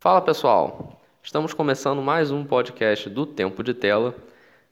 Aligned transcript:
Fala 0.00 0.22
pessoal, 0.22 1.00
estamos 1.22 1.52
começando 1.52 2.00
mais 2.00 2.30
um 2.30 2.44
podcast 2.44 3.10
do 3.10 3.26
Tempo 3.26 3.62
de 3.62 3.74
Tela. 3.74 4.14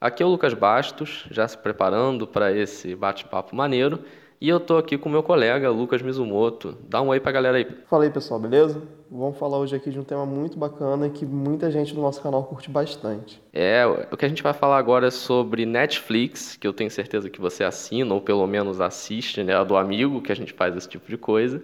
Aqui 0.00 0.22
é 0.22 0.26
o 0.26 0.28
Lucas 0.28 0.54
Bastos, 0.54 1.26
já 1.30 1.46
se 1.46 1.58
preparando 1.58 2.26
para 2.26 2.50
esse 2.50 2.94
bate-papo 2.94 3.54
maneiro. 3.54 4.02
E 4.40 4.48
eu 4.48 4.58
estou 4.58 4.78
aqui 4.78 4.96
com 4.96 5.08
meu 5.08 5.20
colega 5.20 5.68
Lucas 5.68 6.00
Mizumoto. 6.00 6.78
Dá 6.88 7.02
um 7.02 7.08
oi 7.08 7.18
para 7.18 7.30
a 7.30 7.32
galera 7.32 7.56
aí. 7.56 7.66
Fala 7.90 8.04
aí 8.04 8.10
pessoal, 8.10 8.38
beleza? 8.38 8.80
Vamos 9.10 9.36
falar 9.36 9.58
hoje 9.58 9.74
aqui 9.74 9.90
de 9.90 9.98
um 9.98 10.04
tema 10.04 10.24
muito 10.24 10.56
bacana 10.56 11.08
que 11.10 11.26
muita 11.26 11.68
gente 11.72 11.92
do 11.92 12.00
nosso 12.00 12.22
canal 12.22 12.44
curte 12.44 12.70
bastante. 12.70 13.42
É, 13.52 13.84
o 14.12 14.16
que 14.16 14.24
a 14.24 14.28
gente 14.28 14.40
vai 14.40 14.52
falar 14.52 14.78
agora 14.78 15.08
é 15.08 15.10
sobre 15.10 15.66
Netflix, 15.66 16.56
que 16.56 16.68
eu 16.68 16.72
tenho 16.72 16.88
certeza 16.88 17.28
que 17.28 17.40
você 17.40 17.64
assina 17.64 18.14
ou 18.14 18.20
pelo 18.20 18.46
menos 18.46 18.80
assiste, 18.80 19.42
né? 19.42 19.64
Do 19.64 19.76
amigo 19.76 20.22
que 20.22 20.30
a 20.30 20.36
gente 20.36 20.52
faz 20.52 20.76
esse 20.76 20.88
tipo 20.88 21.08
de 21.08 21.16
coisa. 21.16 21.60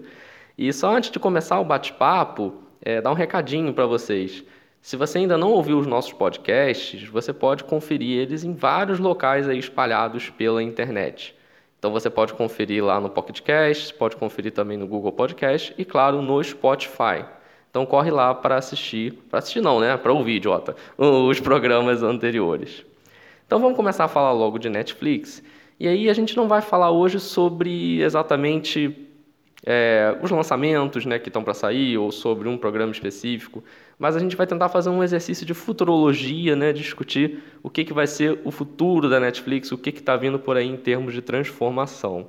E 0.58 0.72
só 0.72 0.96
antes 0.96 1.12
de 1.12 1.20
começar 1.20 1.60
o 1.60 1.64
bate-papo, 1.64 2.54
é, 2.82 3.00
dar 3.00 3.12
um 3.12 3.14
recadinho 3.14 3.72
para 3.72 3.86
vocês. 3.86 4.42
Se 4.82 4.96
você 4.96 5.18
ainda 5.18 5.38
não 5.38 5.52
ouviu 5.52 5.78
os 5.78 5.86
nossos 5.86 6.12
podcasts, 6.12 7.06
você 7.08 7.32
pode 7.32 7.62
conferir 7.62 8.18
eles 8.18 8.42
em 8.42 8.52
vários 8.52 8.98
locais 8.98 9.48
aí 9.48 9.60
espalhados 9.60 10.28
pela 10.30 10.60
internet. 10.60 11.36
Então 11.84 11.92
você 11.92 12.08
pode 12.08 12.32
conferir 12.32 12.82
lá 12.82 12.98
no 12.98 13.10
Pocket 13.10 13.42
Cast, 13.42 13.92
pode 13.92 14.16
conferir 14.16 14.52
também 14.52 14.74
no 14.74 14.86
Google 14.86 15.12
Podcast 15.12 15.74
e, 15.76 15.84
claro, 15.84 16.22
no 16.22 16.42
Spotify. 16.42 17.26
Então 17.68 17.84
corre 17.84 18.10
lá 18.10 18.34
para 18.34 18.56
assistir, 18.56 19.12
para 19.28 19.40
assistir 19.40 19.60
não, 19.60 19.78
né? 19.78 19.94
Para 19.98 20.10
ouvir, 20.10 20.36
idiota, 20.36 20.74
os 20.96 21.40
programas 21.40 22.02
anteriores. 22.02 22.86
Então 23.46 23.60
vamos 23.60 23.76
começar 23.76 24.04
a 24.04 24.08
falar 24.08 24.32
logo 24.32 24.58
de 24.58 24.70
Netflix. 24.70 25.42
E 25.78 25.86
aí 25.86 26.08
a 26.08 26.14
gente 26.14 26.34
não 26.34 26.48
vai 26.48 26.62
falar 26.62 26.90
hoje 26.90 27.20
sobre 27.20 28.00
exatamente 28.00 29.06
é, 29.66 30.16
os 30.22 30.30
lançamentos 30.30 31.04
né, 31.04 31.18
que 31.18 31.28
estão 31.28 31.44
para 31.44 31.52
sair 31.52 31.98
ou 31.98 32.10
sobre 32.10 32.48
um 32.48 32.56
programa 32.56 32.92
específico, 32.92 33.62
mas 33.98 34.17
a 34.17 34.19
gente 34.19 34.37
vai 34.37 34.47
tentar 34.47 34.69
fazer 34.69 34.91
um 34.91 35.03
exercício 35.03 35.47
de 35.47 35.55
futurologia, 35.55 36.56
né, 36.56 36.73
discutir 36.73 37.42
o 37.62 37.70
que, 37.70 37.84
que 37.84 37.92
vai 37.92 38.06
ser 38.06 38.41
o 38.45 38.50
futuro 38.50 39.09
da 39.09 39.20
Netflix, 39.20 39.73
o 39.73 39.78
que 39.78 39.91
está 39.91 40.17
vindo 40.17 40.39
por 40.39 40.56
aí 40.56 40.69
em 40.69 40.77
termos 40.77 41.14
de 41.14 41.23
transformação. 41.23 42.28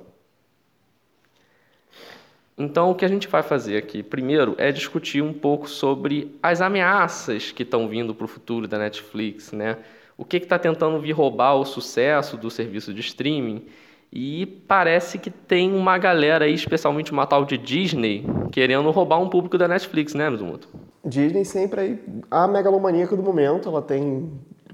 Então, 2.58 2.90
o 2.90 2.94
que 2.94 3.04
a 3.04 3.08
gente 3.08 3.28
vai 3.28 3.42
fazer 3.42 3.76
aqui, 3.76 4.02
primeiro, 4.02 4.54
é 4.56 4.72
discutir 4.72 5.22
um 5.22 5.32
pouco 5.32 5.68
sobre 5.68 6.34
as 6.42 6.62
ameaças 6.62 7.52
que 7.52 7.62
estão 7.62 7.86
vindo 7.86 8.14
para 8.14 8.24
o 8.24 8.28
futuro 8.28 8.66
da 8.66 8.78
Netflix, 8.78 9.52
né? 9.52 9.76
O 10.16 10.24
que 10.24 10.38
está 10.38 10.58
tentando 10.58 10.98
vir 10.98 11.12
roubar 11.12 11.54
o 11.56 11.66
sucesso 11.66 12.38
do 12.38 12.50
serviço 12.50 12.94
de 12.94 13.00
streaming 13.00 13.66
e 14.10 14.46
parece 14.46 15.18
que 15.18 15.28
tem 15.28 15.70
uma 15.74 15.98
galera 15.98 16.46
aí, 16.46 16.54
especialmente 16.54 17.12
uma 17.12 17.26
tal 17.26 17.44
de 17.44 17.58
Disney, 17.58 18.24
querendo 18.50 18.90
roubar 18.90 19.18
um 19.18 19.28
público 19.28 19.58
da 19.58 19.68
Netflix, 19.68 20.14
né, 20.14 20.30
Mizumoto? 20.30 20.85
Disney 21.06 21.44
sempre 21.44 21.80
aí, 21.80 22.04
a 22.30 22.48
megalomaníaca 22.48 23.16
do 23.16 23.22
momento, 23.22 23.68
ela 23.68 23.80
tem 23.80 24.30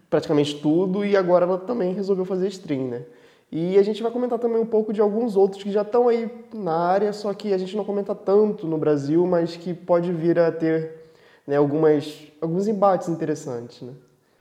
praticamente 0.08 0.60
tudo 0.60 1.04
e 1.04 1.16
agora 1.16 1.44
ela 1.44 1.58
também 1.58 1.92
resolveu 1.92 2.24
fazer 2.24 2.48
stream, 2.48 2.88
né? 2.88 3.02
E 3.50 3.76
a 3.76 3.82
gente 3.82 4.02
vai 4.02 4.10
comentar 4.10 4.38
também 4.38 4.58
um 4.58 4.66
pouco 4.66 4.94
de 4.94 5.00
alguns 5.00 5.36
outros 5.36 5.62
que 5.62 5.70
já 5.70 5.82
estão 5.82 6.08
aí 6.08 6.30
na 6.54 6.74
área, 6.74 7.12
só 7.12 7.34
que 7.34 7.52
a 7.52 7.58
gente 7.58 7.76
não 7.76 7.84
comenta 7.84 8.14
tanto 8.14 8.66
no 8.66 8.78
Brasil, 8.78 9.26
mas 9.26 9.56
que 9.56 9.74
pode 9.74 10.10
vir 10.10 10.38
a 10.38 10.50
ter 10.50 11.02
né, 11.46 11.56
algumas, 11.56 12.28
alguns 12.40 12.66
embates 12.66 13.08
interessantes, 13.10 13.82
né? 13.82 13.92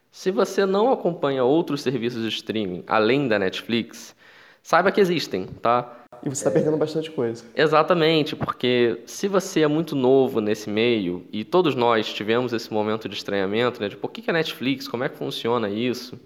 Se 0.10 0.32
você 0.32 0.66
não 0.66 0.92
acompanha 0.92 1.44
outros 1.44 1.82
serviços 1.82 2.22
de 2.22 2.30
streaming 2.30 2.84
além 2.88 3.28
da 3.28 3.38
Netflix, 3.38 4.16
saiba 4.64 4.92
que 4.92 5.02
existem, 5.02 5.46
tá? 5.46 6.01
E 6.24 6.30
você 6.30 6.42
está 6.42 6.52
perdendo 6.52 6.78
bastante 6.78 7.10
coisa. 7.10 7.44
Exatamente, 7.56 8.36
porque 8.36 9.02
se 9.06 9.28
você 9.28 9.62
é 9.62 9.68
muito 9.68 9.96
novo 9.96 10.40
nesse 10.40 10.70
meio, 10.70 11.26
e 11.32 11.44
todos 11.44 11.74
nós 11.74 12.14
tivemos 12.14 12.54
esse 12.54 12.72
momento 12.72 13.10
de 13.10 13.16
estranhamento, 13.16 13.82
né, 13.82 13.90
de 13.90 13.98
por 13.98 14.12
que 14.12 14.30
é 14.30 14.34
Netflix, 14.34 14.88
como 14.88 15.04
é 15.04 15.10
que 15.10 15.18
funciona 15.18 15.68
isso, 15.70 16.20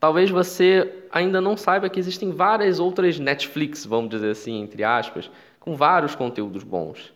talvez 0.00 0.30
você 0.30 0.90
ainda 1.10 1.40
não 1.40 1.56
saiba 1.56 1.88
que 1.88 2.00
existem 2.00 2.30
várias 2.30 2.80
outras 2.80 3.18
Netflix, 3.18 3.84
vamos 3.84 4.10
dizer 4.10 4.30
assim, 4.30 4.62
entre 4.62 4.82
aspas, 4.82 5.30
com 5.60 5.76
vários 5.76 6.14
conteúdos 6.14 6.62
bons. 6.62 7.12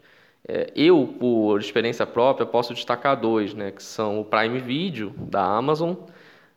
É, 0.46 0.70
eu, 0.74 1.14
por 1.18 1.58
experiência 1.58 2.06
própria, 2.06 2.44
posso 2.44 2.74
destacar 2.74 3.18
dois, 3.18 3.54
né, 3.54 3.70
que 3.70 3.82
são 3.82 4.20
o 4.20 4.24
Prime 4.24 4.58
Video, 4.58 5.14
da 5.16 5.42
Amazon, 5.42 5.94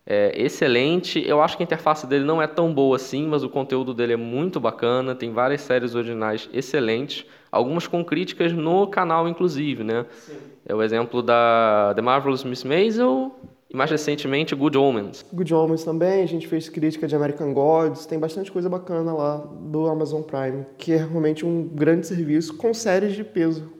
é 0.06 0.34
excelente. 0.42 1.24
Eu 1.26 1.42
acho 1.42 1.56
que 1.56 1.64
a 1.64 1.66
interface 1.66 2.06
dele 2.06 2.26
não 2.26 2.42
é 2.42 2.48
tão 2.48 2.74
boa 2.74 2.98
assim, 2.98 3.26
mas 3.28 3.44
o 3.44 3.50
conteúdo 3.50 3.94
dele 3.94 4.14
é 4.14 4.18
muito 4.18 4.60
bacana. 4.60 5.16
Tem 5.16 5.32
várias 5.32 5.62
séries 5.62 5.96
originais 5.96 6.50
excelentes, 6.54 7.26
algumas 7.52 7.88
com 7.88 8.04
críticas 8.04 8.52
no 8.52 8.88
canal, 8.88 9.28
inclusive, 9.28 9.84
né? 9.84 10.06
Sim. 10.12 10.38
É 10.66 10.76
o 10.76 10.82
exemplo 10.82 11.22
da 11.22 11.94
The 11.96 12.02
Marvelous 12.02 12.44
Miss 12.44 12.64
Maisel 12.64 13.34
e 13.70 13.76
mais 13.76 13.90
recentemente 13.90 14.54
Good 14.54 14.78
Omens. 14.78 15.26
Good 15.32 15.54
Omens 15.54 15.84
também, 15.84 16.22
a 16.22 16.28
gente 16.28 16.48
fez 16.48 16.68
crítica 16.68 17.08
de 17.08 17.16
American 17.16 17.54
Gods, 17.54 18.06
tem 18.06 18.20
bastante 18.20 18.52
coisa 18.52 18.70
bacana 18.70 19.14
lá 19.14 19.38
do 19.38 19.88
Amazon 19.88 20.22
Prime, 20.22 20.66
que 20.78 20.94
é 20.94 20.98
realmente 20.98 21.46
um 21.46 21.64
grande 21.64 22.08
serviço 22.08 22.56
com 22.56 22.74
séries 22.74 23.14
de 23.14 23.24
peso, 23.24 23.72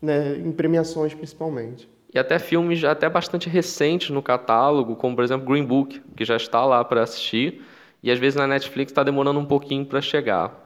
né, 0.00 0.36
em 0.36 0.52
premiações 0.52 1.12
principalmente 1.12 1.88
e 2.12 2.18
até 2.18 2.38
filmes 2.38 2.82
até 2.84 3.08
bastante 3.08 3.48
recentes 3.48 4.10
no 4.10 4.22
catálogo, 4.22 4.96
como 4.96 5.14
por 5.16 5.24
exemplo 5.24 5.46
Green 5.46 5.64
Book, 5.64 6.00
que 6.16 6.24
já 6.24 6.36
está 6.36 6.64
lá 6.64 6.84
para 6.84 7.02
assistir, 7.02 7.62
e 8.02 8.10
às 8.10 8.18
vezes 8.18 8.36
na 8.36 8.46
Netflix 8.46 8.92
está 8.92 9.02
demorando 9.02 9.40
um 9.40 9.44
pouquinho 9.44 9.84
para 9.84 10.00
chegar. 10.00 10.64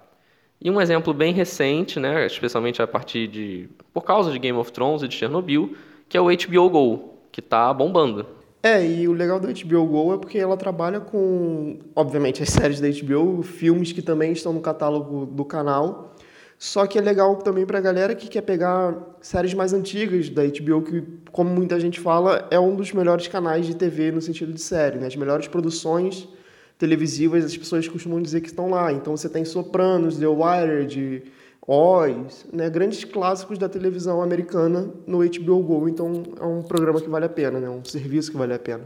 E 0.61 0.71
um 0.71 0.81
exemplo 0.81 1.15
bem 1.15 1.33
recente, 1.33 1.99
né, 1.99 2.27
especialmente 2.27 2.83
a 2.83 2.87
partir 2.87 3.27
de 3.27 3.69
por 3.95 4.03
causa 4.03 4.31
de 4.31 4.39
Game 4.39 4.59
of 4.59 4.71
Thrones 4.71 5.03
e 5.03 5.09
de 5.09 5.15
Chernobyl, 5.15 5.75
que 6.09 6.17
é 6.17 6.21
o 6.21 6.27
HBO 6.27 6.69
Go, 6.69 7.15
que 7.33 7.41
está 7.41 7.73
bombando. 7.73 8.27
É, 8.63 8.85
e 8.85 9.09
o 9.09 9.13
legal 9.15 9.41
do 9.41 9.49
HBO 9.49 9.87
Go 9.87 10.15
é 10.15 10.19
porque 10.19 10.39
ela 10.39 10.55
trabalha 10.55 11.01
com, 11.01 11.79
obviamente, 11.97 12.43
as 12.43 12.51
séries 12.51 12.79
da 12.79 12.89
HBO, 12.89 13.43
filmes 13.43 13.91
que 13.91 14.03
também 14.03 14.33
estão 14.33 14.53
no 14.53 14.61
catálogo 14.61 15.25
do 15.25 15.47
canal, 15.47 16.15
só 16.63 16.87
que 16.87 16.99
é 16.99 17.01
legal 17.01 17.37
também 17.37 17.65
para 17.65 17.79
a 17.79 17.81
galera 17.81 18.15
que 18.15 18.29
quer 18.29 18.43
pegar 18.43 18.95
séries 19.23 19.55
mais 19.55 19.73
antigas 19.73 20.29
da 20.29 20.43
HBO, 20.45 20.83
que, 20.83 21.03
como 21.33 21.49
muita 21.49 21.81
gente 21.81 21.99
fala, 21.99 22.47
é 22.51 22.61
um 22.61 22.77
dos 22.77 22.93
melhores 22.93 23.27
canais 23.27 23.65
de 23.65 23.75
TV 23.75 24.13
no 24.13 24.21
sentido 24.21 24.53
de 24.53 24.61
série, 24.61 24.99
né? 24.99 25.07
As 25.07 25.17
melhores 25.17 25.49
produções 25.49 26.29
televisivas, 26.77 27.47
as 27.47 27.57
pessoas 27.57 27.89
costumam 27.89 28.21
dizer 28.21 28.43
que 28.43 28.49
estão 28.49 28.69
lá. 28.69 28.93
Então 28.93 29.17
você 29.17 29.27
tem 29.27 29.43
Sopranos, 29.43 30.19
The 30.19 30.27
Wire, 30.27 30.85
de 30.85 31.23
Oz, 31.67 32.45
né? 32.53 32.69
Grandes 32.69 33.05
clássicos 33.05 33.57
da 33.57 33.67
televisão 33.67 34.21
americana 34.21 34.91
no 35.07 35.21
HBO 35.21 35.63
Go. 35.63 35.89
Então 35.89 36.25
é 36.39 36.45
um 36.45 36.63
programa 36.63 37.01
que 37.01 37.09
vale 37.09 37.25
a 37.25 37.31
pena, 37.31 37.59
né? 37.59 37.71
Um 37.71 37.83
serviço 37.83 38.31
que 38.31 38.37
vale 38.37 38.53
a 38.53 38.59
pena. 38.59 38.85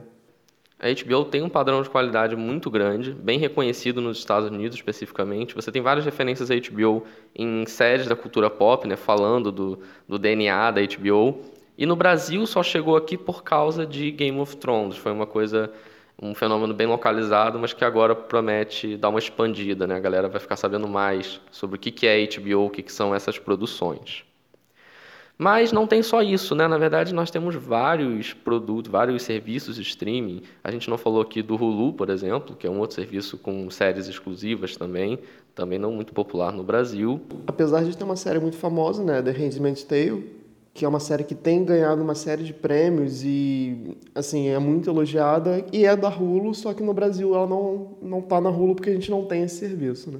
A 0.84 0.88
HBO 0.88 1.24
tem 1.24 1.40
um 1.40 1.48
padrão 1.48 1.80
de 1.80 1.88
qualidade 1.88 2.36
muito 2.36 2.70
grande, 2.70 3.10
bem 3.10 3.38
reconhecido 3.38 4.02
nos 4.02 4.18
Estados 4.18 4.50
Unidos 4.50 4.76
especificamente. 4.76 5.54
Você 5.54 5.72
tem 5.72 5.80
várias 5.80 6.04
referências 6.04 6.50
à 6.50 6.54
HBO 6.56 7.06
em 7.34 7.64
séries 7.64 8.06
da 8.06 8.14
cultura 8.14 8.50
pop, 8.50 8.86
né, 8.86 8.94
falando 8.94 9.50
do, 9.50 9.78
do 10.06 10.18
DNA 10.18 10.72
da 10.72 10.82
HBO. 10.82 11.40
E 11.78 11.86
no 11.86 11.96
Brasil 11.96 12.46
só 12.46 12.62
chegou 12.62 12.98
aqui 12.98 13.16
por 13.16 13.42
causa 13.42 13.86
de 13.86 14.10
Game 14.10 14.38
of 14.38 14.58
Thrones. 14.58 14.98
Foi 14.98 15.10
uma 15.10 15.26
coisa, 15.26 15.72
um 16.20 16.34
fenômeno 16.34 16.74
bem 16.74 16.86
localizado, 16.86 17.58
mas 17.58 17.72
que 17.72 17.82
agora 17.82 18.14
promete 18.14 18.94
dar 18.98 19.08
uma 19.08 19.18
expandida. 19.18 19.86
Né? 19.86 19.96
A 19.96 20.00
galera 20.00 20.28
vai 20.28 20.38
ficar 20.38 20.56
sabendo 20.56 20.86
mais 20.86 21.40
sobre 21.50 21.76
o 21.76 21.78
que 21.78 22.06
é 22.06 22.26
HBO, 22.26 22.66
o 22.66 22.68
que 22.68 22.92
são 22.92 23.14
essas 23.14 23.38
produções. 23.38 24.22
Mas 25.36 25.72
não 25.72 25.86
tem 25.86 26.02
só 26.02 26.22
isso, 26.22 26.54
né? 26.54 26.68
Na 26.68 26.78
verdade, 26.78 27.12
nós 27.12 27.30
temos 27.30 27.56
vários 27.56 28.32
produtos, 28.32 28.90
vários 28.90 29.22
serviços 29.22 29.76
de 29.76 29.82
streaming. 29.82 30.42
A 30.62 30.70
gente 30.70 30.88
não 30.88 30.96
falou 30.96 31.20
aqui 31.20 31.42
do 31.42 31.56
Hulu, 31.56 31.92
por 31.92 32.08
exemplo, 32.08 32.54
que 32.54 32.66
é 32.66 32.70
um 32.70 32.78
outro 32.78 32.94
serviço 32.94 33.36
com 33.36 33.68
séries 33.68 34.06
exclusivas 34.06 34.76
também, 34.76 35.18
também 35.54 35.78
não 35.78 35.90
muito 35.90 36.12
popular 36.12 36.52
no 36.52 36.62
Brasil. 36.62 37.20
Apesar 37.46 37.82
de 37.82 37.96
ter 37.96 38.04
uma 38.04 38.16
série 38.16 38.38
muito 38.38 38.56
famosa, 38.56 39.02
né, 39.02 39.20
The 39.20 39.32
Handmaid's 39.32 39.82
Tale, 39.82 40.24
que 40.72 40.84
é 40.84 40.88
uma 40.88 41.00
série 41.00 41.24
que 41.24 41.34
tem 41.34 41.64
ganhado 41.64 42.02
uma 42.02 42.14
série 42.16 42.42
de 42.42 42.52
prêmios 42.52 43.24
e 43.24 43.96
assim 44.14 44.48
é 44.48 44.58
muito 44.58 44.90
elogiada 44.90 45.64
e 45.72 45.84
é 45.84 45.96
da 45.96 46.08
Hulu, 46.08 46.52
só 46.52 46.74
que 46.74 46.82
no 46.82 46.92
Brasil 46.92 47.32
ela 47.34 47.46
não 47.46 47.96
não 48.02 48.20
tá 48.20 48.40
na 48.40 48.50
Hulu 48.50 48.74
porque 48.74 48.90
a 48.90 48.92
gente 48.92 49.10
não 49.10 49.24
tem 49.24 49.42
esse 49.44 49.56
serviço, 49.56 50.10
né? 50.10 50.18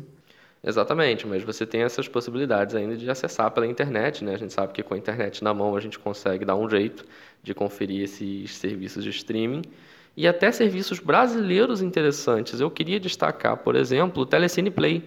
Exatamente, 0.66 1.26
mas 1.26 1.42
você 1.42 1.66
tem 1.66 1.82
essas 1.82 2.08
possibilidades 2.08 2.74
ainda 2.74 2.96
de 2.96 3.08
acessar 3.10 3.50
pela 3.50 3.66
internet, 3.66 4.24
né? 4.24 4.34
A 4.34 4.38
gente 4.38 4.52
sabe 4.52 4.72
que 4.72 4.82
com 4.82 4.94
a 4.94 4.96
internet 4.96 5.44
na 5.44 5.52
mão 5.52 5.76
a 5.76 5.80
gente 5.80 5.98
consegue 5.98 6.42
dar 6.42 6.56
um 6.56 6.68
jeito 6.70 7.04
de 7.42 7.52
conferir 7.52 8.02
esses 8.02 8.54
serviços 8.56 9.04
de 9.04 9.10
streaming 9.10 9.60
e 10.16 10.26
até 10.26 10.50
serviços 10.50 10.98
brasileiros 11.00 11.82
interessantes. 11.82 12.60
Eu 12.60 12.70
queria 12.70 12.98
destacar, 12.98 13.58
por 13.58 13.76
exemplo, 13.76 14.22
o 14.22 14.26
Telecine 14.26 14.70
Play. 14.70 15.02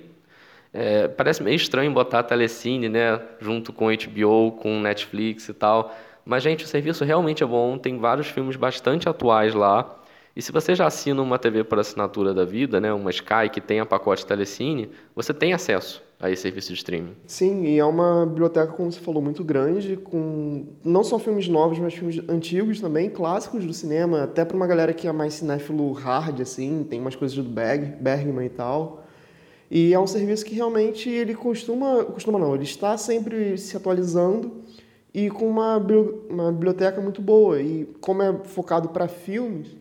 É, 0.71 1.07
parece 1.07 1.41
meio 1.41 1.55
estranho 1.55 1.91
botar 1.91 2.21
Telecine, 2.21 2.87
né, 2.87 3.19
junto 3.39 3.73
com 3.73 3.87
HBO, 3.87 4.51
com 4.61 4.79
Netflix 4.79 5.49
e 5.49 5.53
tal, 5.55 5.97
mas 6.23 6.43
gente, 6.43 6.65
o 6.65 6.67
serviço 6.67 7.03
realmente 7.03 7.41
é 7.41 7.47
bom. 7.47 7.79
Tem 7.79 7.97
vários 7.97 8.27
filmes 8.27 8.55
bastante 8.55 9.09
atuais 9.09 9.55
lá 9.55 9.97
E 10.37 10.41
se 10.43 10.51
você 10.51 10.75
já 10.75 10.85
assina 10.85 11.19
uma 11.19 11.39
TV 11.39 11.63
por 11.63 11.79
assinatura 11.79 12.31
da 12.31 12.45
vida, 12.45 12.79
né, 12.79 12.93
uma 12.93 13.09
Sky 13.09 13.49
que 13.51 13.59
tenha 13.59 13.83
pacote 13.87 14.23
Telecine, 14.23 14.91
você 15.15 15.33
tem 15.33 15.51
acesso 15.51 16.03
a 16.19 16.29
esse 16.29 16.43
serviço 16.43 16.67
de 16.67 16.75
streaming. 16.75 17.15
Sim, 17.25 17.63
e 17.63 17.79
é 17.79 17.83
uma 17.83 18.23
biblioteca, 18.23 18.71
como 18.71 18.91
você 18.91 18.99
falou, 18.99 19.19
muito 19.19 19.43
grande, 19.43 19.97
com 19.97 20.67
não 20.85 21.03
só 21.03 21.17
filmes 21.17 21.47
novos, 21.47 21.79
mas 21.79 21.95
filmes 21.95 22.21
antigos 22.29 22.79
também, 22.79 23.09
clássicos 23.09 23.65
do 23.65 23.73
cinema, 23.73 24.25
até 24.25 24.45
para 24.45 24.55
uma 24.55 24.67
galera 24.67 24.93
que 24.93 25.07
é 25.07 25.11
mais 25.11 25.33
cinéfilo 25.33 25.91
hard, 25.93 26.39
assim, 26.39 26.85
tem 26.87 27.01
umas 27.01 27.15
coisas 27.15 27.35
do 27.35 27.41
Berg, 27.41 27.95
Bergman 27.99 28.45
e 28.45 28.49
tal. 28.49 29.07
E 29.71 29.91
é 29.91 29.99
um 29.99 30.05
serviço 30.05 30.45
que 30.45 30.53
realmente 30.53 31.09
ele 31.09 31.33
costuma, 31.33 32.03
costuma 32.05 32.37
não, 32.37 32.53
ele 32.53 32.63
está 32.63 32.95
sempre 32.95 33.57
se 33.57 33.75
atualizando 33.75 34.61
e 35.11 35.31
com 35.31 35.49
uma, 35.49 35.77
uma 36.29 36.51
biblioteca 36.51 37.01
muito 37.01 37.23
boa. 37.23 37.59
E 37.59 37.85
como 37.99 38.21
é 38.21 38.31
focado 38.43 38.89
para 38.89 39.07
filmes, 39.07 39.75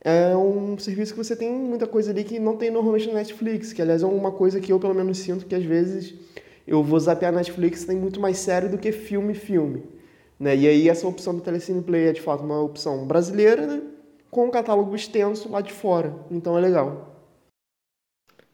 é 0.00 0.36
um 0.36 0.78
serviço 0.78 1.12
que 1.12 1.18
você 1.18 1.34
tem 1.34 1.52
muita 1.52 1.86
coisa 1.86 2.10
ali 2.10 2.22
que 2.22 2.38
não 2.38 2.56
tem 2.56 2.70
normalmente 2.70 3.08
na 3.08 3.14
Netflix, 3.14 3.72
que 3.72 3.82
aliás 3.82 4.02
é 4.02 4.06
uma 4.06 4.30
coisa 4.30 4.60
que 4.60 4.72
eu 4.72 4.78
pelo 4.78 4.94
menos 4.94 5.18
sinto 5.18 5.46
que 5.46 5.54
às 5.54 5.64
vezes 5.64 6.14
eu 6.66 6.82
vou 6.82 7.00
zapear 7.00 7.32
a 7.32 7.36
Netflix 7.36 7.84
tem 7.84 7.96
muito 7.96 8.20
mais 8.20 8.38
sério 8.38 8.70
do 8.70 8.78
que 8.78 8.92
filme 8.92 9.34
filme. 9.34 9.82
Né? 10.38 10.56
E 10.56 10.68
aí 10.68 10.88
essa 10.88 11.06
opção 11.08 11.34
do 11.34 11.40
Telecine 11.40 11.82
Play 11.82 12.08
é 12.08 12.12
de 12.12 12.20
fato 12.20 12.44
uma 12.44 12.60
opção 12.62 13.06
brasileira, 13.06 13.66
né? 13.66 13.82
com 14.30 14.46
um 14.46 14.50
catálogo 14.50 14.94
extenso 14.94 15.50
lá 15.50 15.60
de 15.60 15.72
fora. 15.72 16.14
Então 16.30 16.56
é 16.56 16.60
legal. 16.60 17.08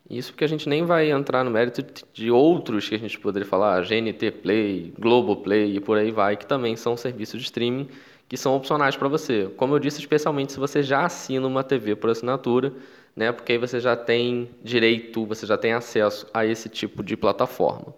Isso 0.08 0.32
porque 0.32 0.44
a 0.44 0.48
gente 0.48 0.68
nem 0.68 0.84
vai 0.84 1.10
entrar 1.10 1.42
no 1.44 1.50
mérito 1.50 1.82
de 2.12 2.30
outros 2.30 2.88
que 2.88 2.94
a 2.94 2.98
gente 2.98 3.18
poderia 3.18 3.48
falar, 3.48 3.82
GNT 3.82 4.30
Play, 4.42 4.92
Globo 4.98 5.36
Play 5.36 5.76
e 5.76 5.80
por 5.80 5.96
aí 5.96 6.10
vai, 6.10 6.36
que 6.36 6.46
também 6.46 6.76
são 6.76 6.96
serviços 6.96 7.40
de 7.40 7.46
streaming 7.46 7.88
que 8.34 8.40
são 8.40 8.56
opcionais 8.56 8.96
para 8.96 9.06
você. 9.06 9.48
Como 9.56 9.76
eu 9.76 9.78
disse, 9.78 10.00
especialmente 10.00 10.52
se 10.52 10.58
você 10.58 10.82
já 10.82 11.04
assina 11.04 11.46
uma 11.46 11.62
TV 11.62 11.94
por 11.94 12.10
assinatura, 12.10 12.72
né? 13.14 13.30
Porque 13.30 13.52
aí 13.52 13.58
você 13.58 13.78
já 13.78 13.94
tem 13.94 14.50
direito, 14.60 15.24
você 15.24 15.46
já 15.46 15.56
tem 15.56 15.72
acesso 15.72 16.26
a 16.34 16.44
esse 16.44 16.68
tipo 16.68 17.00
de 17.04 17.16
plataforma. 17.16 17.94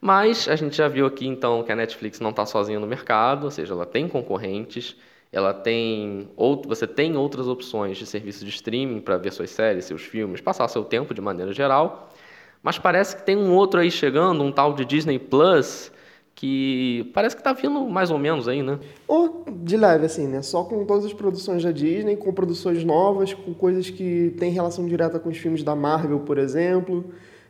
Mas 0.00 0.48
a 0.48 0.56
gente 0.56 0.76
já 0.76 0.88
viu 0.88 1.06
aqui 1.06 1.24
então 1.24 1.62
que 1.62 1.70
a 1.70 1.76
Netflix 1.76 2.18
não 2.18 2.30
está 2.30 2.44
sozinha 2.44 2.80
no 2.80 2.86
mercado, 2.86 3.44
ou 3.44 3.50
seja, 3.52 3.72
ela 3.72 3.86
tem 3.86 4.08
concorrentes, 4.08 4.96
ela 5.30 5.54
tem 5.54 6.28
outro, 6.36 6.68
você 6.68 6.84
tem 6.84 7.16
outras 7.16 7.46
opções 7.46 7.96
de 7.96 8.06
serviço 8.06 8.44
de 8.44 8.50
streaming 8.50 9.00
para 9.00 9.18
ver 9.18 9.32
suas 9.32 9.50
séries, 9.50 9.84
seus 9.84 10.02
filmes, 10.02 10.40
passar 10.40 10.66
seu 10.66 10.82
tempo 10.82 11.14
de 11.14 11.20
maneira 11.20 11.52
geral. 11.52 12.12
Mas 12.60 12.76
parece 12.76 13.14
que 13.14 13.22
tem 13.22 13.36
um 13.36 13.54
outro 13.54 13.78
aí 13.78 13.90
chegando, 13.90 14.42
um 14.42 14.50
tal 14.50 14.74
de 14.74 14.84
Disney 14.84 15.20
Plus, 15.20 15.92
que 16.40 17.10
parece 17.12 17.36
que 17.36 17.42
tá 17.42 17.52
vindo 17.52 17.86
mais 17.86 18.10
ou 18.10 18.16
menos 18.18 18.48
aí, 18.48 18.62
né? 18.62 18.78
Ou 19.06 19.44
de 19.62 19.76
leve, 19.76 20.06
assim, 20.06 20.26
né? 20.26 20.40
Só 20.40 20.64
com 20.64 20.86
todas 20.86 21.04
as 21.04 21.12
produções 21.12 21.62
da 21.62 21.70
Disney, 21.70 22.16
com 22.16 22.32
produções 22.32 22.82
novas, 22.82 23.34
com 23.34 23.52
coisas 23.52 23.90
que 23.90 24.34
têm 24.38 24.50
relação 24.50 24.86
direta 24.86 25.18
com 25.18 25.28
os 25.28 25.36
filmes 25.36 25.62
da 25.62 25.76
Marvel, 25.76 26.20
por 26.20 26.38
exemplo, 26.38 27.04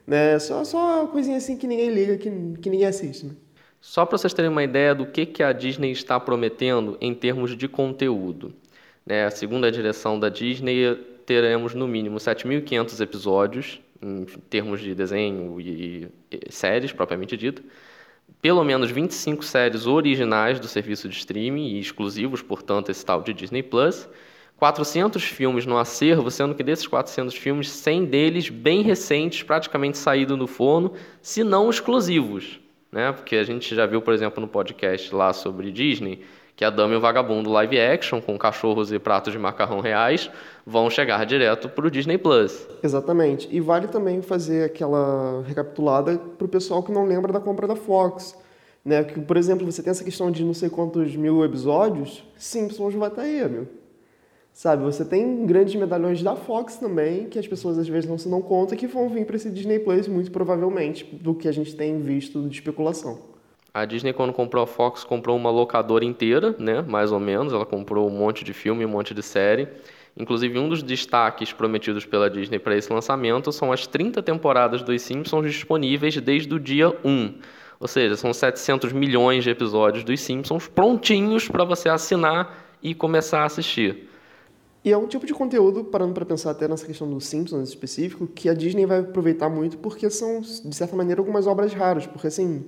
né? 0.05 0.37
Só, 0.41 0.65
só 0.65 1.07
coisinha 1.07 1.37
assim 1.37 1.57
que 1.57 1.69
ninguém 1.69 1.89
liga, 1.89 2.17
que, 2.17 2.29
que 2.61 2.69
ninguém 2.69 2.85
assiste, 2.85 3.27
né? 3.27 3.33
Só 3.81 4.05
para 4.05 4.19
vocês 4.19 4.35
terem 4.35 4.51
uma 4.51 4.65
ideia 4.65 4.93
do 4.93 5.07
que, 5.07 5.25
que 5.25 5.45
a 5.45 5.53
Disney 5.53 5.93
está 5.93 6.19
prometendo 6.19 6.99
em 7.01 7.15
termos 7.15 7.57
de 7.57 7.69
conteúdo. 7.69 8.53
Né? 9.07 9.31
Segundo 9.31 9.67
a 9.67 9.71
direção 9.71 10.19
da 10.19 10.29
Disney, 10.29 10.97
teremos 11.25 11.75
no 11.77 11.87
mínimo 11.87 12.17
7.500 12.17 13.01
episódios, 13.01 13.81
em 14.03 14.25
termos 14.51 14.81
de 14.81 14.97
desenho 14.97 15.61
e, 15.61 16.09
e 16.29 16.53
séries 16.53 16.91
propriamente 16.91 17.37
dito 17.37 17.63
pelo 18.41 18.65
menos 18.65 18.91
25 18.91 19.45
séries 19.45 19.87
originais 19.87 20.59
do 20.59 20.67
serviço 20.67 21.09
de 21.09 21.17
streaming 21.17 21.75
e 21.75 21.81
exclusivos, 21.81 22.43
portanto, 22.43 22.91
esse 22.91 23.05
tal 23.05 23.23
de 23.23 23.33
Disney 23.33 23.63
Plus. 23.63 24.09
400 24.57 25.23
filmes 25.25 25.65
no 25.65 25.79
acervo, 25.79 26.31
sendo 26.31 26.55
que 26.55 26.63
desses 26.63 26.87
400 26.87 27.35
filmes, 27.35 27.71
100 27.71 28.05
deles 28.05 28.49
bem 28.51 28.83
recentes, 28.83 29.43
praticamente 29.43 29.97
saídos 29.97 30.39
do 30.39 30.47
forno, 30.47 30.93
se 31.23 31.43
não 31.43 31.71
exclusivos. 31.71 32.61
Né? 32.93 33.11
Porque 33.11 33.37
a 33.37 33.43
gente 33.43 33.75
já 33.75 33.87
viu, 33.87 34.03
por 34.03 34.13
exemplo, 34.13 34.41
no 34.41 34.47
podcast 34.47 35.15
lá 35.15 35.33
sobre 35.33 35.73
Disney, 35.73 36.23
que 36.61 36.65
a 36.67 36.69
Dama 36.69 36.93
e 36.93 36.97
o 36.99 37.01
Vagabundo 37.01 37.49
live 37.49 37.81
action, 37.81 38.21
com 38.21 38.37
cachorros 38.37 38.93
e 38.93 38.99
pratos 38.99 39.33
de 39.33 39.39
macarrão 39.39 39.81
reais, 39.81 40.31
vão 40.67 40.91
chegar 40.91 41.25
direto 41.25 41.71
para 41.71 41.87
o 41.87 41.91
Disney 41.91 42.19
Plus. 42.19 42.69
Exatamente. 42.83 43.49
E 43.51 43.59
vale 43.61 43.89
também 43.89 44.21
fazer 44.21 44.65
aquela 44.65 45.43
recapitulada 45.49 46.19
para 46.19 46.45
o 46.45 46.49
pessoal 46.49 46.83
que 46.83 46.93
não 46.93 47.07
lembra 47.07 47.33
da 47.33 47.41
compra 47.41 47.67
da 47.67 47.75
Fox. 47.75 48.37
Né? 48.85 49.03
Que, 49.05 49.19
por 49.19 49.39
exemplo, 49.39 49.65
você 49.65 49.83
tem 49.83 49.91
essa 49.91 50.05
questão 50.05 50.31
de 50.31 50.45
não 50.45 50.53
sei 50.53 50.69
quantos 50.69 51.17
mil 51.17 51.43
episódios, 51.43 52.23
Simpsons 52.37 52.93
vai 52.95 53.09
estar 53.09 53.23
tá 53.23 53.27
aí, 53.27 53.49
meu. 53.49 53.67
Sabe, 54.53 54.85
você 54.85 55.03
tem 55.03 55.47
grandes 55.47 55.75
medalhões 55.77 56.23
da 56.23 56.37
Fox 56.37 56.77
também, 56.77 57.27
que 57.27 57.39
as 57.39 57.49
pessoas 57.49 57.79
às 57.79 57.89
vezes 57.89 58.07
não 58.07 58.19
se 58.19 58.29
dão 58.29 58.43
conta, 58.43 58.77
que 58.77 58.87
vão 58.87 59.09
vir 59.09 59.25
para 59.25 59.37
esse 59.37 59.49
Disney 59.49 59.79
Plus 59.79 60.07
muito 60.07 60.31
provavelmente, 60.31 61.07
do 61.07 61.35
que 61.35 61.49
a 61.49 61.53
gente 61.53 61.75
tem 61.75 61.99
visto 62.01 62.47
de 62.47 62.57
especulação. 62.57 63.30
A 63.73 63.85
Disney, 63.85 64.13
quando 64.13 64.33
comprou 64.33 64.65
a 64.65 64.67
Fox, 64.67 65.05
comprou 65.05 65.37
uma 65.37 65.51
locadora 65.51 66.05
inteira, 66.05 66.55
né? 66.59 66.83
Mais 66.83 67.13
ou 67.13 67.21
menos. 67.21 67.53
Ela 67.53 67.65
comprou 67.65 68.09
um 68.09 68.11
monte 68.11 68.45
de 68.45 68.53
filme, 68.53 68.85
um 68.85 68.89
monte 68.89 69.15
de 69.15 69.23
série. 69.23 69.69
Inclusive, 70.17 70.59
um 70.59 70.69
dos 70.69 70.83
destaques 70.83 71.53
prometidos 71.53 72.05
pela 72.05 72.29
Disney 72.29 72.59
para 72.59 72.77
esse 72.77 72.93
lançamento 72.93 73.53
são 73.53 73.71
as 73.71 73.87
30 73.87 74.23
temporadas 74.23 74.83
dos 74.83 75.01
Simpsons 75.03 75.47
disponíveis 75.47 76.17
desde 76.21 76.53
o 76.53 76.59
dia 76.59 76.89
1. 77.05 77.35
Ou 77.79 77.87
seja, 77.87 78.17
são 78.17 78.33
700 78.33 78.93
milhões 78.93 79.45
de 79.45 79.51
episódios 79.51 80.03
dos 80.03 80.21
Simpsons 80.21 80.67
prontinhos 80.67 81.49
para 81.49 81.65
você 81.65 81.89
assinar 81.89 82.75
e 82.83 82.93
começar 82.93 83.43
a 83.43 83.45
assistir. 83.45 84.09
E 84.85 84.91
é 84.91 84.97
um 84.97 85.07
tipo 85.07 85.27
de 85.27 85.33
conteúdo, 85.33 85.85
parando 85.85 86.13
para 86.13 86.25
pensar 86.25 86.51
até 86.51 86.67
nessa 86.67 86.87
questão 86.87 87.09
dos 87.09 87.27
Simpsons 87.27 87.69
específico, 87.69 88.27
que 88.27 88.49
a 88.49 88.55
Disney 88.55 88.85
vai 88.85 89.01
aproveitar 89.01 89.49
muito 89.49 89.79
porque 89.79 90.11
são, 90.11 90.41
de 90.41 90.75
certa 90.75 90.97
maneira, 90.97 91.21
algumas 91.21 91.47
obras 91.47 91.73
raras. 91.73 92.07
Porque, 92.07 92.27
assim, 92.27 92.65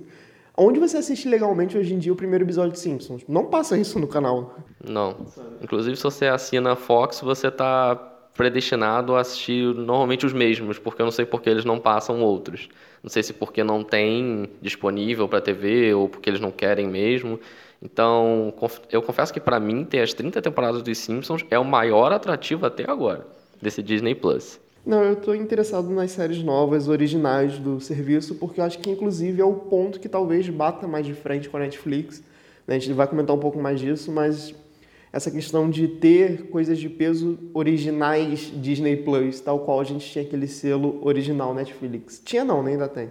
Onde 0.55 0.79
você 0.79 0.97
assiste 0.97 1.27
legalmente 1.27 1.77
hoje 1.77 1.93
em 1.93 1.99
dia 1.99 2.13
o 2.13 2.15
primeiro 2.15 2.45
episódio 2.45 2.73
de 2.73 2.79
Simpsons? 2.79 3.23
Não 3.27 3.45
passa 3.45 3.75
isso 3.77 3.97
no 3.99 4.07
canal. 4.07 4.55
Não. 4.83 5.25
Inclusive, 5.61 5.95
se 5.95 6.03
você 6.03 6.27
assina 6.27 6.73
a 6.73 6.75
Fox, 6.75 7.21
você 7.21 7.47
está 7.47 7.95
predestinado 8.35 9.15
a 9.15 9.21
assistir 9.21 9.73
normalmente 9.73 10.25
os 10.25 10.33
mesmos, 10.33 10.77
porque 10.77 11.01
eu 11.01 11.05
não 11.05 11.11
sei 11.11 11.25
porque 11.25 11.49
eles 11.49 11.65
não 11.65 11.79
passam 11.79 12.21
outros. 12.21 12.69
Não 13.01 13.09
sei 13.09 13.23
se 13.23 13.33
porque 13.33 13.63
não 13.63 13.83
tem 13.83 14.49
disponível 14.61 15.27
para 15.27 15.41
TV 15.41 15.93
ou 15.93 16.07
porque 16.07 16.29
eles 16.29 16.39
não 16.39 16.51
querem 16.51 16.87
mesmo. 16.87 17.39
Então, 17.81 18.53
eu 18.91 19.01
confesso 19.01 19.33
que 19.33 19.39
para 19.39 19.59
mim 19.59 19.83
ter 19.83 20.01
as 20.01 20.13
30 20.13 20.41
temporadas 20.41 20.81
dos 20.81 20.97
Simpsons 20.97 21.43
é 21.49 21.57
o 21.57 21.65
maior 21.65 22.13
atrativo 22.13 22.65
até 22.65 22.89
agora 22.89 23.25
desse 23.61 23.81
Disney 23.81 24.13
Plus. 24.13 24.59
Não, 24.85 25.01
eu 25.01 25.13
estou 25.13 25.33
interessado 25.33 25.89
nas 25.89 26.11
séries 26.11 26.43
novas, 26.43 26.89
originais 26.89 27.57
do 27.57 27.79
serviço, 27.79 28.35
porque 28.35 28.59
eu 28.59 28.65
acho 28.65 28.79
que, 28.79 28.89
inclusive, 28.89 29.41
é 29.41 29.45
o 29.45 29.53
ponto 29.53 29.97
que 29.97 30.09
talvez 30.09 30.49
bata 30.49 30.85
mais 30.87 31.05
de 31.05 31.13
frente 31.13 31.47
com 31.47 31.55
a 31.55 31.61
Netflix. 31.61 32.21
Né? 32.67 32.75
A 32.75 32.79
gente 32.79 32.91
vai 32.91 33.07
comentar 33.07 33.33
um 33.33 33.39
pouco 33.39 33.57
mais 33.57 33.79
disso, 33.79 34.11
mas 34.11 34.53
essa 35.13 35.31
questão 35.31 35.69
de 35.69 35.87
ter 35.87 36.49
coisas 36.49 36.77
de 36.77 36.89
peso 36.89 37.39
originais 37.53 38.51
Disney 38.55 38.97
Plus, 38.97 39.39
tal 39.39 39.59
qual 39.59 39.79
a 39.79 39.83
gente 39.85 40.09
tinha 40.09 40.25
aquele 40.25 40.47
selo 40.47 40.99
original 41.01 41.53
Netflix. 41.53 42.21
Tinha 42.25 42.43
não, 42.43 42.61
né? 42.61 42.71
ainda 42.71 42.89
tem. 42.89 43.09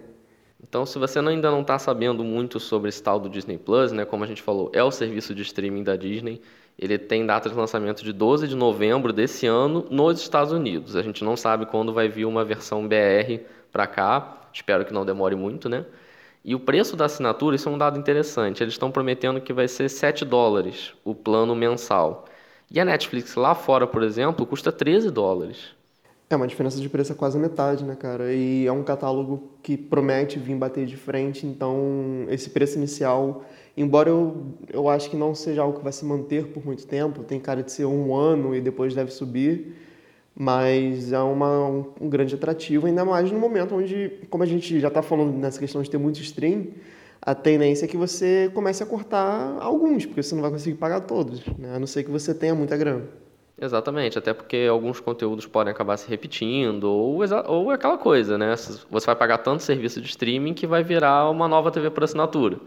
Então, 0.62 0.84
se 0.84 0.98
você 0.98 1.18
ainda 1.18 1.50
não 1.50 1.62
está 1.62 1.78
sabendo 1.78 2.22
muito 2.22 2.60
sobre 2.60 2.88
esse 2.88 3.02
tal 3.02 3.18
do 3.18 3.30
Disney 3.30 3.58
Plus, 3.58 3.92
né, 3.92 4.04
como 4.04 4.24
a 4.24 4.26
gente 4.26 4.42
falou, 4.42 4.70
é 4.74 4.82
o 4.82 4.90
serviço 4.90 5.34
de 5.34 5.42
streaming 5.42 5.82
da 5.82 5.96
Disney. 5.96 6.40
Ele 6.78 6.98
tem 6.98 7.24
data 7.24 7.48
de 7.48 7.54
lançamento 7.54 8.02
de 8.02 8.12
12 8.12 8.48
de 8.48 8.56
novembro 8.56 9.12
desse 9.12 9.46
ano 9.46 9.86
nos 9.90 10.20
Estados 10.20 10.52
Unidos. 10.52 10.96
A 10.96 11.02
gente 11.02 11.22
não 11.22 11.36
sabe 11.36 11.66
quando 11.66 11.92
vai 11.92 12.08
vir 12.08 12.24
uma 12.24 12.44
versão 12.44 12.86
BR 12.86 13.44
para 13.70 13.86
cá. 13.86 14.48
Espero 14.52 14.84
que 14.84 14.92
não 14.92 15.04
demore 15.04 15.36
muito, 15.36 15.68
né? 15.68 15.84
E 16.44 16.54
o 16.54 16.60
preço 16.60 16.96
da 16.96 17.04
assinatura, 17.04 17.54
isso 17.54 17.68
é 17.68 17.72
um 17.72 17.78
dado 17.78 17.98
interessante. 17.98 18.62
Eles 18.62 18.74
estão 18.74 18.90
prometendo 18.90 19.40
que 19.40 19.52
vai 19.52 19.68
ser 19.68 19.88
7 19.88 20.24
dólares 20.24 20.92
o 21.04 21.14
plano 21.14 21.54
mensal. 21.54 22.24
E 22.70 22.80
a 22.80 22.84
Netflix 22.84 23.34
lá 23.36 23.54
fora, 23.54 23.86
por 23.86 24.02
exemplo, 24.02 24.44
custa 24.44 24.72
13 24.72 25.10
dólares. 25.10 25.74
É 26.28 26.36
uma 26.36 26.46
diferença 26.46 26.80
de 26.80 26.88
preço 26.88 27.12
é 27.12 27.14
quase 27.14 27.38
metade, 27.38 27.84
né, 27.84 27.94
cara? 27.94 28.32
E 28.32 28.66
é 28.66 28.72
um 28.72 28.82
catálogo 28.82 29.50
que 29.62 29.76
promete 29.76 30.38
vir 30.38 30.56
bater 30.56 30.86
de 30.86 30.96
frente, 30.96 31.46
então 31.46 32.26
esse 32.30 32.48
preço 32.48 32.78
inicial 32.78 33.44
Embora 33.76 34.10
eu, 34.10 34.54
eu 34.70 34.88
acho 34.88 35.08
que 35.08 35.16
não 35.16 35.34
seja 35.34 35.62
algo 35.62 35.78
que 35.78 35.84
vai 35.84 35.92
se 35.92 36.04
manter 36.04 36.48
por 36.48 36.64
muito 36.64 36.86
tempo, 36.86 37.24
tem 37.24 37.40
cara 37.40 37.62
de 37.62 37.72
ser 37.72 37.86
um 37.86 38.14
ano 38.14 38.54
e 38.54 38.60
depois 38.60 38.94
deve 38.94 39.10
subir, 39.10 39.74
mas 40.34 41.12
é 41.12 41.18
uma, 41.18 41.68
um, 41.68 41.84
um 42.00 42.08
grande 42.08 42.34
atrativo, 42.34 42.86
ainda 42.86 43.04
mais 43.04 43.30
no 43.32 43.38
momento 43.38 43.74
onde, 43.74 44.20
como 44.28 44.42
a 44.42 44.46
gente 44.46 44.78
já 44.78 44.88
está 44.88 45.02
falando 45.02 45.32
nessa 45.38 45.58
questão 45.58 45.80
de 45.80 45.90
ter 45.90 45.98
muito 45.98 46.20
stream, 46.20 46.66
a 47.20 47.34
tendência 47.34 47.84
é 47.86 47.88
que 47.88 47.96
você 47.96 48.50
comece 48.52 48.82
a 48.82 48.86
cortar 48.86 49.56
alguns, 49.60 50.04
porque 50.04 50.22
você 50.22 50.34
não 50.34 50.42
vai 50.42 50.50
conseguir 50.50 50.76
pagar 50.76 51.00
todos, 51.00 51.46
né? 51.58 51.76
a 51.76 51.78
não 51.78 51.86
ser 51.86 52.02
que 52.02 52.10
você 52.10 52.34
tenha 52.34 52.54
muita 52.54 52.76
grana. 52.76 53.04
Exatamente, 53.60 54.18
até 54.18 54.34
porque 54.34 54.66
alguns 54.68 54.98
conteúdos 54.98 55.46
podem 55.46 55.72
acabar 55.72 55.96
se 55.96 56.08
repetindo, 56.08 56.84
ou, 56.84 57.20
ou 57.46 57.70
aquela 57.70 57.96
coisa, 57.96 58.36
né? 58.36 58.56
Você 58.56 59.06
vai 59.06 59.14
pagar 59.14 59.38
tanto 59.38 59.62
serviço 59.62 60.00
de 60.00 60.08
streaming 60.08 60.52
que 60.52 60.66
vai 60.66 60.82
virar 60.82 61.30
uma 61.30 61.46
nova 61.46 61.70
TV 61.70 61.90
por 61.90 62.02
assinatura. 62.02 62.58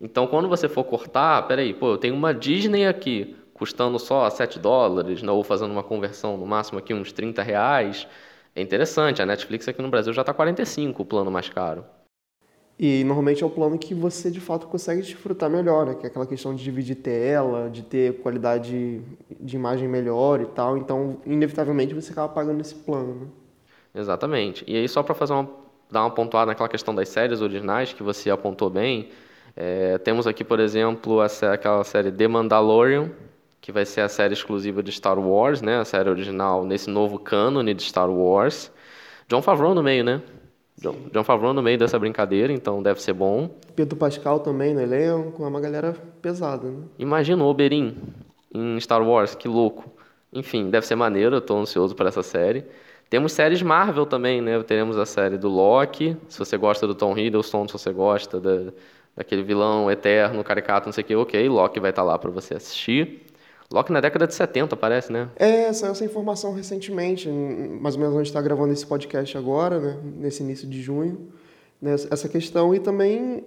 Então, 0.00 0.26
quando 0.26 0.48
você 0.48 0.68
for 0.68 0.84
cortar, 0.84 1.46
peraí, 1.46 1.74
pô, 1.74 1.90
eu 1.90 1.98
tenho 1.98 2.14
uma 2.14 2.32
Disney 2.32 2.86
aqui 2.86 3.36
custando 3.52 3.98
só 3.98 4.28
7 4.30 4.58
dólares, 4.58 5.22
né, 5.22 5.30
ou 5.30 5.44
fazendo 5.44 5.70
uma 5.70 5.82
conversão 5.82 6.38
no 6.38 6.46
máximo 6.46 6.78
aqui 6.78 6.94
uns 6.94 7.12
30 7.12 7.42
reais, 7.42 8.08
é 8.56 8.62
interessante. 8.62 9.20
A 9.20 9.26
Netflix 9.26 9.68
aqui 9.68 9.82
no 9.82 9.90
Brasil 9.90 10.14
já 10.14 10.22
está 10.22 10.32
45 10.32 11.02
o 11.02 11.04
plano 11.04 11.30
mais 11.30 11.50
caro. 11.50 11.84
E 12.78 13.04
normalmente 13.04 13.42
é 13.42 13.46
o 13.46 13.50
plano 13.50 13.78
que 13.78 13.92
você 13.92 14.30
de 14.30 14.40
fato 14.40 14.66
consegue 14.66 15.02
desfrutar 15.02 15.50
melhor, 15.50 15.84
né? 15.84 15.94
que 15.94 16.06
é 16.06 16.08
aquela 16.08 16.26
questão 16.26 16.54
de 16.54 16.64
dividir 16.64 16.94
tela, 16.96 17.68
de 17.68 17.82
ter 17.82 18.22
qualidade 18.22 19.02
de 19.38 19.54
imagem 19.54 19.86
melhor 19.86 20.40
e 20.40 20.46
tal. 20.46 20.78
Então, 20.78 21.18
inevitavelmente, 21.26 21.92
você 21.92 22.10
acaba 22.10 22.32
pagando 22.32 22.62
esse 22.62 22.74
plano. 22.74 23.14
Né? 23.14 23.26
Exatamente. 23.94 24.64
E 24.66 24.74
aí, 24.74 24.88
só 24.88 25.02
para 25.02 25.14
fazer 25.14 25.34
uma, 25.34 25.50
dar 25.90 26.00
uma 26.00 26.10
pontuada 26.10 26.46
naquela 26.46 26.70
questão 26.70 26.94
das 26.94 27.10
séries 27.10 27.42
originais 27.42 27.92
que 27.92 28.02
você 28.02 28.30
apontou 28.30 28.70
bem, 28.70 29.10
é, 29.62 29.98
temos 29.98 30.26
aqui, 30.26 30.42
por 30.42 30.58
exemplo, 30.58 31.20
a, 31.20 31.26
aquela 31.52 31.84
série 31.84 32.10
The 32.10 32.26
Mandalorian, 32.26 33.10
que 33.60 33.70
vai 33.70 33.84
ser 33.84 34.00
a 34.00 34.08
série 34.08 34.32
exclusiva 34.32 34.82
de 34.82 34.90
Star 34.90 35.18
Wars, 35.18 35.60
né? 35.60 35.78
A 35.78 35.84
série 35.84 36.08
original 36.08 36.64
nesse 36.64 36.88
novo 36.88 37.18
cânone 37.18 37.74
de 37.74 37.82
Star 37.82 38.10
Wars. 38.10 38.72
John 39.28 39.42
Favreau 39.42 39.74
no 39.74 39.82
meio, 39.82 40.02
né? 40.02 40.22
John, 40.78 40.94
John 41.12 41.24
Favreau 41.24 41.52
no 41.52 41.60
meio 41.60 41.76
dessa 41.76 41.98
brincadeira, 41.98 42.50
então 42.50 42.82
deve 42.82 43.02
ser 43.02 43.12
bom. 43.12 43.50
Pedro 43.76 43.98
Pascal 43.98 44.40
também 44.40 44.72
no 44.72 44.80
elenco, 44.80 45.44
é 45.44 45.46
uma 45.46 45.60
galera 45.60 45.94
pesada, 46.22 46.66
né? 46.66 46.78
Imagina 46.98 47.44
o 47.44 47.46
Oberyn 47.46 47.96
em 48.54 48.80
Star 48.80 49.06
Wars, 49.06 49.34
que 49.34 49.46
louco. 49.46 49.92
Enfim, 50.32 50.70
deve 50.70 50.86
ser 50.86 50.94
maneiro, 50.94 51.36
eu 51.36 51.40
tô 51.42 51.58
ansioso 51.58 51.94
por 51.94 52.06
essa 52.06 52.22
série. 52.22 52.64
Temos 53.10 53.32
séries 53.32 53.60
Marvel 53.60 54.06
também, 54.06 54.40
né? 54.40 54.62
Teremos 54.62 54.96
a 54.96 55.04
série 55.04 55.36
do 55.36 55.50
Loki, 55.50 56.16
se 56.30 56.38
você 56.38 56.56
gosta 56.56 56.86
do 56.86 56.94
Tom 56.94 57.18
Hiddleston, 57.18 57.66
se 57.66 57.74
você 57.74 57.92
gosta 57.92 58.40
da, 58.40 58.72
daquele 59.20 59.42
vilão 59.42 59.90
eterno, 59.90 60.42
caricato, 60.42 60.86
não 60.86 60.94
sei 60.94 61.04
o 61.04 61.06
que, 61.06 61.14
ok, 61.14 61.46
Loki 61.46 61.78
vai 61.78 61.90
estar 61.90 62.00
tá 62.00 62.08
lá 62.08 62.18
para 62.18 62.30
você 62.30 62.54
assistir. 62.54 63.26
Loki 63.70 63.92
na 63.92 64.00
década 64.00 64.26
de 64.26 64.34
70, 64.34 64.74
parece, 64.78 65.12
né? 65.12 65.28
É, 65.36 65.70
saiu 65.74 65.92
essa 65.92 66.06
informação 66.06 66.54
recentemente, 66.54 67.28
mais 67.28 67.96
ou 67.96 68.00
menos 68.00 68.16
onde 68.16 68.28
está 68.28 68.40
gravando 68.40 68.72
esse 68.72 68.86
podcast 68.86 69.36
agora, 69.36 69.78
né? 69.78 69.98
Nesse 70.16 70.42
início 70.42 70.66
de 70.66 70.80
junho. 70.80 71.28
Né? 71.82 71.92
Essa 71.92 72.30
questão 72.30 72.74
e 72.74 72.80
também 72.80 73.44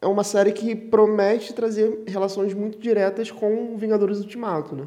é 0.00 0.06
uma 0.06 0.22
série 0.22 0.52
que 0.52 0.76
promete 0.76 1.52
trazer 1.52 2.04
relações 2.06 2.54
muito 2.54 2.78
diretas 2.78 3.28
com 3.28 3.76
Vingadores 3.76 4.20
Ultimato, 4.20 4.76
né? 4.76 4.86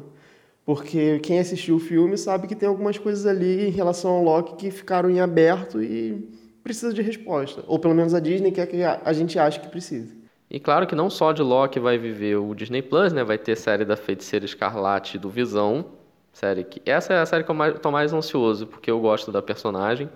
Porque 0.64 1.18
quem 1.18 1.40
assistiu 1.40 1.76
o 1.76 1.80
filme 1.80 2.16
sabe 2.16 2.48
que 2.48 2.56
tem 2.56 2.68
algumas 2.70 2.96
coisas 2.96 3.26
ali 3.26 3.68
em 3.68 3.70
relação 3.70 4.12
ao 4.12 4.24
Loki 4.24 4.56
que 4.56 4.70
ficaram 4.70 5.10
em 5.10 5.20
aberto 5.20 5.82
e 5.82 6.26
precisa 6.64 6.94
de 6.94 7.02
resposta. 7.02 7.62
Ou 7.66 7.78
pelo 7.78 7.94
menos 7.94 8.14
a 8.14 8.20
Disney 8.20 8.50
quer 8.50 8.66
que 8.66 8.82
a 8.82 9.12
gente 9.12 9.38
ache 9.38 9.60
que 9.60 9.68
precisa. 9.68 10.21
E 10.52 10.60
claro 10.60 10.86
que 10.86 10.94
não 10.94 11.08
só 11.08 11.32
de 11.32 11.40
Loki 11.40 11.80
vai 11.80 11.96
viver 11.96 12.36
o 12.36 12.54
Disney 12.54 12.82
Plus, 12.82 13.10
né? 13.10 13.24
Vai 13.24 13.38
ter 13.38 13.56
série 13.56 13.86
da 13.86 13.96
Feiticeira 13.96 14.44
Escarlate 14.44 15.16
do 15.16 15.30
Visão. 15.30 15.86
Série 16.30 16.62
que 16.62 16.82
essa 16.84 17.14
é 17.14 17.20
a 17.20 17.24
série 17.24 17.42
que 17.42 17.50
eu 17.50 17.54
mais, 17.54 17.78
tô 17.80 17.90
mais 17.90 18.12
ansioso, 18.12 18.66
porque 18.66 18.90
eu 18.90 19.00
gosto 19.00 19.32
da 19.32 19.40
personagem. 19.40 20.10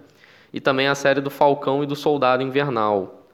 E 0.52 0.60
também 0.60 0.88
a 0.88 0.94
série 0.94 1.22
do 1.22 1.30
Falcão 1.30 1.82
e 1.82 1.86
do 1.86 1.96
Soldado 1.96 2.42
Invernal. 2.42 3.26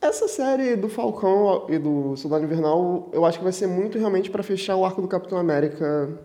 Essa 0.00 0.28
série 0.28 0.76
do 0.76 0.88
Falcão 0.88 1.66
e 1.68 1.80
do 1.80 2.14
Soldado 2.14 2.44
Invernal, 2.44 3.10
eu 3.12 3.24
acho 3.24 3.38
que 3.38 3.44
vai 3.44 3.52
ser 3.52 3.66
muito 3.66 3.98
realmente 3.98 4.30
para 4.30 4.44
fechar 4.44 4.76
o 4.76 4.84
arco 4.84 5.02
do 5.02 5.08
Capitão 5.08 5.36
América 5.36 6.16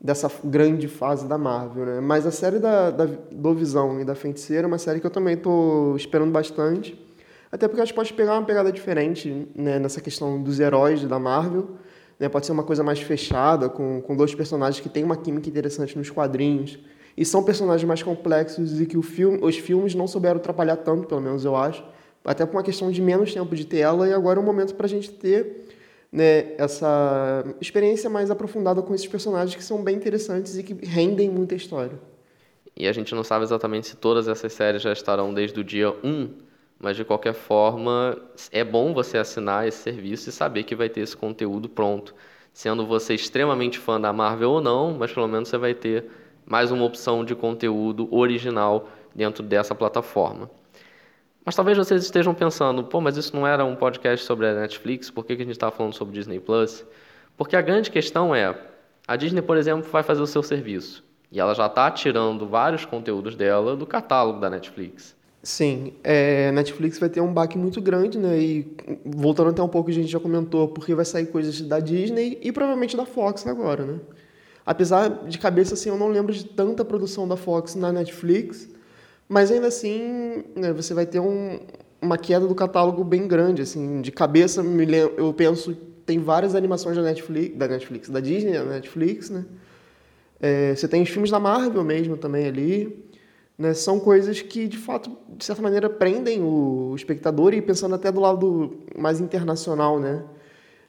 dessa 0.00 0.28
grande 0.42 0.88
fase 0.88 1.28
da 1.28 1.38
Marvel, 1.38 1.86
né? 1.86 2.00
Mas 2.00 2.26
a 2.26 2.32
série 2.32 2.58
da, 2.58 2.90
da, 2.90 3.06
do 3.30 3.54
Visão 3.54 4.00
e 4.00 4.04
da 4.04 4.16
Feiticeira 4.16 4.66
é 4.66 4.68
uma 4.68 4.78
série 4.78 4.98
que 4.98 5.06
eu 5.06 5.12
também 5.12 5.36
tô 5.36 5.94
esperando 5.94 6.32
bastante. 6.32 7.07
Até 7.50 7.66
porque 7.66 7.80
a 7.80 7.84
gente 7.84 7.94
pode 7.94 8.12
pegar 8.12 8.34
uma 8.34 8.44
pegada 8.44 8.70
diferente 8.70 9.48
né, 9.54 9.78
nessa 9.78 10.00
questão 10.00 10.42
dos 10.42 10.60
heróis 10.60 11.02
da 11.04 11.18
Marvel. 11.18 11.70
Né? 12.18 12.28
Pode 12.28 12.46
ser 12.46 12.52
uma 12.52 12.62
coisa 12.62 12.82
mais 12.82 13.00
fechada, 13.00 13.68
com, 13.68 14.02
com 14.02 14.14
dois 14.14 14.34
personagens 14.34 14.80
que 14.80 14.88
têm 14.88 15.04
uma 15.04 15.16
química 15.16 15.48
interessante 15.48 15.96
nos 15.96 16.10
quadrinhos. 16.10 16.78
E 17.16 17.24
são 17.24 17.42
personagens 17.42 17.86
mais 17.86 18.02
complexos 18.02 18.80
e 18.80 18.86
que 18.86 18.96
o 18.96 19.02
filme, 19.02 19.38
os 19.42 19.56
filmes 19.56 19.94
não 19.94 20.06
souberam 20.06 20.36
atrapalhar 20.36 20.76
tanto, 20.76 21.08
pelo 21.08 21.20
menos 21.20 21.44
eu 21.44 21.56
acho. 21.56 21.84
Até 22.24 22.44
por 22.44 22.56
uma 22.56 22.62
questão 22.62 22.90
de 22.90 23.00
menos 23.00 23.32
tempo 23.32 23.56
de 23.56 23.64
tela 23.64 24.06
e 24.06 24.12
agora 24.12 24.38
é 24.38 24.42
um 24.42 24.44
momento 24.44 24.74
para 24.74 24.86
a 24.86 24.88
gente 24.88 25.10
ter 25.10 25.66
né, 26.12 26.52
essa 26.58 27.44
experiência 27.60 28.08
mais 28.10 28.30
aprofundada 28.30 28.82
com 28.82 28.94
esses 28.94 29.06
personagens 29.06 29.54
que 29.56 29.64
são 29.64 29.82
bem 29.82 29.96
interessantes 29.96 30.56
e 30.56 30.62
que 30.62 30.74
rendem 30.84 31.28
muita 31.30 31.54
história. 31.54 31.98
E 32.76 32.86
a 32.86 32.92
gente 32.92 33.14
não 33.14 33.24
sabe 33.24 33.44
exatamente 33.44 33.88
se 33.88 33.96
todas 33.96 34.28
essas 34.28 34.52
séries 34.52 34.82
já 34.82 34.92
estarão 34.92 35.34
desde 35.34 35.58
o 35.58 35.64
dia 35.64 35.90
1 36.04 36.47
mas 36.78 36.96
de 36.96 37.04
qualquer 37.04 37.34
forma, 37.34 38.16
é 38.52 38.62
bom 38.62 38.94
você 38.94 39.18
assinar 39.18 39.66
esse 39.66 39.78
serviço 39.78 40.28
e 40.28 40.32
saber 40.32 40.62
que 40.62 40.76
vai 40.76 40.88
ter 40.88 41.00
esse 41.00 41.16
conteúdo 41.16 41.68
pronto. 41.68 42.14
Sendo 42.52 42.86
você 42.86 43.14
extremamente 43.14 43.78
fã 43.78 44.00
da 44.00 44.12
Marvel 44.12 44.50
ou 44.50 44.60
não, 44.60 44.94
mas 44.94 45.12
pelo 45.12 45.26
menos 45.26 45.48
você 45.48 45.58
vai 45.58 45.74
ter 45.74 46.06
mais 46.46 46.70
uma 46.70 46.84
opção 46.84 47.24
de 47.24 47.34
conteúdo 47.34 48.08
original 48.14 48.88
dentro 49.14 49.42
dessa 49.42 49.74
plataforma. 49.74 50.50
Mas 51.44 51.56
talvez 51.56 51.78
vocês 51.78 52.02
estejam 52.04 52.34
pensando, 52.34 52.84
pô, 52.84 53.00
mas 53.00 53.16
isso 53.16 53.34
não 53.34 53.46
era 53.46 53.64
um 53.64 53.74
podcast 53.74 54.24
sobre 54.24 54.46
a 54.46 54.54
Netflix, 54.54 55.10
por 55.10 55.24
que, 55.24 55.34
que 55.34 55.42
a 55.42 55.44
gente 55.44 55.54
está 55.54 55.70
falando 55.70 55.94
sobre 55.94 56.14
Disney 56.14 56.38
Plus? 56.40 56.84
Porque 57.36 57.56
a 57.56 57.62
grande 57.62 57.90
questão 57.90 58.34
é, 58.34 58.54
a 59.06 59.16
Disney, 59.16 59.42
por 59.42 59.56
exemplo, 59.56 59.90
vai 59.90 60.02
fazer 60.02 60.20
o 60.20 60.26
seu 60.26 60.42
serviço. 60.42 61.02
E 61.32 61.40
ela 61.40 61.54
já 61.54 61.66
está 61.66 61.90
tirando 61.90 62.46
vários 62.46 62.84
conteúdos 62.84 63.34
dela 63.34 63.74
do 63.74 63.86
catálogo 63.86 64.40
da 64.40 64.50
Netflix. 64.50 65.16
Sim, 65.42 65.92
é, 66.02 66.50
Netflix 66.50 66.98
vai 66.98 67.08
ter 67.08 67.20
um 67.20 67.32
baque 67.32 67.56
muito 67.56 67.80
grande, 67.80 68.18
né? 68.18 68.38
E 68.38 68.76
voltando 69.04 69.50
até 69.50 69.62
um 69.62 69.68
pouco, 69.68 69.88
a 69.88 69.92
gente 69.92 70.08
já 70.08 70.18
comentou, 70.18 70.68
porque 70.68 70.94
vai 70.94 71.04
sair 71.04 71.26
coisas 71.26 71.60
da 71.60 71.78
Disney 71.78 72.38
e 72.42 72.50
provavelmente 72.50 72.96
da 72.96 73.06
Fox 73.06 73.46
agora, 73.46 73.84
né? 73.84 74.00
Apesar 74.66 75.08
de 75.26 75.38
cabeça, 75.38 75.74
assim, 75.74 75.88
eu 75.88 75.96
não 75.96 76.08
lembro 76.08 76.32
de 76.32 76.44
tanta 76.44 76.84
produção 76.84 77.26
da 77.26 77.36
Fox 77.36 77.74
na 77.74 77.92
Netflix, 77.92 78.68
mas 79.28 79.50
ainda 79.50 79.68
assim, 79.68 80.44
né, 80.56 80.72
você 80.72 80.92
vai 80.92 81.06
ter 81.06 81.20
um, 81.20 81.60
uma 82.02 82.18
queda 82.18 82.46
do 82.46 82.54
catálogo 82.54 83.04
bem 83.04 83.26
grande, 83.26 83.62
assim, 83.62 84.02
de 84.02 84.12
cabeça, 84.12 84.62
eu 85.16 85.32
penso, 85.32 85.74
tem 86.04 86.18
várias 86.18 86.54
animações 86.54 86.96
da 86.96 87.02
Netflix, 87.02 87.56
da 87.56 87.68
Netflix, 87.68 88.08
da 88.10 88.20
Disney, 88.20 88.52
da 88.52 88.64
Netflix, 88.64 89.30
né? 89.30 89.46
É, 90.40 90.74
você 90.74 90.86
tem 90.86 91.02
os 91.02 91.08
filmes 91.08 91.30
da 91.30 91.40
Marvel 91.40 91.82
mesmo 91.82 92.16
também 92.16 92.46
ali, 92.46 93.07
né, 93.58 93.74
são 93.74 93.98
coisas 93.98 94.40
que, 94.40 94.68
de 94.68 94.78
fato, 94.78 95.18
de 95.36 95.44
certa 95.44 95.60
maneira, 95.60 95.90
prendem 95.90 96.40
o 96.40 96.94
espectador 96.94 97.52
e 97.52 97.60
pensando 97.60 97.96
até 97.96 98.12
do 98.12 98.20
lado 98.20 98.78
mais 98.96 99.20
internacional, 99.20 99.98
né? 99.98 100.24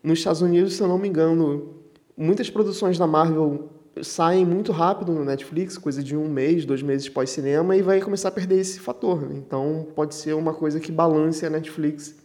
Nos 0.03 0.19
Estados 0.19 0.41
Unidos, 0.41 0.75
se 0.75 0.81
eu 0.81 0.87
não 0.87 0.99
me 0.99 1.07
engano, 1.07 1.73
muitas 2.15 2.49
produções 2.49 2.97
da 2.97 3.07
Marvel 3.07 3.69
saem 4.03 4.45
muito 4.45 4.71
rápido 4.71 5.11
no 5.11 5.25
Netflix, 5.25 5.77
coisa 5.77 6.03
de 6.03 6.15
um 6.15 6.29
mês, 6.29 6.63
dois 6.63 6.83
meses 6.83 7.09
pós-cinema, 7.09 7.75
e 7.75 7.81
vai 7.81 7.99
começar 7.99 8.29
a 8.29 8.31
perder 8.31 8.59
esse 8.59 8.79
fator. 8.79 9.21
Né? 9.21 9.35
Então, 9.45 9.87
pode 9.95 10.13
ser 10.13 10.33
uma 10.33 10.53
coisa 10.53 10.79
que 10.79 10.91
balance 10.91 11.45
a 11.45 11.49
Netflix 11.49 12.15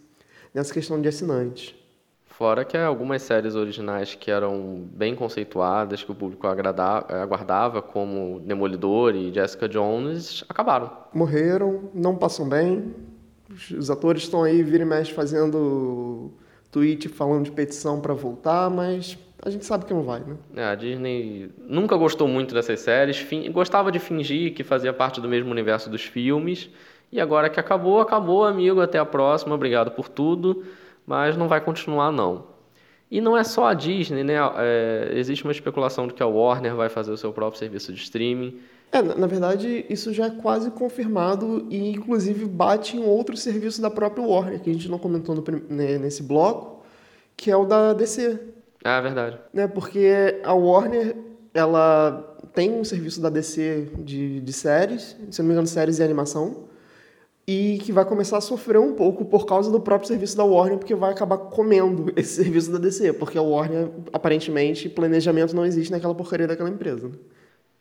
nessa 0.52 0.72
questão 0.72 1.00
de 1.00 1.08
assinantes. 1.08 1.74
Fora 2.36 2.64
que 2.64 2.76
algumas 2.76 3.22
séries 3.22 3.54
originais 3.54 4.16
que 4.16 4.28
eram 4.28 4.88
bem 4.92 5.14
conceituadas, 5.14 6.02
que 6.02 6.10
o 6.10 6.14
público 6.16 6.48
aguardava, 6.48 7.80
como 7.80 8.40
Demolidor 8.40 9.14
e 9.14 9.32
Jessica 9.32 9.68
Jones, 9.68 10.44
acabaram. 10.48 10.90
Morreram, 11.12 11.90
não 11.94 12.16
passam 12.16 12.48
bem. 12.48 12.92
Os 13.78 13.88
atores 13.88 14.24
estão 14.24 14.42
aí, 14.42 14.64
vira 14.64 14.82
e 14.82 14.86
mexe, 14.86 15.12
fazendo 15.12 16.32
tweet 16.72 17.08
falando 17.08 17.44
de 17.44 17.52
petição 17.52 18.00
para 18.00 18.14
voltar, 18.14 18.68
mas 18.68 19.16
a 19.40 19.48
gente 19.48 19.64
sabe 19.64 19.84
que 19.84 19.94
não 19.94 20.02
vai, 20.02 20.18
né? 20.18 20.36
É, 20.56 20.64
a 20.64 20.74
Disney 20.74 21.52
nunca 21.56 21.96
gostou 21.96 22.26
muito 22.26 22.52
dessas 22.52 22.80
séries, 22.80 23.24
gostava 23.52 23.92
de 23.92 24.00
fingir 24.00 24.54
que 24.54 24.64
fazia 24.64 24.92
parte 24.92 25.20
do 25.20 25.28
mesmo 25.28 25.52
universo 25.52 25.88
dos 25.88 26.02
filmes, 26.02 26.68
e 27.12 27.20
agora 27.20 27.48
que 27.48 27.60
acabou, 27.60 28.00
acabou, 28.00 28.44
amigo. 28.44 28.80
Até 28.80 28.98
a 28.98 29.04
próxima, 29.04 29.54
obrigado 29.54 29.92
por 29.92 30.08
tudo 30.08 30.64
mas 31.06 31.36
não 31.36 31.48
vai 31.48 31.60
continuar 31.60 32.10
não. 32.12 32.54
E 33.10 33.20
não 33.20 33.36
é 33.36 33.44
só 33.44 33.66
a 33.66 33.74
Disney, 33.74 34.24
né? 34.24 34.34
É, 34.56 35.12
existe 35.14 35.44
uma 35.44 35.52
especulação 35.52 36.06
de 36.06 36.14
que 36.14 36.22
a 36.22 36.26
Warner 36.26 36.74
vai 36.74 36.88
fazer 36.88 37.12
o 37.12 37.16
seu 37.16 37.32
próprio 37.32 37.58
serviço 37.58 37.92
de 37.92 38.00
streaming. 38.02 38.58
É, 38.90 39.02
na 39.02 39.26
verdade, 39.26 39.84
isso 39.88 40.12
já 40.12 40.26
é 40.26 40.30
quase 40.30 40.70
confirmado 40.70 41.66
e, 41.70 41.90
inclusive, 41.90 42.44
bate 42.44 42.96
em 42.96 43.04
outro 43.04 43.36
serviço 43.36 43.82
da 43.82 43.90
própria 43.90 44.24
Warner, 44.24 44.60
que 44.60 44.70
a 44.70 44.72
gente 44.72 44.88
não 44.88 44.98
comentou 44.98 45.34
no, 45.34 45.44
né, 45.68 45.98
nesse 45.98 46.22
bloco, 46.22 46.82
que 47.36 47.50
é 47.50 47.56
o 47.56 47.64
da 47.64 47.92
DC. 47.92 48.38
Ah, 48.84 48.98
é 48.98 49.02
verdade. 49.02 49.38
Né, 49.52 49.66
porque 49.66 50.40
a 50.44 50.54
Warner, 50.54 51.16
ela 51.52 52.36
tem 52.52 52.72
um 52.72 52.84
serviço 52.84 53.20
da 53.20 53.28
DC 53.28 53.90
de, 53.98 54.40
de 54.40 54.52
séries, 54.52 55.16
se 55.30 55.40
não 55.40 55.46
me 55.46 55.52
engano, 55.52 55.66
séries 55.66 55.98
e 55.98 56.02
animação, 56.02 56.64
e 57.46 57.78
que 57.82 57.92
vai 57.92 58.04
começar 58.04 58.38
a 58.38 58.40
sofrer 58.40 58.78
um 58.78 58.94
pouco 58.94 59.24
por 59.24 59.44
causa 59.44 59.70
do 59.70 59.80
próprio 59.80 60.08
serviço 60.08 60.36
da 60.36 60.44
Warner, 60.44 60.78
porque 60.78 60.94
vai 60.94 61.12
acabar 61.12 61.36
comendo 61.36 62.12
esse 62.16 62.42
serviço 62.42 62.72
da 62.72 62.78
DC, 62.78 63.12
porque 63.14 63.36
a 63.36 63.42
Warner, 63.42 63.90
aparentemente, 64.12 64.88
planejamento 64.88 65.54
não 65.54 65.64
existe 65.64 65.90
naquela 65.92 66.14
porcaria 66.14 66.46
daquela 66.46 66.70
empresa. 66.70 67.10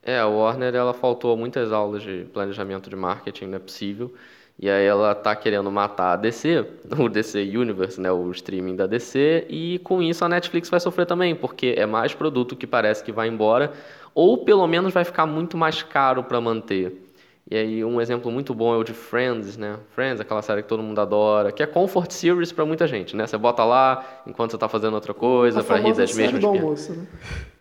É, 0.02 0.20
a 0.20 0.28
Warner 0.28 0.76
ela 0.76 0.94
faltou 0.94 1.38
muitas 1.38 1.72
aulas 1.72 2.04
de 2.04 2.26
planejamento 2.34 2.90
de 2.90 2.96
marketing, 2.96 3.46
não 3.46 3.56
é 3.56 3.60
possível. 3.60 4.14
E 4.60 4.70
aí 4.70 4.86
ela 4.86 5.16
tá 5.16 5.36
querendo 5.36 5.72
matar 5.72 6.14
a 6.14 6.16
DC, 6.18 6.66
o 7.00 7.10
DC 7.10 7.42
Universe, 7.42 8.00
né, 8.00 8.12
o 8.12 8.30
streaming 8.32 8.76
da 8.76 8.86
DC, 8.86 9.46
e 9.50 9.80
com 9.80 10.02
isso 10.02 10.24
a 10.26 10.30
Netflix 10.30 10.70
vai 10.70 10.80
sofrer 10.80 11.06
também, 11.06 11.34
porque 11.36 11.74
é 11.78 11.86
mais 11.86 12.14
produto 12.14 12.56
que 12.56 12.68
parece 12.68 13.04
que 13.04 13.12
vai 13.12 13.28
embora, 13.30 13.74
ou 14.14 14.44
pelo 14.44 14.68
menos 14.68 14.94
vai 14.94 15.04
ficar 15.04 15.26
muito 15.26 15.58
mais 15.58 15.82
caro 15.82 16.24
para 16.24 16.40
manter. 16.40 17.03
E 17.50 17.58
aí 17.58 17.84
um 17.84 18.00
exemplo 18.00 18.32
muito 18.32 18.54
bom 18.54 18.74
é 18.74 18.78
o 18.78 18.84
de 18.84 18.94
Friends, 18.94 19.58
né? 19.58 19.78
Friends, 19.94 20.22
aquela 20.22 20.42
série 20.42 20.64
que 20.64 20.70
todo 20.70 20.82
mundo 20.82 21.00
adora, 21.02 21.52
que 21.52 21.62
é 21.62 21.68
comfort 21.68 22.10
series 22.12 22.52
para 22.54 22.66
muita 22.66 22.88
gente, 22.88 23.16
né? 23.16 23.28
Você 23.28 23.38
bota 23.38 23.64
lá 23.66 24.04
enquanto 24.26 24.52
você 24.52 24.56
está 24.56 24.70
fazendo 24.70 24.94
outra 24.94 25.14
coisa 25.14 25.62
para 25.62 25.78
rir 25.78 25.94
das 25.94 26.16
mesmas 26.16 26.40
do 26.40 26.48
almoço, 26.48 26.94
né? 26.94 27.06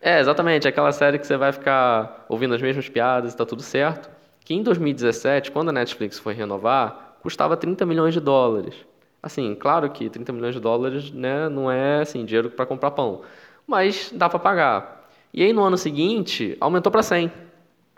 É, 0.01 0.21
exatamente, 0.21 0.69
aquela 0.69 0.93
série 0.93 1.19
que 1.19 1.27
você 1.27 1.37
vai 1.37 1.53
ficar 1.53 2.25
ouvindo 2.29 2.55
as 2.55 2.63
mesmas 2.63 2.89
piadas 2.89 3.35
e 3.35 3.37
tá 3.37 3.45
tudo 3.45 3.63
certo. 3.63 4.09
Que 4.45 4.55
em 4.55 4.63
2017, 4.63 5.51
quando 5.51 5.71
a 5.71 5.73
Netflix 5.73 6.19
foi 6.19 6.35
renovar, 6.35 7.17
custava 7.21 7.57
30 7.57 7.85
milhões 7.85 8.15
de 8.15 8.21
dólares. 8.21 8.75
Assim, 9.23 9.55
claro 9.55 9.89
que 9.91 10.09
30 10.09 10.33
milhões 10.33 10.55
de 10.55 10.61
dólares, 10.61 11.13
né, 11.13 11.49
não 11.49 11.71
é 11.71 12.01
assim 12.01 12.25
dinheiro 12.25 12.51
para 12.51 12.67
comprar 12.67 12.91
pão, 12.93 13.23
mas 13.67 14.13
dá 14.13 14.29
para 14.29 14.39
pagar. 14.39 15.09
E 15.33 15.43
aí 15.43 15.53
no 15.53 15.63
ano 15.63 15.79
seguinte 15.79 16.57
aumentou 16.61 16.91
para 16.91 17.03
100 17.03 17.31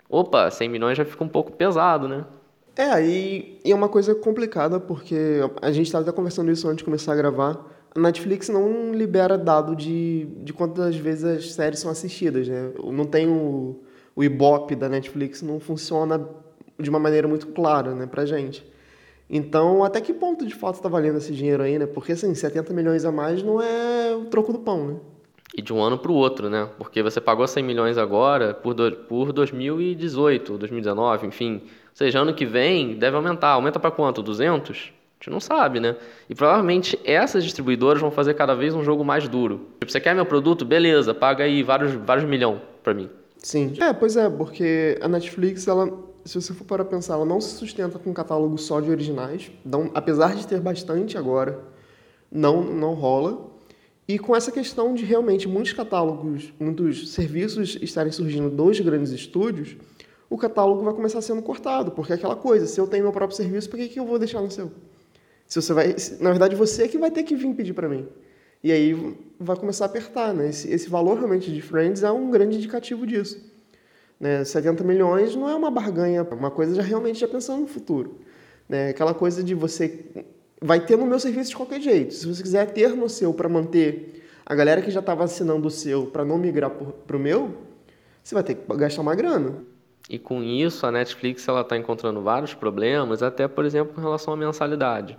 opa, 0.09 0.49
100 0.49 0.69
milhões 0.69 0.97
já 0.97 1.05
fica 1.05 1.23
um 1.23 1.27
pouco 1.27 1.51
pesado, 1.51 2.07
né? 2.07 2.25
É, 2.75 3.05
e, 3.05 3.59
e 3.63 3.71
é 3.71 3.75
uma 3.75 3.87
coisa 3.87 4.13
complicada, 4.13 4.79
porque 4.79 5.39
a 5.61 5.71
gente 5.71 5.85
estava 5.85 6.11
conversando 6.11 6.51
isso 6.51 6.67
antes 6.67 6.79
de 6.79 6.83
começar 6.83 7.13
a 7.13 7.15
gravar. 7.15 7.65
A 7.95 7.99
Netflix 7.99 8.49
não 8.49 8.93
libera 8.93 9.37
dado 9.37 9.75
de, 9.75 10.25
de 10.43 10.51
quantas 10.51 10.95
vezes 10.97 11.23
as 11.23 11.53
séries 11.53 11.79
são 11.79 11.89
assistidas, 11.89 12.47
né? 12.47 12.71
Não 12.83 13.05
tem 13.05 13.27
o, 13.27 13.79
o 14.13 14.23
Ibope 14.23 14.75
da 14.75 14.89
Netflix, 14.89 15.41
não 15.41 15.59
funciona 15.59 16.27
de 16.77 16.89
uma 16.89 16.99
maneira 16.99 17.27
muito 17.27 17.47
clara, 17.47 17.95
né, 17.95 18.05
pra 18.05 18.25
gente. 18.25 18.69
Então, 19.29 19.83
até 19.83 20.01
que 20.01 20.13
ponto 20.13 20.45
de 20.45 20.53
fato 20.53 20.75
está 20.75 20.89
valendo 20.89 21.17
esse 21.17 21.31
dinheiro 21.31 21.63
aí, 21.63 21.79
né? 21.79 21.85
Porque, 21.87 22.11
assim, 22.11 22.33
70 22.35 22.73
milhões 22.73 23.05
a 23.05 23.11
mais 23.11 23.41
não 23.41 23.61
é 23.61 24.13
o 24.13 24.25
troco 24.25 24.51
do 24.51 24.59
pão, 24.59 24.87
né? 24.87 24.95
E 25.57 25.61
de 25.61 25.73
um 25.73 25.81
ano 25.81 25.97
para 25.97 26.11
o 26.11 26.15
outro, 26.15 26.49
né? 26.49 26.67
Porque 26.77 27.01
você 27.01 27.21
pagou 27.21 27.47
100 27.47 27.63
milhões 27.63 27.97
agora 27.97 28.53
por, 28.53 28.73
do, 28.73 28.91
por 28.91 29.31
2018, 29.31 30.57
2019, 30.57 31.27
enfim. 31.27 31.61
Ou 31.63 31.69
seja, 31.93 32.19
ano 32.19 32.33
que 32.33 32.45
vem 32.45 32.95
deve 32.95 33.15
aumentar. 33.15 33.49
Aumenta 33.49 33.79
para 33.79 33.91
quanto? 33.91 34.21
200? 34.21 34.91
A 35.19 35.23
gente 35.23 35.29
não 35.31 35.39
sabe, 35.39 35.79
né? 35.79 35.95
E 36.29 36.35
provavelmente 36.35 36.99
essas 37.05 37.43
distribuidoras 37.43 38.01
vão 38.01 38.11
fazer 38.11 38.33
cada 38.33 38.53
vez 38.53 38.75
um 38.75 38.83
jogo 38.83 39.05
mais 39.05 39.29
duro. 39.29 39.67
Tipo, 39.79 39.91
você 39.91 40.01
quer 40.01 40.13
meu 40.13 40.25
produto? 40.25 40.65
Beleza, 40.65 41.13
paga 41.13 41.45
aí 41.45 41.63
vários, 41.63 41.93
vários 41.93 42.25
milhões 42.25 42.59
para 42.83 42.93
mim. 42.93 43.09
Sim. 43.37 43.73
É, 43.79 43.93
pois 43.93 44.17
é, 44.17 44.29
porque 44.29 44.99
a 45.01 45.07
Netflix, 45.07 45.67
ela, 45.67 45.89
se 46.25 46.41
você 46.41 46.53
for 46.53 46.65
para 46.65 46.83
pensar, 46.83 47.13
ela 47.13 47.25
não 47.25 47.39
se 47.39 47.55
sustenta 47.55 47.97
com 47.97 48.09
um 48.09 48.13
catálogo 48.13 48.57
só 48.57 48.81
de 48.81 48.89
originais. 48.89 49.49
Então, 49.65 49.89
apesar 49.93 50.35
de 50.35 50.45
ter 50.45 50.59
bastante 50.59 51.17
agora, 51.17 51.59
não, 52.29 52.61
não 52.61 52.93
rola. 52.93 53.54
E 54.07 54.19
com 54.19 54.35
essa 54.35 54.51
questão 54.51 54.93
de 54.93 55.03
realmente 55.03 55.47
muitos 55.47 55.73
catálogos, 55.73 56.53
muitos 56.59 57.11
serviços 57.11 57.77
estarem 57.81 58.11
surgindo 58.11 58.49
dos 58.49 58.79
grandes 58.79 59.11
estúdios, 59.11 59.75
o 60.29 60.37
catálogo 60.37 60.83
vai 60.83 60.93
começar 60.93 61.21
sendo 61.21 61.41
cortado, 61.41 61.91
porque 61.91 62.13
é 62.13 62.15
aquela 62.15 62.35
coisa, 62.35 62.67
se 62.67 62.79
eu 62.79 62.87
tenho 62.87 63.03
meu 63.03 63.11
próprio 63.11 63.35
serviço, 63.35 63.69
por 63.69 63.77
que, 63.77 63.87
que 63.87 63.99
eu 63.99 64.05
vou 64.05 64.19
deixar 64.19 64.41
no 64.41 64.51
seu? 64.51 64.71
Se 65.47 65.61
você 65.61 65.73
vai, 65.73 65.95
na 66.19 66.29
verdade, 66.31 66.55
você 66.55 66.83
é 66.83 66.87
que 66.87 66.97
vai 66.97 67.11
ter 67.11 67.23
que 67.23 67.35
vir 67.35 67.53
pedir 67.55 67.73
para 67.73 67.87
mim. 67.87 68.07
E 68.63 68.71
aí 68.71 68.93
vai 69.39 69.55
começar 69.55 69.85
a 69.85 69.87
apertar, 69.87 70.33
né? 70.33 70.49
Esse, 70.49 70.71
esse 70.71 70.89
valor 70.89 71.17
realmente 71.17 71.51
de 71.51 71.61
Friends 71.61 72.01
é 72.01 72.11
um 72.11 72.31
grande 72.31 72.57
indicativo 72.57 73.05
disso. 73.05 73.39
Né? 74.19 74.43
70 74.43 74.83
milhões 74.83 75.35
não 75.35 75.47
é 75.47 75.55
uma 75.55 75.69
barganha, 75.69 76.25
é 76.29 76.33
uma 76.33 76.49
coisa 76.49 76.73
já 76.73 76.81
realmente 76.81 77.19
já 77.19 77.27
pensando 77.27 77.61
no 77.61 77.67
futuro. 77.67 78.19
Né? 78.67 78.89
Aquela 78.89 79.13
coisa 79.13 79.43
de 79.43 79.53
você 79.53 80.25
vai 80.61 80.79
ter 80.79 80.97
no 80.97 81.05
meu 81.05 81.19
serviço 81.19 81.51
de 81.51 81.55
qualquer 81.55 81.81
jeito. 81.81 82.13
Se 82.13 82.25
você 82.25 82.41
quiser 82.41 82.71
ter 82.71 82.89
no 82.89 83.09
seu 83.09 83.33
para 83.33 83.49
manter 83.49 84.23
a 84.45 84.53
galera 84.53 84.81
que 84.81 84.91
já 84.91 84.99
estava 84.99 85.23
assinando 85.23 85.67
o 85.67 85.71
seu 85.71 86.07
para 86.07 86.23
não 86.23 86.37
migrar 86.37 86.69
para 86.69 87.17
o 87.17 87.19
meu, 87.19 87.55
você 88.23 88.35
vai 88.35 88.43
ter 88.43 88.55
que 88.55 88.77
gastar 88.77 89.01
uma 89.01 89.15
grana. 89.15 89.63
E 90.09 90.19
com 90.19 90.43
isso, 90.43 90.85
a 90.85 90.91
Netflix 90.91 91.47
ela 91.47 91.61
está 91.61 91.75
encontrando 91.75 92.21
vários 92.21 92.53
problemas, 92.53 93.23
até 93.23 93.47
por 93.47 93.65
exemplo 93.65 93.93
com 93.93 94.01
relação 94.01 94.33
à 94.33 94.37
mensalidade. 94.37 95.17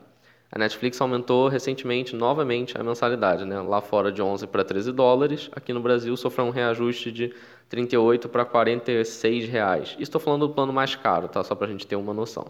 A 0.51 0.59
Netflix 0.59 1.01
aumentou 1.01 1.49
recentemente, 1.49 2.15
novamente, 2.15 2.79
a 2.79 2.83
mensalidade, 2.85 3.45
né? 3.45 3.61
lá 3.61 3.81
fora 3.81 4.13
de 4.13 4.23
11 4.23 4.47
para 4.47 4.63
13 4.63 4.93
dólares, 4.93 5.51
aqui 5.53 5.73
no 5.73 5.81
Brasil 5.81 6.17
sofreu 6.17 6.47
um 6.47 6.51
reajuste 6.51 7.11
de 7.11 7.35
38 7.69 8.29
para 8.29 8.45
46 8.45 9.49
reais. 9.49 9.97
Estou 9.99 10.21
falando 10.21 10.47
do 10.47 10.55
plano 10.55 10.73
mais 10.73 10.95
caro, 10.95 11.27
tá? 11.27 11.43
só 11.43 11.57
para 11.57 11.67
a 11.67 11.71
gente 11.71 11.85
ter 11.85 11.97
uma 11.97 12.15
noção. 12.15 12.47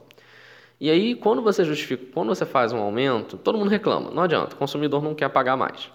E 0.79 0.91
aí, 0.91 1.15
quando 1.15 1.41
você 1.41 1.65
justifica, 1.65 2.05
quando 2.13 2.29
você 2.29 2.45
faz 2.45 2.73
um 2.73 2.79
aumento, 2.79 3.39
todo 3.39 3.57
mundo 3.57 3.71
reclama, 3.71 4.11
não 4.11 4.23
adianta, 4.23 4.55
o 4.55 4.59
consumidor 4.59 5.03
não 5.03 5.15
quer 5.15 5.31
pagar 5.31 5.57
mais. 5.57 5.91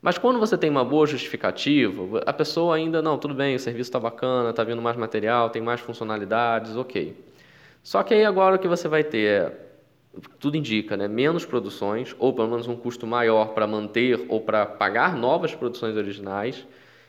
Mas 0.00 0.16
quando 0.16 0.38
você 0.38 0.56
tem 0.56 0.70
uma 0.70 0.84
boa 0.84 1.06
justificativa, 1.06 2.22
a 2.24 2.32
pessoa 2.32 2.76
ainda, 2.76 3.02
não, 3.02 3.18
tudo 3.18 3.34
bem, 3.34 3.56
o 3.56 3.58
serviço 3.58 3.88
está 3.88 4.00
bacana, 4.00 4.50
está 4.50 4.64
vindo 4.64 4.80
mais 4.80 4.96
material, 4.96 5.50
tem 5.50 5.60
mais 5.60 5.80
funcionalidades, 5.80 6.76
ok. 6.76 7.14
Só 7.82 8.02
que 8.02 8.14
aí 8.14 8.24
agora 8.24 8.56
o 8.56 8.58
que 8.58 8.68
você 8.68 8.88
vai 8.88 9.04
ter 9.04 9.26
é, 9.26 9.52
tudo 10.38 10.56
indica, 10.56 10.96
né, 10.96 11.08
menos 11.08 11.44
produções, 11.44 12.14
ou 12.18 12.32
pelo 12.32 12.48
menos 12.48 12.66
um 12.66 12.76
custo 12.76 13.06
maior 13.06 13.48
para 13.48 13.66
manter 13.66 14.24
ou 14.28 14.40
para 14.40 14.64
pagar 14.64 15.16
novas 15.16 15.54
produções 15.54 15.96
originais, 15.96 16.66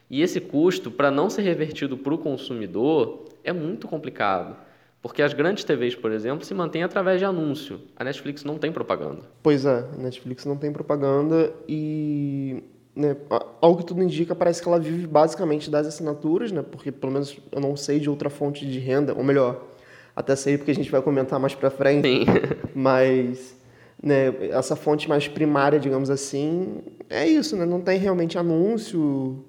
e 0.10 0.22
esse 0.22 0.40
custo, 0.40 0.90
para 0.90 1.12
não 1.12 1.30
ser 1.30 1.42
revertido 1.42 1.98
para 1.98 2.14
o 2.14 2.18
consumidor, 2.18 3.26
é 3.44 3.52
muito 3.52 3.88
complicado. 3.88 4.56
Porque 5.02 5.22
as 5.22 5.34
grandes 5.34 5.64
TVs, 5.64 5.96
por 5.96 6.12
exemplo, 6.12 6.44
se 6.46 6.54
mantêm 6.54 6.84
através 6.84 7.20
de 7.20 7.26
anúncio. 7.26 7.80
A 7.96 8.04
Netflix 8.04 8.44
não 8.44 8.58
tem 8.58 8.72
propaganda. 8.72 9.22
Pois 9.44 9.66
é, 9.66 9.86
a 9.94 9.98
Netflix 9.98 10.46
não 10.46 10.58
tem 10.58 10.72
propaganda 10.72 11.54
e 11.68 12.64
né, 12.96 13.16
ao 13.62 13.78
que 13.78 13.86
tudo 13.86 14.02
indica, 14.02 14.34
parece 14.34 14.62
que 14.62 14.68
ela 14.68 14.80
vive 14.80 15.06
basicamente 15.06 15.70
das 15.70 15.86
assinaturas, 15.86 16.52
né? 16.52 16.64
Porque 16.64 16.92
pelo 16.92 17.14
menos 17.14 17.38
eu 17.52 17.62
não 17.62 17.78
sei 17.78 18.00
de 18.00 18.10
outra 18.10 18.28
fonte 18.28 18.66
de 18.66 18.80
renda, 18.80 19.14
ou 19.14 19.24
melhor, 19.24 19.68
até 20.16 20.36
sei 20.36 20.58
porque 20.58 20.72
a 20.72 20.76
gente 20.76 20.90
vai 20.90 21.02
comentar 21.02 21.40
mais 21.40 21.54
para 21.54 21.70
frente. 21.70 22.08
Sim. 22.08 22.26
Mas 22.74 23.56
né, 24.02 24.34
essa 24.50 24.76
fonte 24.76 25.08
mais 25.08 25.28
primária, 25.28 25.80
digamos 25.80 26.10
assim, 26.10 26.80
é 27.08 27.28
isso, 27.28 27.56
né? 27.56 27.66
Não 27.66 27.82
tem 27.82 28.00
realmente 28.00 28.36
anúncio, 28.36 29.46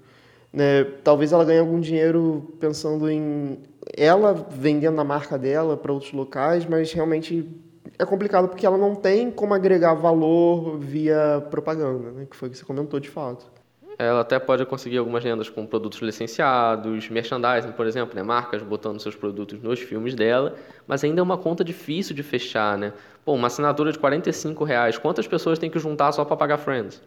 né? 0.53 0.85
Talvez 1.03 1.33
ela 1.33 1.45
ganhe 1.45 1.59
algum 1.59 1.81
dinheiro 1.81 2.55
pensando 2.61 3.11
em 3.11 3.59
ela 3.97 4.33
vendendo 4.51 5.01
a 5.01 5.05
marca 5.05 5.39
dela 5.39 5.77
para 5.77 5.93
outros 5.93 6.13
locais, 6.13 6.67
mas 6.67 6.93
realmente 6.93 7.49
é 7.99 8.05
complicado 8.05 8.49
porque 8.49 8.67
ela 8.67 8.79
não 8.79 8.95
tem 8.95 9.31
como 9.31 9.55
agregar 9.55 9.95
valor 9.95 10.79
via 10.79 11.45
propaganda, 11.51 12.11
né? 12.11 12.27
que 12.31 12.37
foi 12.37 12.49
o 12.49 12.51
que 12.51 12.59
você 12.59 12.65
comentou 12.65 13.01
de 13.01 13.09
fato. 13.09 13.47
Ela 13.99 14.21
até 14.21 14.39
pode 14.39 14.65
conseguir 14.65 14.99
algumas 14.99 15.25
rendas 15.25 15.51
com 15.51 15.67
produtos 15.67 16.01
licenciados, 16.01 17.09
merchandising, 17.09 17.73
por 17.73 17.85
exemplo, 17.85 18.15
né? 18.15 18.23
marcas 18.23 18.63
botando 18.63 19.01
seus 19.01 19.17
produtos 19.17 19.61
nos 19.61 19.81
filmes 19.81 20.15
dela, 20.15 20.55
mas 20.87 21.03
ainda 21.03 21.21
é 21.21 21.23
uma 21.23 21.37
conta 21.37 21.65
difícil 21.65 22.15
de 22.15 22.23
fechar. 22.23 22.79
Né? 22.79 22.93
Pô, 23.25 23.33
uma 23.33 23.49
assinatura 23.49 23.91
de 23.91 23.99
45 23.99 24.63
reais, 24.63 24.97
quantas 24.97 25.27
pessoas 25.27 25.59
tem 25.59 25.69
que 25.69 25.81
juntar 25.81 26.13
só 26.13 26.25
para 26.25 26.37
pagar 26.37 26.59
Friends? 26.59 27.03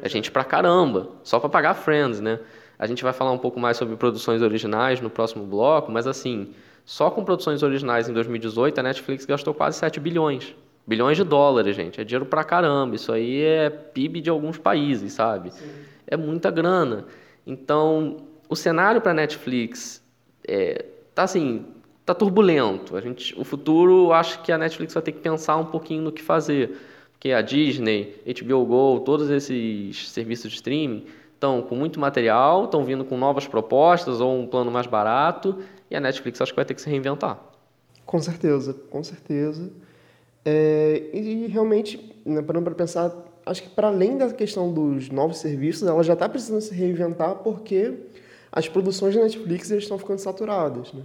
É 0.00 0.08
gente 0.08 0.30
pra 0.30 0.44
caramba, 0.44 1.10
só 1.22 1.38
para 1.38 1.50
pagar 1.50 1.74
Friends, 1.74 2.20
né? 2.20 2.40
A 2.84 2.86
gente 2.86 3.02
vai 3.02 3.14
falar 3.14 3.32
um 3.32 3.38
pouco 3.38 3.58
mais 3.58 3.78
sobre 3.78 3.96
produções 3.96 4.42
originais 4.42 5.00
no 5.00 5.08
próximo 5.08 5.46
bloco, 5.46 5.90
mas 5.90 6.06
assim, 6.06 6.50
só 6.84 7.10
com 7.10 7.24
produções 7.24 7.62
originais 7.62 8.10
em 8.10 8.12
2018 8.12 8.78
a 8.78 8.82
Netflix 8.82 9.24
gastou 9.24 9.54
quase 9.54 9.78
7 9.78 9.98
bilhões. 9.98 10.54
Bilhões 10.86 11.16
de 11.16 11.24
dólares, 11.24 11.74
gente. 11.74 11.98
É 11.98 12.04
dinheiro 12.04 12.26
pra 12.26 12.44
caramba. 12.44 12.94
Isso 12.94 13.10
aí 13.10 13.40
é 13.40 13.70
PIB 13.70 14.20
de 14.20 14.28
alguns 14.28 14.58
países, 14.58 15.14
sabe? 15.14 15.50
Sim. 15.50 15.64
É 16.06 16.14
muita 16.14 16.50
grana. 16.50 17.06
Então, 17.46 18.18
o 18.50 18.54
cenário 18.54 19.00
para 19.00 19.14
Netflix 19.14 20.04
é, 20.46 20.84
tá 21.14 21.22
assim, 21.22 21.64
tá 22.04 22.12
turbulento. 22.12 22.98
A 22.98 23.00
gente, 23.00 23.34
o 23.40 23.44
futuro, 23.44 24.12
acho 24.12 24.42
que 24.42 24.52
a 24.52 24.58
Netflix 24.58 24.92
vai 24.92 25.02
ter 25.02 25.12
que 25.12 25.20
pensar 25.20 25.56
um 25.56 25.64
pouquinho 25.64 26.02
no 26.02 26.12
que 26.12 26.20
fazer, 26.20 26.76
porque 27.12 27.32
a 27.32 27.40
Disney, 27.40 28.14
HBO 28.26 28.66
Go, 28.66 29.00
todos 29.06 29.30
esses 29.30 30.10
serviços 30.10 30.50
de 30.50 30.56
streaming 30.56 31.06
estão 31.44 31.60
com 31.60 31.76
muito 31.76 32.00
material, 32.00 32.64
estão 32.64 32.84
vindo 32.84 33.04
com 33.04 33.18
novas 33.18 33.46
propostas 33.46 34.20
ou 34.20 34.40
um 34.40 34.46
plano 34.46 34.70
mais 34.70 34.86
barato, 34.86 35.58
e 35.90 35.94
a 35.94 36.00
Netflix 36.00 36.40
acho 36.40 36.52
que 36.52 36.56
vai 36.56 36.64
ter 36.64 36.74
que 36.74 36.80
se 36.80 36.88
reinventar. 36.88 37.38
Com 38.06 38.20
certeza, 38.20 38.74
com 38.90 39.04
certeza. 39.04 39.70
É, 40.44 41.10
e 41.12 41.46
realmente, 41.46 42.14
né, 42.24 42.42
parando 42.42 42.64
para 42.64 42.74
pensar, 42.74 43.14
acho 43.44 43.62
que 43.62 43.68
para 43.68 43.88
além 43.88 44.16
da 44.16 44.32
questão 44.32 44.72
dos 44.72 45.10
novos 45.10 45.38
serviços, 45.38 45.86
ela 45.86 46.02
já 46.02 46.14
está 46.14 46.28
precisando 46.28 46.60
se 46.60 46.74
reinventar 46.74 47.36
porque 47.36 47.94
as 48.50 48.68
produções 48.68 49.14
da 49.14 49.22
Netflix 49.22 49.68
já 49.68 49.76
estão 49.76 49.98
ficando 49.98 50.18
saturadas. 50.18 50.92
Né? 50.92 51.02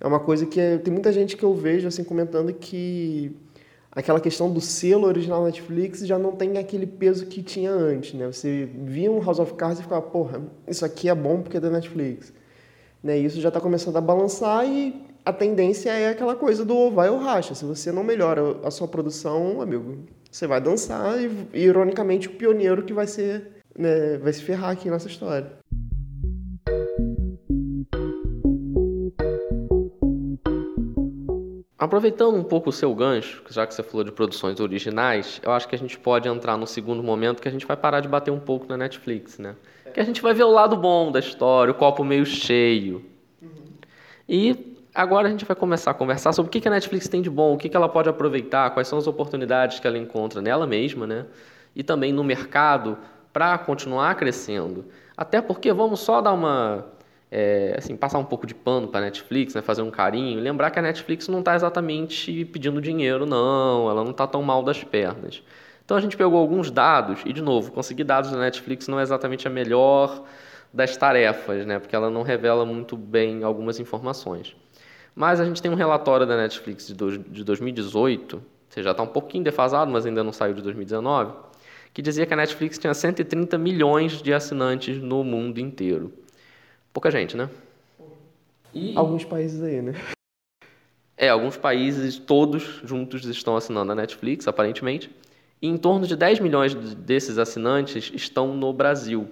É 0.00 0.06
uma 0.06 0.20
coisa 0.20 0.46
que 0.46 0.60
é, 0.60 0.78
tem 0.78 0.92
muita 0.92 1.12
gente 1.12 1.36
que 1.36 1.44
eu 1.44 1.54
vejo 1.54 1.88
assim 1.88 2.04
comentando 2.04 2.52
que 2.52 3.36
aquela 3.92 4.20
questão 4.20 4.52
do 4.52 4.60
selo 4.60 5.06
original 5.06 5.44
Netflix 5.44 6.06
já 6.06 6.18
não 6.18 6.32
tem 6.32 6.58
aquele 6.58 6.86
peso 6.86 7.26
que 7.26 7.42
tinha 7.42 7.70
antes, 7.70 8.14
né? 8.14 8.26
Você 8.26 8.68
via 8.72 9.10
um 9.10 9.22
House 9.22 9.38
of 9.38 9.54
Cards 9.54 9.80
e 9.80 9.82
ficava, 9.82 10.02
porra, 10.02 10.42
isso 10.68 10.84
aqui 10.84 11.08
é 11.08 11.14
bom 11.14 11.42
porque 11.42 11.56
é 11.56 11.60
da 11.60 11.70
Netflix. 11.70 12.32
Né? 13.02 13.18
Isso 13.18 13.40
já 13.40 13.48
está 13.48 13.60
começando 13.60 13.96
a 13.96 14.00
balançar 14.00 14.66
e 14.66 15.06
a 15.24 15.32
tendência 15.32 15.90
é 15.90 16.10
aquela 16.10 16.34
coisa 16.34 16.64
do 16.64 16.90
vai 16.90 17.08
ou 17.08 17.18
racha. 17.18 17.54
Se 17.54 17.64
você 17.64 17.90
não 17.90 18.04
melhora 18.04 18.58
a 18.64 18.70
sua 18.70 18.88
produção, 18.88 19.60
amigo, 19.60 19.98
você 20.30 20.46
vai 20.46 20.60
dançar 20.60 21.16
e, 21.22 21.58
ironicamente, 21.58 22.28
o 22.28 22.32
pioneiro 22.32 22.84
que 22.84 22.92
vai 22.92 23.06
ser, 23.06 23.62
né, 23.76 24.18
vai 24.18 24.32
se 24.32 24.42
ferrar 24.42 24.70
aqui 24.70 24.88
nessa 24.90 25.08
história. 25.08 25.59
Aproveitando 31.80 32.36
um 32.36 32.44
pouco 32.44 32.68
o 32.68 32.72
seu 32.72 32.94
gancho, 32.94 33.42
já 33.48 33.66
que 33.66 33.72
você 33.72 33.82
falou 33.82 34.04
de 34.04 34.12
produções 34.12 34.60
originais, 34.60 35.40
eu 35.42 35.50
acho 35.50 35.66
que 35.66 35.74
a 35.74 35.78
gente 35.78 35.98
pode 35.98 36.28
entrar 36.28 36.58
no 36.58 36.66
segundo 36.66 37.02
momento 37.02 37.40
que 37.40 37.48
a 37.48 37.50
gente 37.50 37.66
vai 37.66 37.74
parar 37.74 38.00
de 38.00 38.06
bater 38.06 38.30
um 38.30 38.38
pouco 38.38 38.66
na 38.68 38.76
Netflix, 38.76 39.38
né? 39.38 39.56
Que 39.94 39.98
a 39.98 40.04
gente 40.04 40.20
vai 40.20 40.34
ver 40.34 40.42
o 40.44 40.50
lado 40.50 40.76
bom 40.76 41.10
da 41.10 41.18
história, 41.18 41.70
o 41.70 41.74
copo 41.74 42.04
meio 42.04 42.26
cheio. 42.26 43.02
Uhum. 43.40 43.48
E 44.28 44.76
agora 44.94 45.28
a 45.28 45.30
gente 45.30 45.46
vai 45.46 45.56
começar 45.56 45.92
a 45.92 45.94
conversar 45.94 46.34
sobre 46.34 46.50
o 46.50 46.52
que 46.52 46.68
a 46.68 46.70
Netflix 46.70 47.08
tem 47.08 47.22
de 47.22 47.30
bom, 47.30 47.54
o 47.54 47.56
que 47.56 47.74
ela 47.74 47.88
pode 47.88 48.10
aproveitar, 48.10 48.68
quais 48.72 48.86
são 48.86 48.98
as 48.98 49.06
oportunidades 49.06 49.80
que 49.80 49.86
ela 49.86 49.96
encontra 49.96 50.42
nela 50.42 50.66
mesma, 50.66 51.06
né? 51.06 51.24
E 51.74 51.82
também 51.82 52.12
no 52.12 52.22
mercado 52.22 52.98
para 53.32 53.56
continuar 53.56 54.14
crescendo. 54.16 54.84
Até 55.16 55.40
porque 55.40 55.72
vamos 55.72 56.00
só 56.00 56.20
dar 56.20 56.34
uma 56.34 56.84
é, 57.30 57.74
assim, 57.78 57.96
passar 57.96 58.18
um 58.18 58.24
pouco 58.24 58.46
de 58.46 58.54
pano 58.54 58.88
para 58.88 59.00
a 59.00 59.02
Netflix, 59.04 59.54
né, 59.54 59.62
fazer 59.62 59.82
um 59.82 59.90
carinho, 59.90 60.40
lembrar 60.40 60.70
que 60.70 60.78
a 60.78 60.82
Netflix 60.82 61.28
não 61.28 61.38
está 61.38 61.54
exatamente 61.54 62.44
pedindo 62.46 62.80
dinheiro, 62.80 63.24
não, 63.24 63.88
ela 63.88 64.02
não 64.02 64.10
está 64.10 64.26
tão 64.26 64.42
mal 64.42 64.62
das 64.62 64.82
pernas. 64.82 65.42
Então 65.84 65.96
a 65.96 66.00
gente 66.00 66.16
pegou 66.16 66.38
alguns 66.38 66.70
dados, 66.70 67.20
e 67.24 67.32
de 67.32 67.40
novo, 67.40 67.70
conseguir 67.70 68.04
dados 68.04 68.30
da 68.32 68.38
Netflix 68.38 68.88
não 68.88 68.98
é 68.98 69.02
exatamente 69.02 69.46
a 69.46 69.50
melhor 69.50 70.24
das 70.72 70.96
tarefas, 70.96 71.64
né, 71.64 71.78
porque 71.78 71.94
ela 71.94 72.10
não 72.10 72.22
revela 72.22 72.64
muito 72.66 72.96
bem 72.96 73.44
algumas 73.44 73.78
informações. 73.78 74.56
Mas 75.14 75.40
a 75.40 75.44
gente 75.44 75.62
tem 75.62 75.70
um 75.70 75.74
relatório 75.74 76.26
da 76.26 76.36
Netflix 76.36 76.88
de, 76.88 77.18
de 77.18 77.44
2018, 77.44 78.42
você 78.68 78.82
já 78.82 78.92
está 78.92 79.02
um 79.02 79.08
pouquinho 79.08 79.42
defasado, 79.44 79.90
mas 79.90 80.06
ainda 80.06 80.22
não 80.22 80.32
saiu 80.32 80.54
de 80.54 80.62
2019, 80.62 81.32
que 81.92 82.00
dizia 82.00 82.24
que 82.24 82.32
a 82.32 82.36
Netflix 82.36 82.78
tinha 82.78 82.94
130 82.94 83.58
milhões 83.58 84.22
de 84.22 84.32
assinantes 84.32 84.98
no 85.02 85.24
mundo 85.24 85.58
inteiro. 85.58 86.12
Pouca 86.92 87.10
gente, 87.10 87.36
né? 87.36 87.48
E... 88.74 88.96
Alguns 88.96 89.24
países 89.24 89.62
aí, 89.62 89.82
né? 89.82 89.94
É, 91.16 91.28
alguns 91.28 91.56
países 91.56 92.18
todos 92.18 92.80
juntos 92.82 93.24
estão 93.26 93.56
assinando 93.56 93.92
a 93.92 93.94
Netflix, 93.94 94.48
aparentemente. 94.48 95.10
E 95.60 95.68
em 95.68 95.76
torno 95.76 96.06
de 96.06 96.16
10 96.16 96.40
milhões 96.40 96.74
desses 96.74 97.36
assinantes 97.36 98.10
estão 98.14 98.54
no 98.54 98.72
Brasil. 98.72 99.28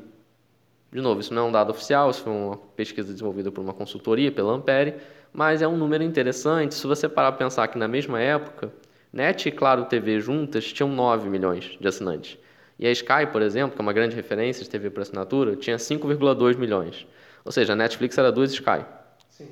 De 0.92 1.00
novo, 1.00 1.20
isso 1.20 1.32
não 1.32 1.46
é 1.46 1.48
um 1.48 1.52
dado 1.52 1.70
oficial, 1.70 2.10
isso 2.10 2.22
foi 2.22 2.32
uma 2.32 2.56
pesquisa 2.56 3.12
desenvolvida 3.12 3.50
por 3.50 3.62
uma 3.62 3.72
consultoria, 3.72 4.30
pela 4.30 4.52
Ampere, 4.52 4.94
mas 5.32 5.62
é 5.62 5.68
um 5.68 5.76
número 5.76 6.02
interessante. 6.02 6.74
Se 6.74 6.86
você 6.86 7.08
parar 7.08 7.32
para 7.32 7.44
pensar 7.44 7.68
que 7.68 7.78
na 7.78 7.88
mesma 7.88 8.20
época, 8.20 8.72
Net 9.12 9.48
e 9.48 9.52
Claro 9.52 9.86
TV 9.86 10.20
juntas 10.20 10.70
tinham 10.72 10.90
9 10.90 11.28
milhões 11.28 11.76
de 11.80 11.88
assinantes. 11.88 12.38
E 12.78 12.86
a 12.86 12.92
Sky, 12.92 13.26
por 13.32 13.42
exemplo, 13.42 13.74
que 13.74 13.80
é 13.80 13.82
uma 13.82 13.92
grande 13.92 14.14
referência 14.14 14.62
de 14.62 14.70
TV 14.70 14.90
por 14.90 15.00
assinatura, 15.00 15.56
tinha 15.56 15.76
5,2 15.76 16.56
milhões. 16.56 17.06
Ou 17.48 17.52
seja, 17.52 17.72
a 17.72 17.76
Netflix 17.76 18.18
era 18.18 18.30
duas 18.30 18.52
Sky. 18.52 18.84
Sim. 19.30 19.48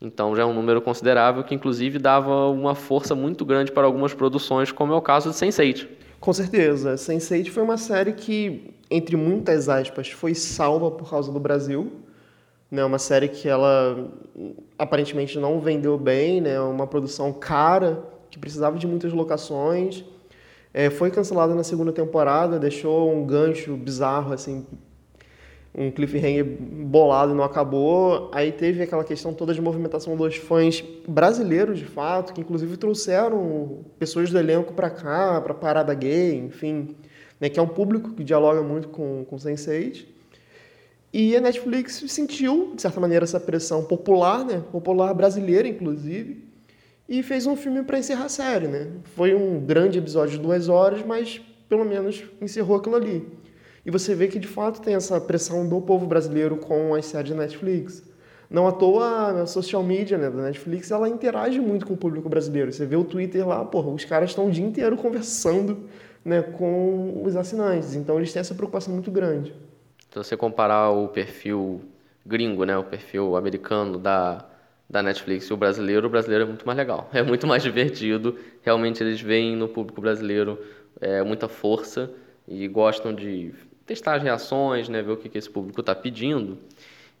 Então 0.00 0.34
já 0.34 0.44
é 0.44 0.46
um 0.46 0.54
número 0.54 0.80
considerável 0.80 1.44
que 1.44 1.54
inclusive 1.54 1.98
dava 1.98 2.46
uma 2.46 2.74
força 2.74 3.14
muito 3.14 3.44
grande 3.44 3.70
para 3.70 3.84
algumas 3.84 4.14
produções, 4.14 4.72
como 4.72 4.94
é 4.94 4.96
o 4.96 5.02
caso 5.02 5.28
de 5.28 5.36
Sense8. 5.36 5.86
Com 6.18 6.32
certeza. 6.32 6.94
Sense8 6.94 7.50
foi 7.50 7.62
uma 7.62 7.76
série 7.76 8.14
que, 8.14 8.74
entre 8.90 9.14
muitas 9.14 9.68
aspas, 9.68 10.08
foi 10.08 10.34
salva 10.34 10.90
por 10.90 11.10
causa 11.10 11.30
do 11.30 11.38
Brasil. 11.38 11.92
Né, 12.70 12.82
uma 12.82 12.98
série 12.98 13.28
que 13.28 13.46
ela 13.46 14.10
aparentemente 14.78 15.38
não 15.38 15.60
vendeu 15.60 15.98
bem, 15.98 16.40
né, 16.40 16.58
uma 16.62 16.86
produção 16.86 17.30
cara, 17.30 18.02
que 18.30 18.38
precisava 18.38 18.78
de 18.78 18.86
muitas 18.86 19.12
locações. 19.12 20.02
É, 20.72 20.88
foi 20.88 21.10
cancelada 21.10 21.54
na 21.54 21.62
segunda 21.62 21.92
temporada, 21.92 22.58
deixou 22.58 23.12
um 23.12 23.26
gancho 23.26 23.76
bizarro 23.76 24.32
assim 24.32 24.64
um 25.74 25.90
cliffhanger 25.90 26.44
bolado 26.44 27.32
e 27.32 27.34
não 27.34 27.44
acabou. 27.44 28.30
Aí 28.32 28.52
teve 28.52 28.82
aquela 28.82 29.04
questão 29.04 29.32
toda 29.32 29.54
de 29.54 29.60
movimentação 29.60 30.16
dos 30.16 30.36
fãs 30.36 30.82
brasileiros, 31.06 31.78
de 31.78 31.84
fato, 31.84 32.32
que 32.32 32.40
inclusive 32.40 32.76
trouxeram 32.76 33.84
pessoas 33.98 34.30
do 34.30 34.38
elenco 34.38 34.72
para 34.72 34.90
cá, 34.90 35.40
para 35.40 35.54
parada 35.54 35.94
gay, 35.94 36.36
enfim, 36.36 36.96
né, 37.40 37.48
que 37.48 37.58
é 37.58 37.62
um 37.62 37.68
público 37.68 38.12
que 38.12 38.24
dialoga 38.24 38.62
muito 38.62 38.88
com 38.88 39.24
com 39.24 39.36
Sense8. 39.36 40.06
E 41.12 41.34
a 41.34 41.40
Netflix 41.40 42.04
sentiu, 42.06 42.72
de 42.76 42.82
certa 42.82 43.00
maneira, 43.00 43.24
essa 43.24 43.40
pressão 43.40 43.84
popular, 43.84 44.44
né, 44.44 44.62
popular 44.70 45.12
brasileira, 45.12 45.66
inclusive, 45.66 46.44
e 47.08 47.22
fez 47.24 47.46
um 47.46 47.56
filme 47.56 47.82
para 47.82 47.98
encerrar 47.98 48.26
a 48.26 48.28
série, 48.28 48.68
né? 48.68 48.86
Foi 49.16 49.34
um 49.34 49.58
grande 49.58 49.98
episódio 49.98 50.36
de 50.36 50.38
duas 50.38 50.68
horas, 50.68 51.04
mas 51.04 51.40
pelo 51.68 51.84
menos 51.84 52.22
encerrou 52.40 52.76
aquilo 52.76 52.94
ali. 52.94 53.26
E 53.84 53.90
você 53.90 54.14
vê 54.14 54.28
que 54.28 54.38
de 54.38 54.48
fato 54.48 54.80
tem 54.80 54.94
essa 54.94 55.20
pressão 55.20 55.68
do 55.68 55.80
povo 55.80 56.06
brasileiro 56.06 56.56
com 56.56 56.94
as 56.94 57.06
séries 57.06 57.30
da 57.30 57.36
Netflix. 57.36 58.02
Não 58.50 58.66
à 58.66 58.72
toa 58.72 59.42
a 59.42 59.46
social 59.46 59.82
media 59.82 60.18
né, 60.18 60.28
da 60.28 60.42
Netflix 60.42 60.90
ela 60.90 61.08
interage 61.08 61.60
muito 61.60 61.86
com 61.86 61.94
o 61.94 61.96
público 61.96 62.28
brasileiro. 62.28 62.72
Você 62.72 62.84
vê 62.84 62.96
o 62.96 63.04
Twitter 63.04 63.46
lá, 63.46 63.64
porra, 63.64 63.90
os 63.90 64.04
caras 64.04 64.30
estão 64.30 64.48
o 64.48 64.50
dia 64.50 64.64
inteiro 64.64 64.96
conversando 64.96 65.88
né, 66.24 66.42
com 66.42 67.22
os 67.24 67.36
assinantes. 67.36 67.94
Então 67.94 68.16
eles 68.16 68.32
têm 68.32 68.40
essa 68.40 68.54
preocupação 68.54 68.92
muito 68.92 69.10
grande. 69.10 69.54
Se 70.10 70.18
você 70.18 70.36
comparar 70.36 70.90
o 70.90 71.08
perfil 71.08 71.80
gringo, 72.26 72.64
né, 72.64 72.76
o 72.76 72.82
perfil 72.82 73.36
americano 73.36 73.96
da, 73.98 74.44
da 74.88 75.00
Netflix 75.00 75.46
e 75.46 75.52
o 75.52 75.56
brasileiro, 75.56 76.08
o 76.08 76.10
brasileiro 76.10 76.44
é 76.44 76.46
muito 76.48 76.66
mais 76.66 76.76
legal. 76.76 77.08
É 77.14 77.22
muito 77.22 77.46
mais 77.46 77.62
divertido. 77.62 78.36
Realmente 78.62 79.00
eles 79.02 79.20
veem 79.20 79.54
no 79.54 79.68
público 79.68 80.00
brasileiro 80.00 80.58
é, 81.00 81.22
muita 81.22 81.48
força 81.48 82.10
e 82.48 82.66
gostam 82.66 83.14
de 83.14 83.54
testar 83.90 84.14
as 84.14 84.22
reações, 84.22 84.88
né, 84.88 85.02
ver 85.02 85.10
o 85.10 85.16
que, 85.16 85.28
que 85.28 85.36
esse 85.36 85.50
público 85.50 85.80
está 85.80 85.96
pedindo. 85.96 86.56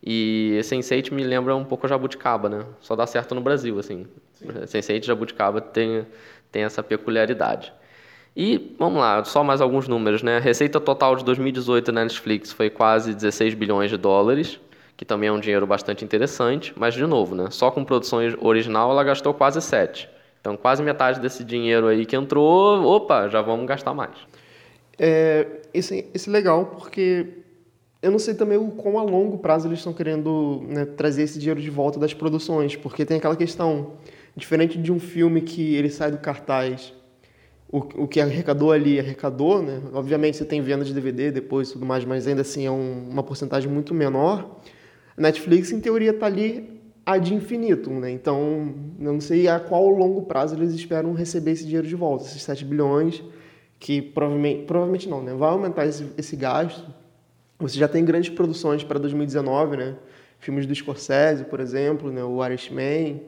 E 0.02 0.56
Sense8 0.62 1.10
me 1.10 1.24
lembra 1.24 1.56
um 1.56 1.64
pouco 1.64 1.84
a 1.84 1.88
Jabuticaba, 1.88 2.48
né? 2.48 2.64
Só 2.80 2.94
dá 2.94 3.06
certo 3.08 3.34
no 3.34 3.40
Brasil, 3.40 3.76
assim. 3.78 4.06
Sense8 4.40 5.02
e 5.02 5.06
Jabuticaba 5.06 5.60
tem, 5.60 6.06
tem 6.50 6.62
essa 6.62 6.80
peculiaridade. 6.80 7.72
E, 8.36 8.76
vamos 8.78 9.00
lá, 9.00 9.24
só 9.24 9.42
mais 9.42 9.60
alguns 9.60 9.88
números, 9.88 10.22
né? 10.22 10.36
A 10.36 10.40
receita 10.40 10.78
total 10.80 11.16
de 11.16 11.24
2018 11.24 11.90
na 11.90 12.04
Netflix 12.04 12.52
foi 12.52 12.70
quase 12.70 13.12
16 13.12 13.54
bilhões 13.54 13.90
de 13.90 13.96
dólares, 13.96 14.60
que 14.96 15.04
também 15.04 15.28
é 15.28 15.32
um 15.32 15.40
dinheiro 15.40 15.66
bastante 15.66 16.04
interessante, 16.04 16.72
mas, 16.76 16.94
de 16.94 17.04
novo, 17.04 17.34
né? 17.34 17.48
Só 17.50 17.72
com 17.72 17.84
produção 17.84 18.20
original 18.40 18.92
ela 18.92 19.02
gastou 19.02 19.34
quase 19.34 19.60
7. 19.60 20.08
Então, 20.40 20.56
quase 20.56 20.82
metade 20.84 21.18
desse 21.20 21.42
dinheiro 21.42 21.88
aí 21.88 22.06
que 22.06 22.14
entrou, 22.14 22.84
opa, 22.84 23.28
já 23.28 23.42
vamos 23.42 23.66
gastar 23.66 23.92
mais. 23.92 24.14
É, 25.02 25.62
esse, 25.72 26.04
esse 26.12 26.28
é 26.28 26.32
legal 26.32 26.66
porque 26.66 27.26
eu 28.02 28.10
não 28.10 28.18
sei 28.18 28.34
também 28.34 28.58
o 28.58 28.70
quão 28.72 28.98
a 28.98 29.02
longo 29.02 29.38
prazo 29.38 29.66
eles 29.66 29.78
estão 29.78 29.94
querendo 29.94 30.62
né, 30.68 30.84
trazer 30.84 31.22
esse 31.22 31.38
dinheiro 31.38 31.58
de 31.58 31.70
volta 31.70 31.98
das 31.98 32.12
produções, 32.12 32.76
porque 32.76 33.06
tem 33.06 33.16
aquela 33.16 33.34
questão, 33.34 33.92
diferente 34.36 34.76
de 34.76 34.92
um 34.92 35.00
filme 35.00 35.40
que 35.40 35.74
ele 35.74 35.88
sai 35.88 36.10
do 36.10 36.18
cartaz, 36.18 36.92
o, 37.66 37.78
o 37.78 38.06
que 38.06 38.20
arrecadou 38.20 38.72
ali, 38.72 39.00
arrecadou, 39.00 39.62
né? 39.62 39.80
Obviamente 39.94 40.36
você 40.36 40.44
tem 40.44 40.60
venda 40.60 40.84
de 40.84 40.92
DVD 40.92 41.30
depois 41.30 41.70
e 41.70 41.72
tudo 41.72 41.86
mais, 41.86 42.04
mas 42.04 42.26
ainda 42.26 42.42
assim 42.42 42.66
é 42.66 42.70
um, 42.70 43.08
uma 43.08 43.22
porcentagem 43.22 43.70
muito 43.70 43.94
menor. 43.94 44.60
Netflix, 45.16 45.72
em 45.72 45.80
teoria, 45.80 46.10
está 46.10 46.26
ali 46.26 46.78
de 47.22 47.34
infinito, 47.34 47.88
né? 47.88 48.10
Então, 48.10 48.74
eu 49.00 49.12
não 49.14 49.20
sei 49.20 49.48
a 49.48 49.58
qual 49.58 49.88
longo 49.88 50.22
prazo 50.22 50.56
eles 50.56 50.74
esperam 50.74 51.14
receber 51.14 51.52
esse 51.52 51.64
dinheiro 51.64 51.86
de 51.86 51.96
volta, 51.96 52.24
esses 52.24 52.42
7 52.42 52.66
bilhões 52.66 53.24
que 53.80 54.02
provavelmente, 54.02 54.66
provavelmente 54.66 55.08
não, 55.08 55.22
né? 55.22 55.32
Vai 55.32 55.48
aumentar 55.48 55.86
esse, 55.86 56.06
esse 56.16 56.36
gasto. 56.36 56.84
Você 57.58 57.78
já 57.78 57.88
tem 57.88 58.04
grandes 58.04 58.28
produções 58.28 58.84
para 58.84 58.98
2019, 58.98 59.78
né? 59.78 59.96
Filmes 60.38 60.66
do 60.66 60.74
Scorsese, 60.74 61.44
por 61.44 61.60
exemplo, 61.60 62.12
né? 62.12 62.22
O 62.22 62.44
Irishman, 62.44 63.22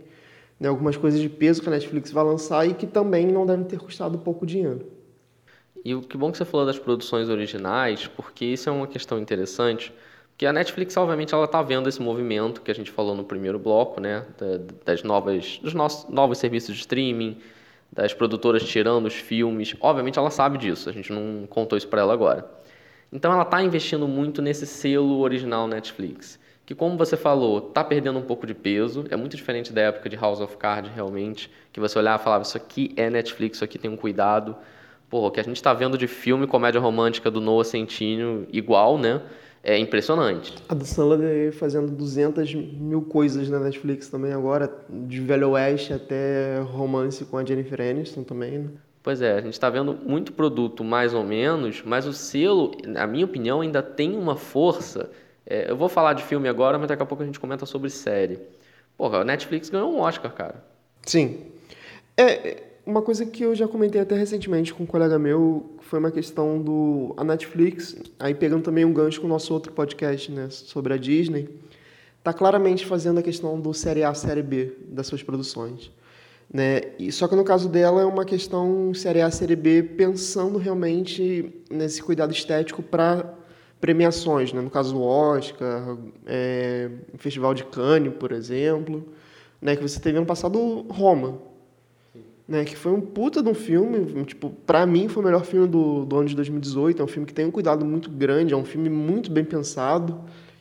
né? 0.61 0.69
algumas 0.69 0.97
coisas 0.97 1.19
de 1.19 1.29
peso 1.29 1.63
que 1.63 1.69
a 1.69 1.73
Netflix 1.73 2.13
vai 2.13 2.23
lançar 2.23 2.69
e 2.69 2.75
que 2.75 2.87
também 2.87 3.27
não 3.27 3.47
devem 3.47 3.65
ter 3.65 3.79
custado 3.79 4.19
pouco 4.19 4.45
dinheiro. 4.45 4.87
E 5.83 5.95
o 5.95 6.03
que 6.03 6.17
bom 6.17 6.31
que 6.31 6.39
você 6.39 6.45
falou 6.45 6.67
das 6.67 6.79
produções 6.79 7.29
originais, 7.29 8.07
porque 8.07 8.45
isso 8.45 8.69
é 8.69 8.73
uma 8.73 8.87
questão 8.87 9.19
interessante, 9.19 9.93
porque 10.29 10.45
a 10.45 10.53
Netflix, 10.53 10.97
obviamente, 10.97 11.35
ela 11.35 11.47
está 11.47 11.63
vendo 11.63 11.89
esse 11.89 12.01
movimento 12.01 12.61
que 12.61 12.71
a 12.71 12.75
gente 12.75 12.91
falou 12.91 13.15
no 13.15 13.25
primeiro 13.25 13.59
bloco, 13.59 14.01
né? 14.01 14.25
Das 14.85 15.03
novas, 15.03 15.59
dos 15.63 15.73
nossos 15.73 16.11
novos 16.11 16.39
serviços 16.39 16.75
de 16.75 16.81
streaming, 16.83 17.39
das 17.93 18.15
produtoras 18.15 18.65
tirando 18.65 19.07
os 19.07 19.15
filmes. 19.15 19.77
Obviamente 19.81 20.19
ela 20.19 20.31
sabe 20.31 20.57
disso, 20.57 20.89
a 20.89 20.93
gente 20.93 21.13
não 21.13 21.47
contou 21.47 21.77
isso 21.77 21.87
para 21.89 22.01
ela 22.01 22.13
agora. 22.13 22.51
Então 23.13 23.31
ela 23.31 23.43
está 23.43 23.63
investindo 23.63 24.09
muito 24.09 24.41
nesse 24.41 24.67
selo 24.67 25.21
original 25.21 25.69
Netflix, 25.69 26.41
que 26.65 26.75
como 26.75 26.97
você 26.97 27.17
falou, 27.17 27.69
está 27.69 27.85
perdendo 27.85 28.19
um 28.19 28.23
pouco 28.23 28.47
de 28.47 28.55
peso, 28.55 29.05
é 29.11 29.17
muito 29.17 29.37
diferente 29.37 29.73
da 29.73 29.83
época 29.83 30.09
de 30.09 30.17
House 30.17 30.41
of 30.41 30.57
Cards 30.57 30.91
realmente, 30.95 31.51
que 31.71 31.79
você 31.79 31.99
olhava 31.99 32.23
e 32.23 32.25
falava, 32.25 32.45
isso 32.45 32.57
aqui 32.57 32.95
é 32.97 33.11
Netflix, 33.11 33.59
isso 33.59 33.65
aqui 33.65 33.79
tem 33.79 33.91
um 33.91 33.97
cuidado. 33.97 34.57
Pô, 35.11 35.27
o 35.27 35.31
que 35.31 35.41
a 35.41 35.43
gente 35.43 35.57
está 35.57 35.75
vendo 35.75 35.99
de 35.99 36.07
filme, 36.07 36.47
comédia 36.47 36.81
romântica 36.81 37.31
do 37.31 37.39
Noah 37.39 37.65
Centineo, 37.65 38.47
igual, 38.51 38.97
né? 38.97 39.21
É 39.63 39.79
impressionante. 39.79 40.55
A 40.69 40.75
do 40.75 40.85
Sandler 40.85 41.53
fazendo 41.53 41.91
200 41.93 42.55
mil 42.55 43.03
coisas 43.03 43.49
na 43.49 43.61
Netflix 43.61 44.09
também 44.09 44.33
agora, 44.33 44.71
de 44.89 45.21
Velho 45.21 45.51
Oeste 45.51 45.93
até 45.93 46.59
romance 46.61 47.25
com 47.25 47.39
a 47.39 47.45
Jennifer 47.45 47.81
Aniston 47.81 48.25
também, 48.25 48.59
né? 48.59 48.69
Pois 49.03 49.21
é, 49.21 49.33
a 49.33 49.41
gente 49.41 49.55
está 49.55 49.69
vendo 49.69 49.95
muito 49.95 50.33
produto 50.33 50.85
mais 50.85 51.13
ou 51.13 51.25
menos, 51.25 51.83
mas 51.85 52.07
o 52.07 52.13
selo, 52.13 52.73
na 52.87 53.07
minha 53.07 53.25
opinião, 53.25 53.61
ainda 53.61 53.83
tem 53.83 54.17
uma 54.17 54.37
força. 54.37 55.11
É, 55.45 55.71
eu 55.71 55.77
vou 55.77 55.89
falar 55.89 56.13
de 56.13 56.23
filme 56.23 56.49
agora, 56.49 56.79
mas 56.79 56.89
daqui 56.89 57.03
a 57.03 57.07
pouco 57.07 57.23
a 57.23 57.27
gente 57.27 57.41
comenta 57.41 57.67
sobre 57.67 57.91
série. 57.91 58.39
Porra, 58.97 59.19
a 59.19 59.25
Netflix 59.25 59.69
ganhou 59.69 59.93
um 59.93 60.01
Oscar, 60.01 60.33
cara. 60.33 60.65
Sim. 61.05 61.41
É, 62.17 62.63
uma 62.85 63.01
coisa 63.01 63.25
que 63.25 63.45
eu 63.45 63.55
já 63.55 63.69
comentei 63.69 64.01
até 64.01 64.17
recentemente 64.17 64.75
com 64.75 64.83
um 64.83 64.87
colega 64.87 65.19
meu 65.19 65.71
foi 65.81 65.99
uma 65.99 66.11
questão 66.11 66.61
do 66.61 67.15
a 67.17 67.23
Netflix, 67.23 67.97
aí 68.19 68.35
pegando 68.35 68.63
também 68.63 68.85
um 68.85 68.93
gancho 68.93 69.21
com 69.21 69.27
o 69.27 69.31
nosso 69.31 69.55
outro 69.55 69.73
podcast, 69.73 70.31
né, 70.33 70.49
sobre 70.51 70.93
a 70.93 70.97
Disney, 70.97 71.49
tá 72.23 72.33
claramente 72.33 72.85
fazendo 72.85 73.19
a 73.19 73.23
questão 73.23 73.61
do 73.61 73.73
série 73.73 74.03
A, 74.03 74.13
série 74.15 74.43
B 74.43 74.73
das 74.89 75.07
suas 75.07 75.23
produções. 75.23 75.91
Né? 76.53 76.81
E, 76.99 77.11
só 77.11 77.27
que 77.27 77.35
no 77.35 77.45
caso 77.45 77.69
dela 77.69 78.03
é 78.03 78.05
uma 78.05 78.27
questão 78.27 78.93
Série 78.93 79.23
A, 79.23 79.31
Série 79.31 79.57
B, 79.57 79.83
pensando 79.83 80.59
realmente 80.59 81.51
nesse 81.71 82.03
cuidado 82.03 82.31
estético 82.31 82.83
para 82.83 83.35
premiações, 83.81 84.53
né? 84.53 84.61
no 84.61 84.69
caso 84.69 84.93
do 84.93 85.03
Oscar, 85.03 85.97
é, 86.27 86.91
o 87.15 87.17
Festival 87.17 87.55
de 87.55 87.65
Cannes, 87.65 88.13
por 88.15 88.33
exemplo, 88.33 89.09
né? 89.63 89.75
que 89.77 89.83
você 89.83 89.99
teve 89.99 90.19
ano 90.19 90.27
passado 90.27 90.85
Roma, 90.91 91.39
né? 92.53 92.65
que 92.67 92.77
foi 92.77 92.93
um 92.93 93.01
puta 93.01 93.43
de 93.43 93.49
um 93.49 93.55
filme, 93.55 94.25
tipo, 94.25 94.51
para 94.51 94.85
mim 94.85 95.09
foi 95.09 95.23
o 95.23 95.27
melhor 95.27 95.45
filme 95.45 95.67
do, 95.67 96.05
do 96.05 96.19
ano 96.19 96.29
de 96.29 96.37
2018, 96.37 97.01
é 97.01 97.05
um 97.05 97.09
filme 97.09 97.27
que 97.27 97.33
tem 97.33 97.47
um 97.47 97.51
cuidado 97.51 97.83
muito 97.83 98.11
grande, 98.11 98.53
é 98.53 98.57
um 98.57 98.65
filme 98.65 98.91
muito 98.91 99.31
bem 99.31 99.43
pensado, 99.43 100.21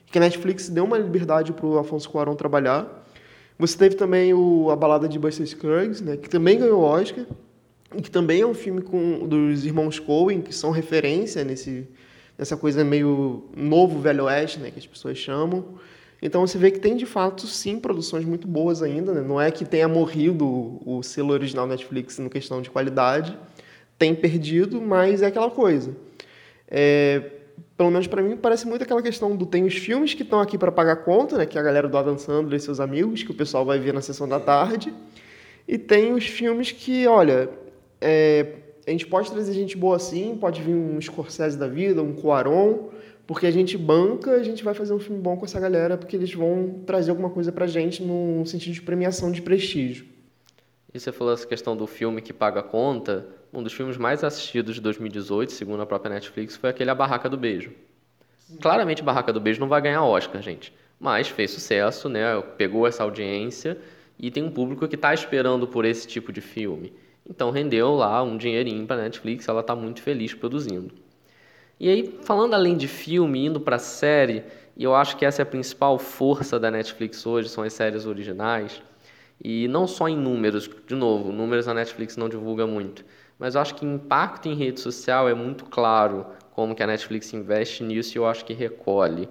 que 0.10 0.18
a 0.18 0.22
Netflix 0.22 0.70
deu 0.70 0.86
uma 0.86 0.98
liberdade 0.98 1.52
para 1.52 1.66
o 1.66 1.78
Afonso 1.78 2.10
Cuarón 2.10 2.34
trabalhar, 2.34 3.06
você 3.60 3.78
teve 3.78 3.96
também 3.96 4.34
o, 4.34 4.72
a 4.72 4.76
balada 4.76 5.08
de 5.08 5.20
Buster 5.20 5.46
Scruggs, 5.46 6.02
né, 6.02 6.16
que 6.16 6.30
também 6.30 6.58
ganhou 6.58 6.80
o 6.80 6.84
Oscar, 6.84 7.26
e 7.94 8.02
que 8.02 8.10
também 8.10 8.40
é 8.40 8.48
um 8.48 8.54
filme 8.54 8.82
com, 8.82 9.28
dos 9.28 9.66
irmãos 9.66 10.00
Coen, 10.00 10.42
que 10.42 10.56
são 10.56 10.72
referência 10.72 11.44
nesse, 11.44 11.90
nessa 12.38 12.56
coisa 12.56 12.86
meio 12.86 13.50
novo 13.54 14.00
velho 14.00 14.24
oeste, 14.24 14.60
né, 14.62 14.72
que 14.72 14.80
as 14.80 14.88
pessoas 14.88 15.18
chamam. 15.18 15.76
Então 16.22 16.46
você 16.46 16.58
vê 16.58 16.70
que 16.70 16.80
tem 16.80 16.96
de 16.96 17.06
fato 17.06 17.48
sim 17.48 17.80
produções 17.80 18.24
muito 18.26 18.48
boas 18.48 18.84
ainda, 18.84 19.12
né? 19.12 19.22
não 19.22 19.42
é 19.42 19.50
que 19.50 19.66
tenha 19.66 19.88
morrido 19.88 20.80
o 20.86 21.02
selo 21.02 21.34
original 21.34 21.66
Netflix 21.66 22.20
no 22.20 22.30
questão 22.30 22.62
de 22.62 22.70
qualidade, 22.70 23.38
tem 23.98 24.14
perdido, 24.14 24.80
mas 24.80 25.22
é 25.22 25.28
aquela 25.28 25.50
coisa. 25.50 25.96
É, 26.68 27.24
pelo 27.76 27.90
menos 27.90 28.06
para 28.06 28.22
mim, 28.22 28.38
parece 28.38 28.68
muito 28.68 28.84
aquela 28.84 29.02
questão 29.02 29.36
do 29.36 29.46
tem 29.46 29.64
os 29.64 29.76
filmes 29.76 30.14
que 30.14 30.22
estão 30.22 30.40
aqui 30.40 30.58
para 30.58 30.72
pagar 30.72 30.98
conta, 30.98 31.38
né, 31.38 31.46
que 31.48 31.58
a 31.58 31.64
galera 31.64 31.90
do 31.90 31.98
Adam 31.98 32.18
Sandler 32.18 32.58
e 32.58 32.60
seus 32.60 32.80
amigos, 32.80 33.24
que 33.24 33.32
o 33.32 33.34
pessoal 33.34 33.66
vai 33.66 33.80
ver 33.80 33.94
na 33.94 34.02
sessão 34.02 34.28
da 34.28 34.40
tarde, 34.40 34.94
e 35.68 35.78
tem 35.78 36.14
os 36.14 36.28
filmes 36.28 36.72
que, 36.72 37.08
olha, 37.08 37.50
é, 38.00 38.56
a 38.86 38.92
gente 38.92 39.08
pode 39.08 39.32
trazer 39.32 39.54
gente 39.54 39.78
boa 39.78 39.96
assim, 39.96 40.38
pode 40.40 40.62
vir 40.62 40.74
um 40.74 41.00
Scorsese 41.00 41.58
da 41.58 41.68
vida, 41.68 42.02
um 42.02 42.14
Cuaron, 42.14 42.90
porque 43.32 43.48
a 43.48 43.52
gente 43.52 43.78
banca, 43.78 44.32
a 44.32 44.44
gente 44.44 44.62
vai 44.62 44.74
fazer 44.74 44.94
um 44.94 45.00
filme 45.00 45.17
bom 45.22 45.38
com 45.38 45.46
essa 45.46 45.58
galera, 45.58 45.96
porque 45.96 46.17
eles 46.17 46.34
vão 46.34 46.82
trazer 46.86 47.12
alguma 47.12 47.30
coisa 47.30 47.50
pra 47.50 47.65
gente 47.65 48.04
no 48.04 48.46
sentido 48.46 48.74
de 48.74 48.82
premiação 48.82 49.32
de 49.32 49.41
prestígio. 49.41 50.06
E 50.94 51.00
você 51.00 51.13
falou 51.13 51.34
essa 51.34 51.48
questão 51.48 51.78
do 51.78 51.88
filme 51.88 52.22
que 52.22 52.34
paga 52.34 52.62
conta, 52.62 53.26
um 53.54 53.63
dos 53.63 53.72
filmes 53.72 53.96
mais 53.96 54.22
assistidos 54.22 54.76
de 54.76 54.82
2018, 54.82 55.54
segundo 55.54 55.82
a 55.82 55.86
própria 55.86 56.13
Netflix, 56.13 56.58
foi 56.58 56.72
aquele 56.72 56.89
A 56.89 56.94
Barraca 56.94 57.30
do 57.30 57.38
Beijo. 57.38 57.72
Claramente, 58.62 59.02
Barraca 59.02 59.32
do 59.32 59.39
Beijo 59.39 59.62
não 59.62 59.70
vai 59.70 59.82
ganhar 59.82 60.04
Oscar, 60.04 60.41
gente. 60.41 60.74
Mas 61.00 61.30
fez 61.30 61.52
sucesso, 61.52 62.10
né? 62.10 62.41
Pegou 62.58 62.86
essa 62.86 63.04
audiência 63.04 63.78
e 64.20 64.30
tem 64.30 64.44
um 64.44 64.52
público 64.52 64.86
que 64.89 64.96
está 64.96 65.13
esperando 65.13 65.65
por 65.65 65.86
esse 65.86 66.06
tipo 66.06 66.34
de 66.34 66.41
filme. 66.41 66.91
Então 67.26 67.50
rendeu 67.50 67.96
lá 67.96 68.22
um 68.24 68.36
dinheirinho 68.36 68.86
para 68.86 68.98
a 68.98 69.04
Netflix, 69.04 69.48
ela 69.48 69.62
está 69.62 69.74
muito 69.74 70.02
feliz 70.02 70.34
produzindo. 70.34 70.94
E 71.82 71.89
aí, 71.89 72.20
falando 72.22 72.54
além 72.54 72.78
de 72.78 72.88
filme, 72.88 73.48
indo 73.48 73.60
para 73.60 73.80
série, 73.80 74.44
e 74.78 74.84
eu 74.84 74.94
acho 74.94 75.17
que 75.17 75.26
essa 75.26 75.41
é 75.41 75.44
a 75.44 75.48
principal 75.48 75.98
força 75.98 76.60
da 76.60 76.70
Netflix 76.70 77.26
hoje, 77.26 77.50
são 77.50 77.63
as 77.63 77.74
séries 77.74 78.06
originais. 78.06 78.84
E 79.44 79.67
não 79.67 79.88
só 79.88 80.08
em 80.08 80.15
números, 80.15 80.70
de 80.86 80.94
novo, 80.94 81.32
números 81.32 81.67
a 81.67 81.74
Netflix 81.74 82.15
não 82.15 82.30
divulga 82.30 82.67
muito, 82.67 83.04
mas 83.39 83.56
eu 83.56 83.62
acho 83.62 83.74
que 83.74 83.84
impacto 83.84 84.48
em 84.48 84.54
rede 84.54 84.80
social 84.80 85.28
é 85.28 85.34
muito 85.34 85.65
claro 85.65 86.28
como 86.52 86.76
que 86.76 86.84
a 86.84 86.86
Netflix 86.86 87.34
investe 87.34 87.84
nisso 87.84 88.15
e 88.15 88.20
eu 88.20 88.28
acho 88.28 88.46
que 88.46 88.54
recolhe. 88.54 89.28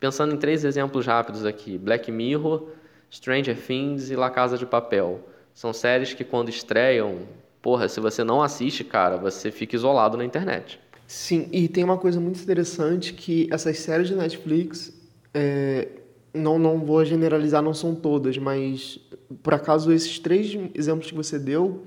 Pensando 0.00 0.34
em 0.34 0.38
três 0.38 0.64
exemplos 0.64 1.06
rápidos 1.06 1.46
aqui: 1.46 1.78
Black 1.78 2.10
Mirror, 2.10 2.66
Stranger 3.12 3.56
Things 3.56 4.10
e 4.10 4.16
La 4.16 4.28
Casa 4.28 4.58
de 4.58 4.66
Papel. 4.66 5.20
São 5.54 5.72
séries 5.72 6.12
que 6.12 6.24
quando 6.24 6.48
estreiam, 6.48 7.20
porra, 7.62 7.88
se 7.88 8.00
você 8.00 8.24
não 8.24 8.42
assiste, 8.42 8.82
cara, 8.82 9.16
você 9.16 9.52
fica 9.52 9.76
isolado 9.76 10.16
na 10.16 10.24
internet. 10.24 10.80
Sim, 11.12 11.46
e 11.52 11.68
tem 11.68 11.84
uma 11.84 11.98
coisa 11.98 12.18
muito 12.18 12.40
interessante 12.40 13.12
que 13.12 13.46
essas 13.52 13.78
séries 13.80 14.08
de 14.08 14.14
Netflix, 14.14 14.94
é, 15.34 15.88
não, 16.32 16.58
não 16.58 16.78
vou 16.78 17.04
generalizar, 17.04 17.60
não 17.62 17.74
são 17.74 17.94
todas, 17.94 18.38
mas 18.38 18.98
por 19.42 19.52
acaso 19.52 19.92
esses 19.92 20.18
três 20.18 20.58
exemplos 20.74 21.10
que 21.10 21.14
você 21.14 21.38
deu, 21.38 21.82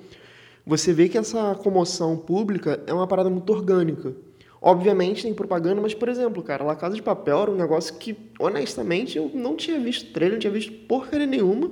você 0.64 0.94
vê 0.94 1.10
que 1.10 1.18
essa 1.18 1.56
comoção 1.56 2.16
pública 2.16 2.80
é 2.86 2.94
uma 2.94 3.08
parada 3.08 3.28
muito 3.28 3.52
orgânica. 3.52 4.14
Obviamente 4.62 5.24
tem 5.24 5.34
propaganda, 5.34 5.82
mas, 5.82 5.96
por 5.96 6.08
exemplo, 6.08 6.44
cara, 6.44 6.64
La 6.64 6.76
Casa 6.76 6.94
de 6.94 7.02
Papel 7.02 7.42
era 7.42 7.52
um 7.52 7.56
negócio 7.56 7.96
que, 7.96 8.16
honestamente, 8.40 9.18
eu 9.18 9.32
não 9.34 9.56
tinha 9.56 9.80
visto 9.80 10.14
trailer, 10.14 10.36
não 10.36 10.40
tinha 10.40 10.54
visto 10.54 10.72
porcaria 10.88 11.26
nenhuma. 11.26 11.72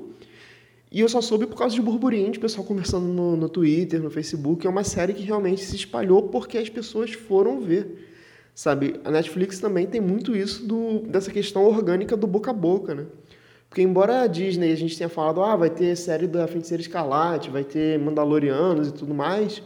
E 0.93 0.99
eu 0.99 1.09
só 1.09 1.21
soube 1.21 1.47
por 1.47 1.57
causa 1.57 1.73
de 1.73 1.81
burburinho, 1.81 2.31
de 2.31 2.37
pessoal 2.37 2.63
conversando 2.63 3.07
no, 3.07 3.35
no 3.35 3.49
Twitter, 3.49 3.99
no 3.99 4.11
Facebook. 4.11 4.67
É 4.67 4.69
uma 4.69 4.83
série 4.83 5.11
que 5.11 5.23
realmente 5.23 5.63
se 5.63 5.75
espalhou 5.75 6.29
porque 6.29 6.55
as 6.55 6.69
pessoas 6.69 7.11
foram 7.13 7.59
ver. 7.59 8.11
Sabe, 8.53 9.01
a 9.03 9.09
Netflix 9.09 9.57
também 9.57 9.87
tem 9.87 9.99
muito 9.99 10.35
isso 10.35 10.63
do, 10.63 10.99
dessa 10.99 11.31
questão 11.31 11.65
orgânica 11.65 12.15
do 12.15 12.27
boca 12.27 12.51
a 12.51 12.53
boca, 12.53 12.93
né? 12.93 13.07
Porque 13.67 13.81
embora 13.81 14.21
a 14.21 14.27
Disney 14.27 14.71
a 14.71 14.75
gente 14.75 14.95
tenha 14.95 15.09
falado, 15.09 15.41
ah, 15.41 15.55
vai 15.55 15.71
ter 15.71 15.95
série 15.95 16.27
da 16.27 16.47
Feiticeira 16.47 16.79
Escarlate, 16.79 17.49
vai 17.49 17.63
ter 17.63 17.97
Mandalorianos 17.97 18.89
e 18.89 18.93
tudo 18.93 19.15
mais, 19.15 19.63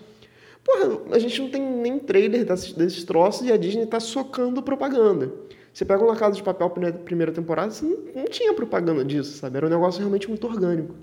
porra, 0.63 1.01
a 1.11 1.19
gente 1.19 1.41
não 1.41 1.49
tem 1.49 1.61
nem 1.61 1.99
trailer 1.99 2.45
desses, 2.45 2.71
desses 2.71 3.03
troços 3.03 3.45
e 3.45 3.51
a 3.51 3.57
Disney 3.57 3.85
tá 3.85 3.99
socando 3.99 4.63
propaganda. 4.63 5.33
Você 5.73 5.83
pega 5.83 6.01
uma 6.01 6.15
Casa 6.15 6.37
de 6.37 6.41
Papel 6.41 6.69
primeira 7.03 7.33
temporada, 7.33 7.71
você 7.71 7.85
não, 7.85 7.97
não 8.15 8.25
tinha 8.25 8.53
propaganda 8.53 9.03
disso, 9.03 9.37
sabe? 9.37 9.57
Era 9.57 9.67
um 9.67 9.69
negócio 9.69 9.99
realmente 9.99 10.29
muito 10.29 10.47
orgânico. 10.47 10.95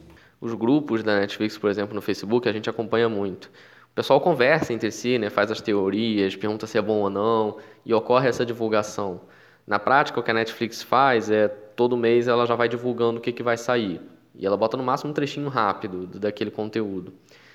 Os 0.44 0.52
grupos 0.52 1.02
da 1.02 1.18
Netflix, 1.20 1.57
por 1.57 1.70
exemplo, 1.70 1.94
no 1.94 2.02
Facebook, 2.02 2.46
a 2.46 2.52
gente 2.52 2.68
acompanha 2.68 3.09
muito. 3.09 3.46
O 3.90 3.94
pessoal 3.94 4.20
conversa 4.20 4.74
entre 4.74 4.90
si, 4.90 5.18
né, 5.18 5.30
faz 5.30 5.50
as 5.50 5.59
teorias, 5.62 6.37
pergunta 6.37 6.66
se 6.66 6.76
é 6.76 6.83
bom 6.83 6.98
ou 6.98 7.09
não, 7.09 7.57
e 7.83 7.94
ocorre 7.94 8.28
essa 8.28 8.44
divulgação. 8.44 9.22
Na 9.66 9.78
prática, 9.78 10.20
o 10.20 10.22
que 10.22 10.30
a 10.30 10.35
Netflix 10.35 10.83
faz 10.83 11.30
é 11.30 11.48
todo 11.48 11.96
mês 11.96 12.28
ela 12.28 12.44
já 12.44 12.54
vai 12.54 12.68
divulgando 12.68 13.20
o 13.20 13.22
que, 13.22 13.33
que 13.33 13.42
vai 13.42 13.57
sair. 13.57 14.02
E 14.35 14.44
ela 14.44 14.54
bota 14.54 14.76
no 14.76 14.83
máximo 14.83 15.12
um 15.12 15.14
trechinho 15.14 15.48
rápido 15.48 16.07
daquele 16.07 16.50
conteúdo. 16.50 17.14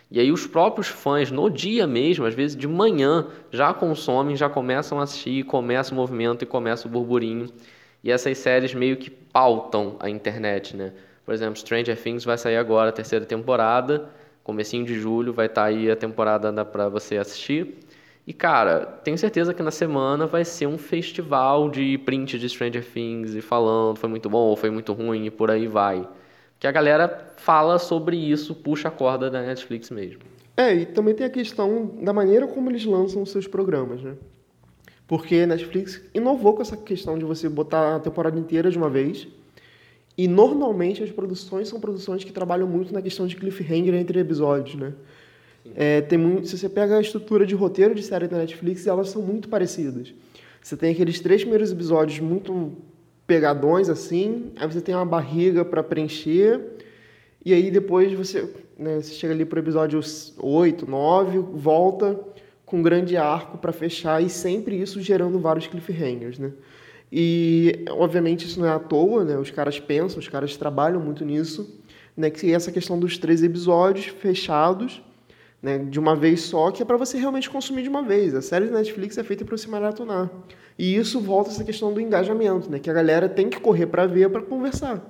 E 0.09 0.19
aí 0.19 0.31
os 0.31 0.47
próprios 0.47 0.87
fãs, 0.87 1.29
no 1.29 1.47
dia 1.47 1.85
mesmo, 1.85 2.25
às 2.25 2.33
vezes 2.33 2.57
de 2.57 2.67
manhã, 2.67 3.27
já 3.51 3.71
consomem, 3.71 4.35
já 4.35 4.49
começam 4.49 4.99
a 4.99 5.03
assistir, 5.03 5.43
começa 5.43 5.93
o 5.93 5.95
movimento 5.95 6.41
e 6.41 6.47
começa 6.47 6.87
o 6.87 6.91
burburinho. 6.91 7.53
E 8.03 8.09
essas 8.11 8.35
séries 8.39 8.73
meio 8.73 8.97
que 8.97 9.11
pautam 9.11 9.95
a 9.99 10.09
internet, 10.09 10.75
né? 10.75 10.91
Por 11.29 11.35
exemplo, 11.35 11.59
Stranger 11.59 11.95
Things 11.95 12.25
vai 12.25 12.39
sair 12.39 12.57
agora, 12.57 12.89
a 12.89 12.91
terceira 12.91 13.23
temporada, 13.23 14.09
comecinho 14.43 14.83
de 14.83 14.95
julho 14.95 15.31
vai 15.31 15.45
estar 15.45 15.61
tá 15.61 15.67
aí 15.67 15.91
a 15.91 15.95
temporada 15.95 16.65
para 16.65 16.89
você 16.89 17.17
assistir. 17.17 17.75
E, 18.25 18.33
cara, 18.33 18.83
tenho 19.03 19.15
certeza 19.15 19.53
que 19.53 19.61
na 19.61 19.69
semana 19.69 20.25
vai 20.25 20.43
ser 20.43 20.65
um 20.65 20.75
festival 20.75 21.69
de 21.69 21.99
print 21.99 22.39
de 22.39 22.49
Stranger 22.49 22.83
Things 22.83 23.35
e 23.35 23.41
falando 23.41 23.99
foi 23.99 24.09
muito 24.09 24.27
bom 24.27 24.39
ou 24.39 24.55
foi 24.55 24.71
muito 24.71 24.91
ruim 24.91 25.27
e 25.27 25.29
por 25.29 25.51
aí 25.51 25.67
vai. 25.67 26.09
Que 26.57 26.65
a 26.65 26.71
galera 26.71 27.31
fala 27.37 27.77
sobre 27.77 28.17
isso, 28.17 28.55
puxa 28.55 28.87
a 28.87 28.91
corda 28.91 29.29
da 29.29 29.43
Netflix 29.43 29.91
mesmo. 29.91 30.21
É, 30.57 30.73
e 30.73 30.85
também 30.87 31.13
tem 31.13 31.27
a 31.27 31.29
questão 31.29 31.91
da 32.01 32.11
maneira 32.11 32.47
como 32.47 32.71
eles 32.71 32.83
lançam 32.85 33.21
os 33.21 33.29
seus 33.29 33.45
programas, 33.45 34.01
né? 34.01 34.15
Porque 35.07 35.35
a 35.35 35.45
Netflix 35.45 36.01
inovou 36.11 36.55
com 36.55 36.63
essa 36.63 36.75
questão 36.75 37.19
de 37.19 37.23
você 37.23 37.47
botar 37.47 37.97
a 37.97 37.99
temporada 37.99 38.39
inteira 38.39 38.71
de 38.71 38.79
uma 38.79 38.89
vez. 38.89 39.27
E 40.19 40.27
normalmente 40.27 41.01
as 41.01 41.09
produções 41.09 41.69
são 41.69 41.79
produções 41.79 42.25
que 42.25 42.33
trabalham 42.33 42.67
muito 42.67 42.93
na 42.93 43.01
questão 43.01 43.25
de 43.25 43.37
cliffhanger 43.37 43.95
entre 43.95 44.19
episódios, 44.19 44.75
né? 44.75 44.91
É, 45.73 46.01
tem 46.01 46.19
muito, 46.19 46.45
se 46.45 46.57
você 46.57 46.67
pega 46.67 46.97
a 46.97 46.99
estrutura 46.99 47.45
de 47.45 47.55
roteiro 47.55 47.95
de 47.95 48.03
série 48.03 48.27
da 48.27 48.35
Netflix, 48.35 48.85
elas 48.85 49.07
são 49.11 49.21
muito 49.21 49.47
parecidas. 49.47 50.13
Você 50.61 50.75
tem 50.75 50.91
aqueles 50.91 51.21
três 51.21 51.39
primeiros 51.39 51.71
episódios 51.71 52.19
muito 52.19 52.73
pegadões 53.25 53.87
assim, 53.87 54.51
aí 54.57 54.67
você 54.67 54.81
tem 54.81 54.93
uma 54.93 55.05
barriga 55.05 55.63
para 55.63 55.81
preencher, 55.81 56.59
e 57.45 57.53
aí 57.53 57.71
depois 57.71 58.11
você, 58.11 58.53
né, 58.77 58.99
você 58.99 59.13
chega 59.13 59.33
ali 59.33 59.45
para 59.45 59.55
o 59.55 59.61
episódio 59.61 60.01
8, 60.37 60.85
9, 60.85 61.37
volta 61.53 62.19
com 62.65 62.79
um 62.79 62.83
grande 62.83 63.15
arco 63.15 63.57
para 63.57 63.71
fechar, 63.71 64.21
e 64.21 64.29
sempre 64.29 64.75
isso 64.81 65.01
gerando 65.01 65.39
vários 65.39 65.65
cliffhangers. 65.65 66.37
Né? 66.37 66.51
E, 67.11 67.85
obviamente, 67.89 68.45
isso 68.45 68.59
não 68.59 68.67
é 68.67 68.71
à 68.71 68.79
toa, 68.79 69.23
né? 69.23 69.37
Os 69.37 69.49
caras 69.49 69.79
pensam, 69.79 70.19
os 70.19 70.27
caras 70.27 70.55
trabalham 70.55 70.99
muito 70.99 71.25
nisso, 71.25 71.81
né? 72.15 72.29
Que 72.29 72.53
essa 72.53 72.71
questão 72.71 72.99
dos 72.99 73.17
três 73.17 73.41
episódios 73.41 74.07
fechados, 74.07 75.01
né? 75.61 75.79
De 75.79 75.99
uma 75.99 76.15
vez 76.15 76.41
só, 76.41 76.69
que 76.71 76.81
é 76.81 76.85
para 76.85 76.97
você 76.97 77.17
realmente 77.17 77.49
consumir 77.49 77.81
de 77.81 77.89
uma 77.89 78.03
vez. 78.03 78.35
A 78.35 78.41
série 78.41 78.67
da 78.67 78.77
Netflix 78.77 79.17
é 79.17 79.23
feita 79.23 79.43
para 79.43 79.57
você 79.57 79.67
maratonar. 79.67 80.29
E 80.77 80.95
isso 80.95 81.19
volta 81.19 81.49
a 81.49 81.53
essa 81.53 81.63
questão 81.63 81.91
do 81.91 81.99
engajamento, 81.99 82.69
né? 82.69 82.79
Que 82.79 82.89
a 82.89 82.93
galera 82.93 83.27
tem 83.27 83.49
que 83.49 83.59
correr 83.59 83.87
para 83.87 84.05
ver, 84.05 84.29
para 84.29 84.41
conversar. 84.41 85.03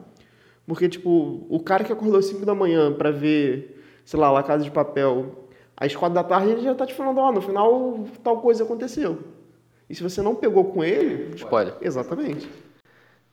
Porque, 0.66 0.88
tipo, 0.88 1.46
o 1.50 1.60
cara 1.60 1.84
que 1.84 1.92
acordou 1.92 2.20
às 2.20 2.26
5 2.26 2.46
da 2.46 2.56
manhã 2.56 2.94
para 2.94 3.12
ver, 3.12 3.84
sei 4.06 4.20
lá, 4.20 4.32
La 4.32 4.44
Casa 4.44 4.64
de 4.64 4.72
Papel, 4.72 5.48
às 5.76 5.96
4 5.96 6.14
da 6.14 6.24
tarde 6.24 6.52
ele 6.52 6.62
já 6.62 6.76
tá 6.76 6.86
te 6.86 6.94
falando, 6.94 7.18
ó, 7.18 7.30
oh, 7.30 7.32
no 7.32 7.42
final 7.42 8.06
tal 8.24 8.40
coisa 8.40 8.64
aconteceu. 8.64 9.18
E 9.90 9.96
se 9.96 10.04
você 10.04 10.22
não 10.22 10.36
pegou 10.36 10.66
com 10.66 10.84
ele. 10.84 11.36
Spoiler. 11.36 11.74
Exatamente. 11.82 12.48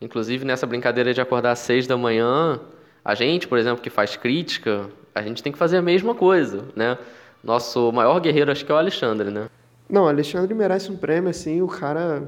Inclusive, 0.00 0.44
nessa 0.44 0.66
brincadeira 0.66 1.12
de 1.12 1.20
acordar 1.20 1.52
às 1.52 1.58
seis 1.58 1.86
da 1.86 1.96
manhã, 1.96 2.60
a 3.04 3.14
gente, 3.14 3.46
por 3.46 3.58
exemplo, 3.58 3.82
que 3.82 3.90
faz 3.90 4.16
crítica, 4.16 4.88
a 5.14 5.22
gente 5.22 5.42
tem 5.42 5.52
que 5.52 5.58
fazer 5.58 5.76
a 5.76 5.82
mesma 5.82 6.14
coisa, 6.14 6.64
né? 6.74 6.98
Nosso 7.42 7.92
maior 7.92 8.20
guerreiro 8.20 8.50
acho 8.50 8.64
que 8.64 8.72
é 8.72 8.74
o 8.74 8.78
Alexandre, 8.78 9.30
né? 9.30 9.48
Não, 9.88 10.08
Alexandre 10.08 10.52
merece 10.54 10.90
um 10.90 10.96
prêmio, 10.96 11.30
assim, 11.30 11.62
o 11.62 11.68
cara... 11.68 12.22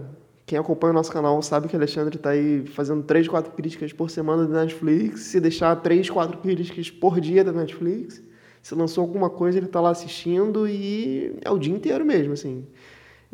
Quem 0.47 0.59
acompanha 0.59 0.93
o 0.93 0.95
nosso 0.95 1.13
canal 1.13 1.43
sabe 1.43 1.69
que 1.69 1.75
o 1.75 1.79
Alexandre 1.79 2.17
está 2.17 2.31
aí 2.31 2.67
fazendo 2.69 3.03
três, 3.03 3.29
quatro 3.29 3.53
críticas 3.53 3.93
por 3.93 4.09
semana 4.09 4.47
da 4.47 4.63
Netflix. 4.63 5.21
Se 5.25 5.41
deixar 5.41 5.77
três, 5.77 6.09
quatro 6.09 6.39
críticas 6.39 6.91
por 6.91 7.21
dia 7.21 7.45
da 7.45 7.53
Netflix, 7.53 8.23
se 8.63 8.75
lançou 8.75 9.03
alguma 9.03 9.29
coisa, 9.29 9.59
ele 9.59 9.67
está 9.67 9.79
lá 9.79 9.91
assistindo 9.91 10.67
e 10.67 11.37
é 11.45 11.51
o 11.51 11.59
dia 11.59 11.75
inteiro 11.75 12.03
mesmo, 12.03 12.33
assim. 12.33 12.65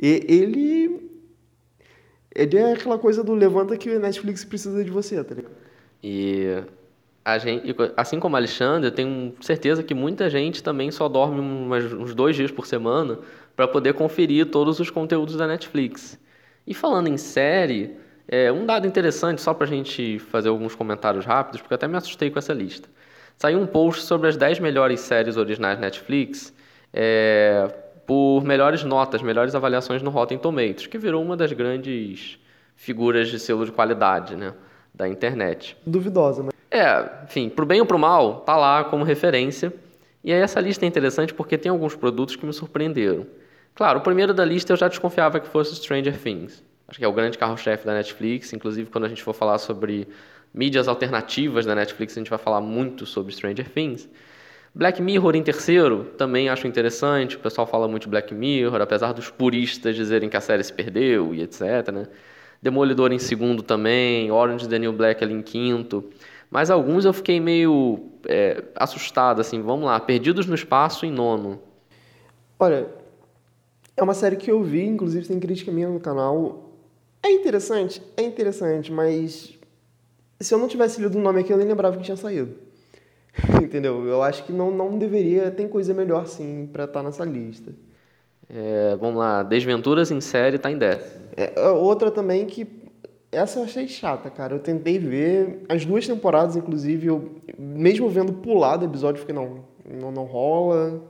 E 0.01 0.25
ele. 0.29 1.11
Ele 2.35 2.57
é 2.57 2.73
aquela 2.73 2.99
coisa 2.99 3.23
do 3.23 3.33
levanta 3.33 3.77
que 3.77 3.89
o 3.89 4.01
Netflix 4.01 4.45
precisa 4.45 4.83
de 4.83 4.91
você, 4.91 5.23
tá 5.23 5.35
ligado? 5.35 5.55
E 6.03 6.65
a 7.25 7.39
gente, 7.39 7.75
assim 7.97 8.21
como 8.21 8.37
Alexandre, 8.37 8.89
eu 8.89 8.93
tenho 8.93 9.35
certeza 9.41 9.83
que 9.83 9.95
muita 9.95 10.29
gente 10.29 10.63
também 10.63 10.91
só 10.91 11.09
dorme 11.09 11.41
uns 11.41 12.15
dois 12.15 12.37
dias 12.37 12.51
por 12.51 12.67
semana 12.67 13.21
para 13.57 13.67
poder 13.67 13.95
conferir 13.95 14.47
todos 14.47 14.81
os 14.81 14.91
conteúdos 14.91 15.37
da 15.37 15.47
Netflix. 15.47 16.19
E 16.67 16.75
falando 16.75 17.09
em 17.09 17.17
série, 17.17 17.97
é, 18.29 18.51
um 18.53 18.67
dado 18.67 18.87
interessante, 18.87 19.41
só 19.41 19.55
para 19.55 19.67
a 19.67 19.69
gente 19.69 20.19
fazer 20.19 20.49
alguns 20.49 20.75
comentários 20.75 21.25
rápidos, 21.25 21.61
porque 21.61 21.73
eu 21.73 21.77
até 21.77 21.89
me 21.89 21.97
assustei 21.97 22.31
com 22.31 22.39
essa 22.39 22.53
lista. 22.53 22.89
Saiu 23.37 23.59
um 23.59 23.67
post 23.67 24.03
sobre 24.03 24.29
as 24.29 24.37
10 24.37 24.61
melhores 24.61 25.01
séries 25.01 25.37
originais 25.37 25.79
Netflix, 25.79 26.53
é, 26.93 27.69
por 28.07 28.43
melhores 28.45 28.85
notas, 28.85 29.23
melhores 29.23 29.55
avaliações 29.55 30.03
no 30.03 30.11
Rotten 30.11 30.39
Tomatoes, 30.39 30.87
que 30.87 30.99
virou 30.99 31.23
uma 31.23 31.37
das 31.37 31.53
grandes 31.53 32.39
figuras 32.77 33.29
de 33.29 33.39
selo 33.39 33.65
de 33.65 33.73
qualidade 33.73 34.37
né, 34.37 34.53
da 34.95 35.09
internet. 35.09 35.77
Duvidosa, 35.87 36.43
mas... 36.43 36.55
É, 36.71 37.25
enfim, 37.25 37.49
pro 37.49 37.65
bem 37.65 37.81
ou 37.81 37.87
pro 37.87 37.99
mal, 37.99 38.41
tá 38.41 38.57
lá 38.57 38.85
como 38.85 39.05
referência. 39.05 39.73
E 40.23 40.33
aí 40.33 40.41
essa 40.41 40.61
lista 40.61 40.85
é 40.85 40.89
interessante 40.89 41.33
porque 41.33 41.57
tem 41.57 41.71
alguns 41.71 41.95
produtos 41.95 42.35
que 42.37 42.45
me 42.45 42.53
surpreenderam. 42.53 43.27
Claro, 43.75 43.99
o 43.99 44.03
primeiro 44.03 44.33
da 44.33 44.45
lista 44.45 44.73
eu 44.73 44.77
já 44.77 44.89
desconfiava 44.89 45.41
que 45.41 45.49
fosse 45.49 45.75
Stranger 45.77 46.19
Things. 46.19 46.63
Acho 46.89 46.99
que 46.99 47.05
é 47.05 47.09
o 47.09 47.13
grande 47.13 47.39
carro-chefe 47.39 47.87
da 47.87 47.95
Netflix, 47.95 48.53
inclusive 48.53 48.91
quando 48.91 49.05
a 49.05 49.09
gente 49.09 49.23
for 49.23 49.33
falar 49.33 49.59
sobre 49.59 50.07
mídias 50.53 50.87
alternativas 50.87 51.67
da 51.67 51.75
Netflix, 51.75 52.17
a 52.17 52.21
gente 52.21 52.31
vai 52.31 52.39
falar 52.39 52.61
muito 52.61 53.05
sobre 53.05 53.33
Stranger 53.33 53.69
Things. 53.69 54.09
Black 54.75 55.01
Mirror 55.01 55.37
em 55.37 55.43
terceiro, 55.43 56.07
também 56.19 56.49
acho 56.49 56.67
interessante. 56.67 57.37
O 57.37 57.39
pessoal 57.39 57.65
fala 57.65 57.87
muito 57.87 58.03
de 58.03 58.09
Black 58.09 58.35
Mirror, 58.35 58.81
apesar 58.81 59.13
dos 59.13 59.31
puristas 59.31 59.95
dizerem 59.95 60.29
que 60.29 60.37
a 60.37 60.41
série 60.41 60.65
se 60.65 60.73
perdeu 60.73 61.33
e 61.33 61.43
etc. 61.43 61.93
Né? 61.93 62.09
Demolidor 62.61 63.13
em 63.13 63.19
segundo 63.21 63.63
também, 63.63 64.33
Orange 64.33 64.69
the 64.69 64.79
New 64.79 64.93
Black 64.93 65.23
ali 65.23 65.33
em 65.33 65.43
quinto. 65.43 66.11
Mas 66.51 66.71
alguns 66.71 67.05
eu 67.05 67.13
fiquei 67.13 67.39
meio 67.39 68.01
é, 68.27 68.65
assustado, 68.75 69.41
assim, 69.41 69.63
vamos 69.63 69.87
lá, 69.87 69.99
Perdidos 70.01 70.47
no 70.47 70.55
Espaço 70.57 71.07
em 71.07 71.13
nono. 71.13 71.61
Olha, 72.59 72.89
é 73.97 74.03
uma 74.03 74.15
série 74.15 74.37
que 74.37 74.51
eu 74.51 74.63
vi, 74.63 74.85
inclusive 74.85 75.27
tem 75.27 75.39
crítica 75.39 75.71
minha 75.71 75.89
no 75.89 76.01
canal. 76.01 76.73
É 77.23 77.31
interessante, 77.31 78.03
é 78.17 78.23
interessante, 78.23 78.91
mas 78.91 79.57
se 80.41 80.53
eu 80.53 80.59
não 80.59 80.67
tivesse 80.67 81.01
lido 81.01 81.17
o 81.17 81.21
nome 81.21 81.41
aqui, 81.41 81.53
eu 81.53 81.57
nem 81.57 81.67
lembrava 81.67 81.97
que 81.97 82.03
tinha 82.03 82.17
saído. 82.17 82.55
Entendeu? 83.63 84.05
Eu 84.07 84.23
acho 84.23 84.45
que 84.45 84.53
não, 84.53 84.71
não 84.71 84.99
deveria. 84.99 85.51
Tem 85.51 85.69
coisa 85.69 85.93
melhor 85.93 86.27
sim 86.27 86.69
para 86.73 86.85
estar 86.85 87.01
tá 87.01 87.03
nessa 87.03 87.25
lista. 87.25 87.73
É, 88.49 88.97
vamos 89.01 89.17
lá, 89.17 89.43
Desventuras 89.43 90.11
em 90.11 90.21
série 90.21 90.59
tá 90.59 90.71
em 90.71 90.79
10. 90.79 91.21
É, 91.37 91.71
outra 91.71 92.11
também 92.11 92.47
que. 92.47 92.67
Essa 93.33 93.59
eu 93.59 93.65
achei 93.65 93.89
chata, 93.89 94.31
cara. 94.31 94.55
Eu 94.55 94.61
tentei 94.61 94.97
ver 94.97 95.65
as 95.69 95.85
duas 95.85 96.07
temporadas, 96.07 96.55
inclusive, 96.55 97.09
eu, 97.09 97.33
mesmo 97.59 98.09
vendo 98.09 98.33
pulado 98.33 98.85
o 98.85 98.89
episódio, 98.89 99.19
fiquei, 99.19 99.35
não, 99.35 99.65
não, 99.85 100.13
não 100.13 100.23
rola. 100.23 101.03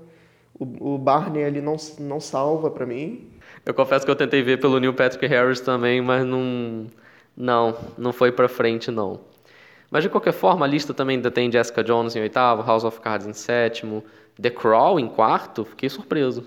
O, 0.58 0.94
o 0.94 0.98
Barney 0.98 1.44
ali 1.44 1.60
não, 1.60 1.76
não 1.98 2.20
salva 2.20 2.70
para 2.70 2.87
mim. 2.87 3.28
Eu 3.66 3.74
confesso 3.74 4.06
que 4.06 4.10
eu 4.10 4.16
tentei 4.16 4.42
ver 4.42 4.58
pelo 4.58 4.80
Neil 4.80 4.94
Patrick 4.94 5.26
Harris 5.26 5.60
também, 5.60 6.00
mas 6.00 6.24
não. 6.24 6.87
Não, 7.37 7.76
não 7.98 8.12
foi 8.12 8.30
pra 8.30 8.48
frente, 8.48 8.90
não. 8.92 9.20
Mas 9.90 10.02
de 10.02 10.08
qualquer 10.08 10.32
forma, 10.32 10.64
a 10.66 10.68
lista 10.68 10.92
também 10.92 11.16
ainda 11.16 11.30
tem 11.30 11.50
Jessica 11.50 11.82
Jones 11.84 12.16
em 12.16 12.20
oitavo, 12.20 12.62
House 12.62 12.84
of 12.84 13.00
Cards 13.00 13.26
em 13.26 13.32
sétimo, 13.32 14.02
The 14.40 14.50
Crawl 14.50 14.98
em 14.98 15.08
quarto. 15.08 15.64
Fiquei 15.64 15.88
surpreso. 15.88 16.44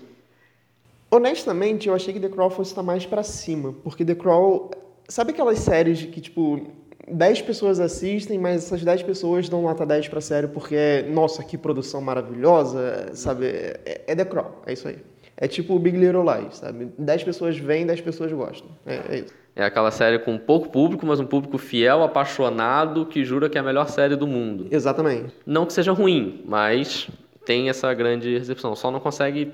Honestamente, 1.10 1.88
eu 1.88 1.94
achei 1.94 2.12
que 2.12 2.20
The 2.20 2.28
Crawl 2.28 2.50
fosse 2.50 2.70
estar 2.70 2.82
mais 2.82 3.06
para 3.06 3.22
cima, 3.22 3.74
porque 3.82 4.04
The 4.04 4.14
Crawl, 4.14 4.70
sabe 5.08 5.32
aquelas 5.32 5.58
séries 5.58 6.04
que 6.04 6.20
tipo 6.20 6.66
10 7.10 7.42
pessoas 7.42 7.80
assistem, 7.80 8.38
mas 8.38 8.64
essas 8.64 8.84
10 8.84 9.02
pessoas 9.04 9.48
dão 9.48 9.62
nota 9.62 9.86
10 9.86 10.08
pra 10.08 10.20
série 10.20 10.48
porque, 10.48 11.04
nossa, 11.08 11.42
que 11.42 11.56
produção 11.56 12.00
maravilhosa, 12.00 13.10
sabe? 13.14 13.46
É, 13.46 14.04
é 14.06 14.14
The 14.14 14.24
Crawl, 14.24 14.62
é 14.66 14.72
isso 14.74 14.88
aí. 14.88 14.98
É 15.36 15.46
tipo 15.46 15.74
o 15.74 15.78
Big 15.78 15.96
Little 15.96 16.24
Lies, 16.24 16.56
sabe? 16.56 16.88
10 16.98 17.24
pessoas 17.24 17.56
vêm, 17.56 17.86
10 17.86 18.00
pessoas 18.00 18.32
gostam. 18.32 18.68
É, 18.84 19.00
é 19.08 19.18
isso. 19.20 19.34
É 19.58 19.64
aquela 19.64 19.90
série 19.90 20.20
com 20.20 20.38
pouco 20.38 20.68
público, 20.68 21.04
mas 21.04 21.18
um 21.18 21.26
público 21.26 21.58
fiel, 21.58 22.04
apaixonado, 22.04 23.04
que 23.04 23.24
jura 23.24 23.48
que 23.48 23.58
é 23.58 23.60
a 23.60 23.64
melhor 23.64 23.88
série 23.88 24.14
do 24.14 24.24
mundo. 24.24 24.68
Exatamente. 24.70 25.34
Não 25.44 25.66
que 25.66 25.72
seja 25.72 25.90
ruim, 25.90 26.44
mas 26.46 27.10
tem 27.44 27.68
essa 27.68 27.92
grande 27.92 28.38
recepção. 28.38 28.76
Só 28.76 28.88
não 28.88 29.00
consegue 29.00 29.52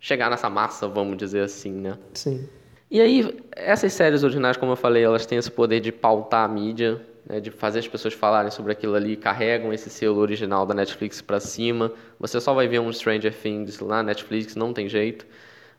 chegar 0.00 0.28
nessa 0.28 0.50
massa, 0.50 0.88
vamos 0.88 1.16
dizer 1.16 1.42
assim, 1.42 1.70
né? 1.70 1.96
Sim. 2.14 2.48
E 2.90 3.00
aí, 3.00 3.32
essas 3.52 3.92
séries 3.92 4.24
originais, 4.24 4.56
como 4.56 4.72
eu 4.72 4.76
falei, 4.76 5.04
elas 5.04 5.24
têm 5.24 5.38
esse 5.38 5.52
poder 5.52 5.78
de 5.78 5.92
pautar 5.92 6.44
a 6.44 6.48
mídia, 6.48 7.00
né, 7.24 7.38
de 7.38 7.52
fazer 7.52 7.78
as 7.78 7.86
pessoas 7.86 8.12
falarem 8.12 8.50
sobre 8.50 8.72
aquilo 8.72 8.96
ali, 8.96 9.14
carregam 9.14 9.72
esse 9.72 9.88
selo 9.88 10.18
original 10.18 10.66
da 10.66 10.74
Netflix 10.74 11.22
para 11.22 11.38
cima. 11.38 11.92
Você 12.18 12.40
só 12.40 12.52
vai 12.54 12.66
ver 12.66 12.80
um 12.80 12.92
Stranger 12.92 13.32
Things 13.32 13.78
lá 13.78 13.98
na 13.98 14.02
Netflix, 14.02 14.56
não 14.56 14.72
tem 14.72 14.88
jeito. 14.88 15.24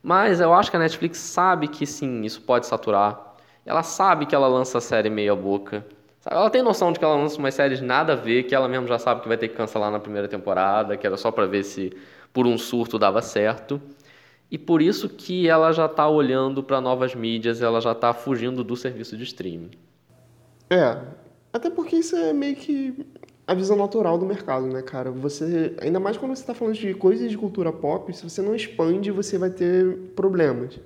Mas 0.01 0.39
eu 0.39 0.53
acho 0.53 0.71
que 0.71 0.77
a 0.77 0.79
Netflix 0.79 1.17
sabe 1.17 1.67
que 1.67 1.85
sim, 1.85 2.21
isso 2.21 2.41
pode 2.41 2.67
saturar 2.67 3.34
ela 3.65 3.83
sabe 3.83 4.25
que 4.25 4.35
ela 4.35 4.47
lança 4.47 4.77
a 4.77 4.81
série 4.81 5.09
meia 5.09 5.35
boca. 5.35 5.85
Ela 6.25 6.49
tem 6.49 6.61
noção 6.61 6.91
de 6.91 6.99
que 6.99 7.05
ela 7.05 7.15
lança 7.15 7.37
umas 7.37 7.53
séries 7.53 7.81
nada 7.81 8.13
a 8.13 8.15
ver, 8.15 8.43
que 8.43 8.55
ela 8.55 8.67
mesmo 8.67 8.87
já 8.87 8.97
sabe 8.97 9.21
que 9.21 9.27
vai 9.27 9.37
ter 9.37 9.47
que 9.47 9.55
cancelar 9.55 9.91
na 9.91 9.99
primeira 9.99 10.27
temporada, 10.27 10.97
que 10.97 11.05
era 11.05 11.17
só 11.17 11.31
para 11.31 11.45
ver 11.45 11.63
se 11.63 11.91
por 12.33 12.47
um 12.47 12.57
surto 12.57 12.97
dava 12.97 13.21
certo. 13.21 13.81
E 14.49 14.57
por 14.57 14.81
isso 14.81 15.09
que 15.09 15.47
ela 15.47 15.71
já 15.71 15.85
está 15.85 16.07
olhando 16.07 16.63
para 16.63 16.79
novas 16.79 17.15
mídias, 17.15 17.61
ela 17.61 17.81
já 17.81 17.91
está 17.91 18.13
fugindo 18.13 18.63
do 18.63 18.75
serviço 18.75 19.17
de 19.17 19.23
streaming. 19.23 19.71
É, 20.69 20.97
até 21.53 21.69
porque 21.69 21.95
isso 21.95 22.15
é 22.15 22.33
meio 22.33 22.55
que 22.55 23.05
a 23.47 23.53
visão 23.53 23.77
natural 23.77 24.17
do 24.17 24.25
mercado, 24.25 24.65
né, 24.67 24.81
cara? 24.81 25.11
Você, 25.11 25.75
ainda 25.79 25.99
mais 25.99 26.17
quando 26.17 26.35
você 26.35 26.41
está 26.41 26.53
falando 26.53 26.75
de 26.75 26.93
coisas 26.95 27.29
de 27.29 27.37
cultura 27.37 27.71
pop, 27.71 28.11
se 28.11 28.27
você 28.27 28.41
não 28.41 28.55
expande, 28.55 29.11
você 29.11 29.37
vai 29.37 29.49
ter 29.51 29.95
problemas. 30.15 30.79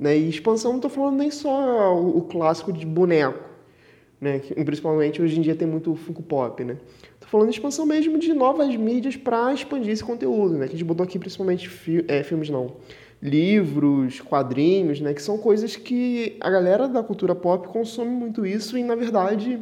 Né? 0.00 0.16
E 0.16 0.30
expansão 0.30 0.70
não 0.70 0.78
estou 0.78 0.90
falando 0.90 1.18
nem 1.18 1.30
só 1.30 1.94
o, 1.94 2.22
clássico 2.22 2.72
de 2.72 2.86
boneco, 2.86 3.44
né? 4.18 4.38
Que, 4.38 4.54
principalmente 4.64 5.20
hoje 5.20 5.38
em 5.38 5.42
dia 5.42 5.54
tem 5.54 5.68
muito 5.68 5.94
Funko 5.94 6.22
Pop, 6.22 6.64
né? 6.64 6.78
Falando 7.20 7.50
de 7.50 7.56
expansão 7.56 7.84
mesmo 7.84 8.18
de 8.18 8.32
novas 8.32 8.74
mídias 8.74 9.14
para 9.14 9.52
expandir 9.52 9.92
esse 9.92 10.02
conteúdo, 10.02 10.54
né? 10.54 10.66
Que 10.66 10.74
a 10.74 10.78
gente 10.78 10.86
botou 10.86 11.04
aqui 11.04 11.18
principalmente 11.18 11.68
fi 11.68 12.02
é, 12.08 12.22
filmes 12.22 12.48
não, 12.48 12.76
livros, 13.22 14.22
quadrinhos, 14.22 15.02
né? 15.02 15.12
Que 15.12 15.20
são 15.20 15.36
coisas 15.36 15.76
que 15.76 16.34
a 16.40 16.48
galera 16.48 16.88
da 16.88 17.02
cultura 17.02 17.34
pop 17.34 17.68
consome 17.68 18.10
muito 18.10 18.46
isso 18.46 18.78
e 18.78 18.82
na 18.82 18.94
verdade 18.94 19.60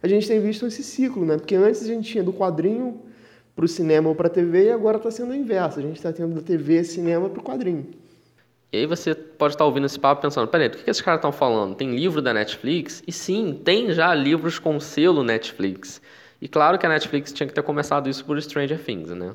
a 0.00 0.06
gente 0.06 0.26
tem 0.26 0.40
visto 0.40 0.64
esse 0.66 0.84
ciclo, 0.84 1.24
né? 1.26 1.36
Porque 1.36 1.56
antes 1.56 1.82
a 1.82 1.86
gente 1.86 2.08
tinha 2.08 2.22
do 2.22 2.32
quadrinho 2.32 3.00
para 3.56 3.64
o 3.64 3.68
cinema 3.68 4.08
ou 4.08 4.14
para 4.14 4.28
a 4.28 4.30
TV 4.30 4.66
e 4.66 4.70
agora 4.70 4.98
está 4.98 5.10
sendo 5.10 5.32
o 5.32 5.34
inverso. 5.34 5.80
A 5.80 5.82
gente 5.82 5.96
está 5.96 6.12
tendo 6.12 6.36
da 6.36 6.40
TV, 6.40 6.84
cinema 6.84 7.28
para 7.28 7.40
o 7.40 7.42
quadrinho. 7.42 7.86
E 8.72 8.78
aí 8.78 8.86
você 8.86 9.14
pode 9.14 9.54
estar 9.54 9.64
ouvindo 9.64 9.86
esse 9.86 9.98
papo 9.98 10.22
pensando, 10.22 10.46
peraí, 10.46 10.68
o 10.68 10.70
que 10.70 10.88
esses 10.88 11.02
caras 11.02 11.18
estão 11.18 11.32
falando? 11.32 11.74
Tem 11.74 11.94
livro 11.94 12.22
da 12.22 12.32
Netflix? 12.32 13.02
E 13.06 13.10
sim, 13.10 13.60
tem 13.64 13.92
já 13.92 14.14
livros 14.14 14.60
com 14.60 14.78
selo 14.78 15.24
Netflix. 15.24 16.00
E 16.40 16.46
claro 16.48 16.78
que 16.78 16.86
a 16.86 16.88
Netflix 16.88 17.32
tinha 17.32 17.46
que 17.46 17.52
ter 17.52 17.62
começado 17.62 18.08
isso 18.08 18.24
por 18.24 18.40
Stranger 18.40 18.78
Things, 18.82 19.10
né? 19.10 19.34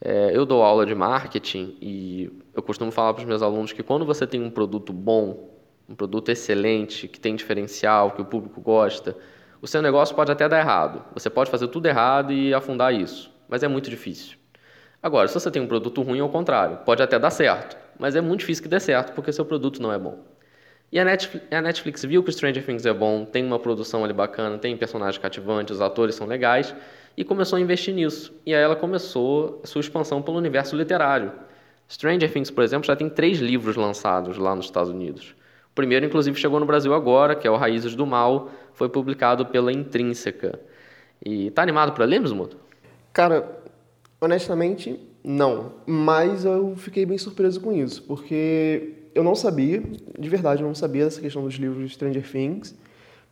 É, 0.00 0.30
eu 0.34 0.46
dou 0.46 0.62
aula 0.62 0.84
de 0.84 0.94
marketing 0.94 1.76
e 1.80 2.30
eu 2.54 2.62
costumo 2.62 2.90
falar 2.90 3.14
para 3.14 3.20
os 3.20 3.26
meus 3.26 3.42
alunos 3.42 3.72
que 3.72 3.82
quando 3.82 4.04
você 4.04 4.26
tem 4.26 4.42
um 4.42 4.50
produto 4.50 4.92
bom, 4.92 5.50
um 5.88 5.94
produto 5.94 6.30
excelente, 6.30 7.06
que 7.06 7.20
tem 7.20 7.36
diferencial, 7.36 8.12
que 8.12 8.22
o 8.22 8.24
público 8.24 8.60
gosta, 8.60 9.16
o 9.60 9.66
seu 9.66 9.80
negócio 9.80 10.14
pode 10.14 10.32
até 10.32 10.48
dar 10.48 10.58
errado. 10.58 11.04
Você 11.14 11.30
pode 11.30 11.50
fazer 11.50 11.68
tudo 11.68 11.86
errado 11.86 12.32
e 12.32 12.52
afundar 12.52 12.94
isso, 12.94 13.30
mas 13.48 13.62
é 13.62 13.68
muito 13.68 13.90
difícil. 13.90 14.36
Agora, 15.02 15.28
se 15.28 15.34
você 15.34 15.50
tem 15.50 15.62
um 15.62 15.66
produto 15.66 16.02
ruim, 16.02 16.20
ao 16.20 16.28
contrário, 16.30 16.78
pode 16.78 17.02
até 17.02 17.18
dar 17.18 17.30
certo, 17.30 17.76
mas 17.98 18.16
é 18.16 18.20
muito 18.20 18.40
difícil 18.40 18.62
que 18.62 18.68
dê 18.68 18.80
certo 18.80 19.12
porque 19.12 19.32
seu 19.32 19.44
produto 19.44 19.80
não 19.80 19.92
é 19.92 19.98
bom. 19.98 20.18
E 20.92 20.98
a 20.98 21.04
Netflix, 21.04 21.46
a 21.50 21.60
Netflix 21.60 22.04
viu 22.04 22.22
que 22.22 22.30
Stranger 22.30 22.64
Things 22.64 22.86
é 22.86 22.92
bom, 22.92 23.24
tem 23.24 23.44
uma 23.44 23.58
produção 23.58 24.04
ali 24.04 24.12
bacana, 24.12 24.58
tem 24.58 24.76
personagens 24.76 25.18
cativantes, 25.18 25.76
os 25.76 25.80
atores 25.80 26.14
são 26.14 26.26
legais, 26.26 26.74
e 27.16 27.24
começou 27.24 27.56
a 27.56 27.60
investir 27.60 27.94
nisso. 27.94 28.32
E 28.46 28.54
aí 28.54 28.62
ela 28.62 28.76
começou 28.76 29.60
sua 29.64 29.80
expansão 29.80 30.22
pelo 30.22 30.36
universo 30.36 30.76
literário. 30.76 31.32
Stranger 31.88 32.32
Things, 32.32 32.50
por 32.50 32.62
exemplo, 32.62 32.86
já 32.86 32.96
tem 32.96 33.08
três 33.08 33.38
livros 33.38 33.76
lançados 33.76 34.38
lá 34.38 34.54
nos 34.54 34.66
Estados 34.66 34.90
Unidos. 34.90 35.34
O 35.70 35.74
primeiro, 35.74 36.06
inclusive, 36.06 36.38
chegou 36.38 36.60
no 36.60 36.66
Brasil 36.66 36.94
agora, 36.94 37.34
que 37.34 37.46
é 37.46 37.50
o 37.50 37.56
Raízes 37.56 37.96
do 37.96 38.06
Mal, 38.06 38.50
foi 38.72 38.88
publicado 38.88 39.46
pela 39.46 39.72
Intrínseca. 39.72 40.60
E 41.24 41.50
tá 41.50 41.62
animado 41.62 41.92
para 41.92 42.04
ler, 42.04 42.20
Mismuto? 42.20 42.56
Cara, 43.12 43.48
honestamente, 44.20 44.98
não. 45.24 45.72
Mas 45.86 46.44
eu 46.44 46.76
fiquei 46.76 47.06
bem 47.06 47.16
surpreso 47.16 47.60
com 47.60 47.72
isso, 47.72 48.02
porque 48.02 48.92
eu 49.14 49.24
não 49.24 49.34
sabia, 49.34 49.82
de 50.18 50.28
verdade, 50.28 50.62
eu 50.62 50.68
não 50.68 50.74
sabia 50.74 51.04
dessa 51.04 51.20
questão 51.20 51.42
dos 51.42 51.54
livros 51.54 51.92
Stranger 51.92 52.30
Things. 52.30 52.74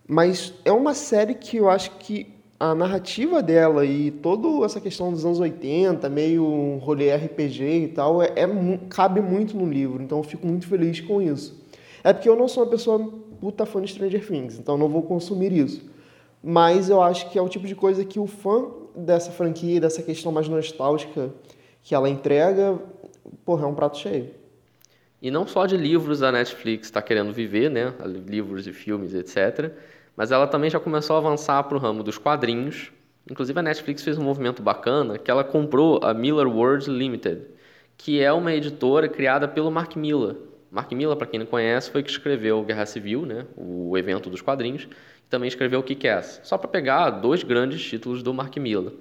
Mas 0.08 0.54
é 0.64 0.72
uma 0.72 0.94
série 0.94 1.34
que 1.34 1.58
eu 1.58 1.68
acho 1.68 1.92
que 1.98 2.26
a 2.58 2.74
narrativa 2.74 3.42
dela 3.42 3.84
e 3.84 4.10
toda 4.10 4.64
essa 4.64 4.80
questão 4.80 5.12
dos 5.12 5.24
anos 5.24 5.40
80, 5.40 6.08
meio 6.08 6.78
rolê 6.78 7.14
RPG 7.14 7.62
e 7.64 7.88
tal, 7.88 8.22
é, 8.22 8.32
é, 8.36 8.46
cabe 8.88 9.20
muito 9.20 9.56
no 9.56 9.68
livro. 9.68 10.02
Então 10.02 10.18
eu 10.18 10.24
fico 10.24 10.46
muito 10.46 10.66
feliz 10.66 11.00
com 11.00 11.20
isso. 11.20 11.60
É 12.04 12.12
porque 12.12 12.28
eu 12.28 12.36
não 12.36 12.48
sou 12.48 12.62
uma 12.62 12.70
pessoa 12.70 12.98
puta 13.40 13.66
fã 13.66 13.82
de 13.82 13.90
Stranger 13.90 14.26
Things, 14.26 14.58
então 14.58 14.78
não 14.78 14.88
vou 14.88 15.02
consumir 15.02 15.52
isso. 15.52 15.84
Mas 16.42 16.88
eu 16.88 17.02
acho 17.02 17.30
que 17.30 17.38
é 17.38 17.42
o 17.42 17.48
tipo 17.48 17.66
de 17.66 17.74
coisa 17.74 18.04
que 18.04 18.18
o 18.18 18.26
fã 18.26 18.66
dessa 18.94 19.30
franquia, 19.30 19.80
dessa 19.80 20.02
questão 20.02 20.30
mais 20.30 20.48
nostálgica 20.48 21.32
que 21.82 21.94
ela 21.94 22.08
entrega, 22.08 22.78
porra, 23.44 23.64
é 23.64 23.66
um 23.66 23.74
prato 23.74 23.98
cheio. 23.98 24.30
E 25.20 25.30
não 25.30 25.46
só 25.46 25.66
de 25.66 25.76
livros 25.76 26.22
a 26.22 26.32
Netflix 26.32 26.86
está 26.86 27.00
querendo 27.00 27.32
viver, 27.32 27.70
né? 27.70 27.94
Livros 28.26 28.66
e 28.66 28.72
filmes, 28.72 29.14
etc. 29.14 29.72
Mas 30.16 30.32
ela 30.32 30.46
também 30.46 30.68
já 30.68 30.80
começou 30.80 31.16
a 31.16 31.18
avançar 31.18 31.62
para 31.64 31.76
o 31.76 31.80
ramo 31.80 32.02
dos 32.02 32.18
quadrinhos. 32.18 32.90
Inclusive 33.30 33.58
a 33.58 33.62
Netflix 33.62 34.02
fez 34.02 34.18
um 34.18 34.24
movimento 34.24 34.62
bacana 34.62 35.18
que 35.18 35.30
ela 35.30 35.44
comprou 35.44 36.00
a 36.02 36.12
Miller 36.12 36.48
World 36.48 36.90
Limited, 36.90 37.42
que 37.96 38.20
é 38.20 38.32
uma 38.32 38.52
editora 38.52 39.08
criada 39.08 39.46
pelo 39.46 39.70
Mark 39.70 39.94
Miller. 39.94 40.34
Mark 40.72 40.90
Miller, 40.90 41.16
para 41.16 41.26
quem 41.26 41.38
não 41.38 41.46
conhece, 41.46 41.90
foi 41.90 42.02
que 42.02 42.10
escreveu 42.10 42.64
Guerra 42.64 42.86
Civil, 42.86 43.26
né, 43.26 43.46
o 43.56 43.96
evento 43.96 44.28
dos 44.28 44.40
quadrinhos, 44.40 44.84
e 44.84 45.28
também 45.28 45.46
escreveu 45.46 45.82
Kick-Ass, 45.82 46.40
só 46.42 46.56
para 46.56 46.66
pegar 46.66 47.10
dois 47.10 47.42
grandes 47.42 47.84
títulos 47.84 48.22
do 48.22 48.32
Mark 48.32 48.56
Miller. 48.56 48.94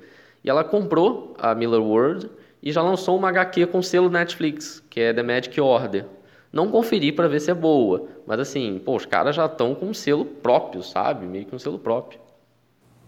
E 0.44 0.50
ela 0.50 0.64
comprou 0.64 1.34
a 1.40 1.56
Miller 1.56 1.82
World 1.82 2.30
e 2.62 2.72
já 2.72 2.82
lançou 2.82 3.18
uma 3.18 3.30
HQ 3.30 3.68
com 3.68 3.82
selo 3.82 4.09
Netflix, 4.09 4.84
que 4.89 4.99
é 4.99 5.14
The 5.14 5.24
Magic 5.24 5.59
Order. 5.59 6.05
Não 6.51 6.70
conferi 6.70 7.12
para 7.12 7.28
ver 7.28 7.39
se 7.39 7.49
é 7.49 7.53
boa, 7.53 8.07
mas 8.28 8.39
assim, 8.39 8.80
pô, 8.84 8.95
os 8.95 9.05
caras 9.05 9.36
já 9.36 9.45
estão 9.45 9.74
com 9.74 9.88
um 9.88 9.93
selo 9.93 10.26
próprio, 10.26 10.84
sabe? 10.84 11.26
Meio 11.26 11.45
que 11.45 11.55
um 11.55 11.59
selo 11.59 11.80
próprio. 11.80 12.20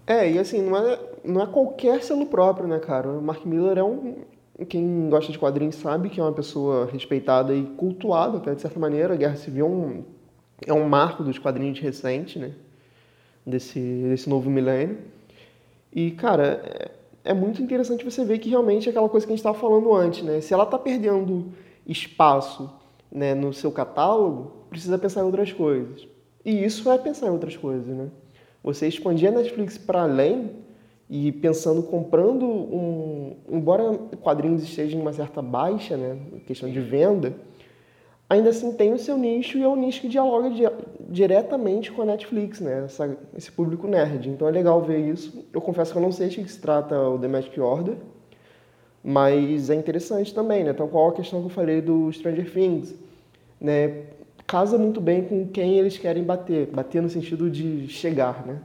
É, 0.07 0.29
e 0.31 0.39
assim, 0.39 0.61
não 0.61 0.77
é, 0.77 0.99
não 1.23 1.41
é 1.41 1.47
qualquer 1.47 2.01
selo 2.01 2.25
próprio, 2.25 2.67
né, 2.67 2.79
cara? 2.79 3.09
O 3.09 3.21
Mark 3.21 3.45
Miller 3.45 3.77
é 3.77 3.83
um, 3.83 4.15
quem 4.67 5.09
gosta 5.09 5.31
de 5.31 5.39
quadrinhos 5.39 5.75
sabe 5.75 6.09
que 6.09 6.19
é 6.19 6.23
uma 6.23 6.31
pessoa 6.31 6.85
respeitada 6.85 7.53
e 7.53 7.63
cultuada, 7.63 8.37
até 8.37 8.53
de 8.53 8.61
certa 8.61 8.79
maneira. 8.79 9.13
A 9.13 9.17
Guerra 9.17 9.35
Civil 9.35 9.65
é 9.65 9.69
um, 9.69 10.03
é 10.67 10.73
um 10.73 10.87
marco 10.87 11.23
dos 11.23 11.39
quadrinhos 11.39 11.79
recente, 11.79 12.37
né? 12.37 12.51
Desse, 13.45 13.79
desse 13.79 14.29
novo 14.29 14.49
milênio. 14.49 14.99
E, 15.91 16.11
cara, 16.11 16.61
é, 16.63 16.91
é 17.24 17.34
muito 17.34 17.61
interessante 17.61 18.03
você 18.03 18.26
ver 18.26 18.39
que 18.39 18.49
realmente 18.49 18.88
é 18.88 18.91
aquela 18.91 19.07
coisa 19.07 19.26
que 19.26 19.32
a 19.32 19.36
gente 19.36 19.39
estava 19.39 19.57
falando 19.57 19.93
antes, 19.93 20.24
né? 20.24 20.41
Se 20.41 20.53
ela 20.53 20.63
está 20.63 20.78
perdendo 20.78 21.53
espaço 21.88 22.69
né, 23.11 23.34
no 23.34 23.53
seu 23.53 23.71
catálogo, 23.71 24.51
precisa 24.69 24.97
pensar 24.97 25.21
em 25.21 25.26
outras 25.26 25.51
coisas. 25.51 26.07
E 26.43 26.63
isso 26.63 26.91
é 26.91 26.97
pensar 26.97 27.28
em 27.28 27.32
outras 27.32 27.55
coisas, 27.55 27.88
né? 27.88 28.09
Você 28.63 28.88
expandir 28.88 29.30
a 29.30 29.32
Netflix 29.32 29.78
para 29.78 30.03
além 30.03 30.51
e 31.09 31.32
pensando, 31.32 31.84
comprando 31.84 32.45
um. 32.45 33.36
Embora 33.49 33.97
quadrinhos 34.21 34.63
estejam 34.63 34.99
em 34.99 35.01
uma 35.01 35.13
certa 35.13 35.41
baixa, 35.41 35.95
né, 35.95 36.17
questão 36.47 36.69
de 36.69 36.80
venda, 36.80 37.34
ainda 38.34 38.49
assim 38.49 38.71
tem 38.73 38.93
o 38.93 38.99
seu 38.99 39.17
nicho 39.17 39.57
e 39.57 39.63
é 39.63 39.67
o 39.67 39.75
nicho 39.75 40.01
que 40.01 40.07
dialoga 40.07 40.49
di 40.49 40.63
diretamente 41.09 41.91
com 41.91 42.01
a 42.01 42.05
Netflix, 42.05 42.59
né, 42.59 42.84
essa, 42.86 43.15
esse 43.38 43.51
público 43.51 43.88
nerd. 43.88 44.29
Então 44.29 44.47
é 44.47 44.51
legal 44.51 44.81
ver 44.81 44.99
isso. 44.99 45.45
Eu 45.53 45.61
confesso 45.61 45.91
que 45.91 45.97
eu 45.97 46.01
não 46.01 46.11
sei 46.11 46.27
de 46.29 46.43
que 46.43 46.51
se 46.51 46.59
trata 46.59 46.99
o 46.99 47.19
The 47.19 47.27
Magic 47.27 47.59
Order, 47.59 47.95
mas 49.03 49.69
é 49.69 49.75
interessante 49.75 50.34
também, 50.34 50.63
né? 50.63 50.71
Então 50.71 50.88
qual 50.88 51.09
a 51.09 51.13
questão 51.13 51.39
que 51.41 51.45
eu 51.45 51.49
falei 51.49 51.81
do 51.81 52.11
Stranger 52.11 52.51
Things, 52.51 52.95
né? 53.61 54.05
Casa 54.47 54.77
muito 54.77 54.99
bem 54.99 55.23
com 55.23 55.47
quem 55.47 55.77
eles 55.77 55.97
querem 55.97 56.23
bater, 56.23 56.67
bater 56.67 57.01
no 57.01 57.09
sentido 57.09 57.49
de 57.49 57.88
chegar, 57.88 58.45
né? 58.45 58.59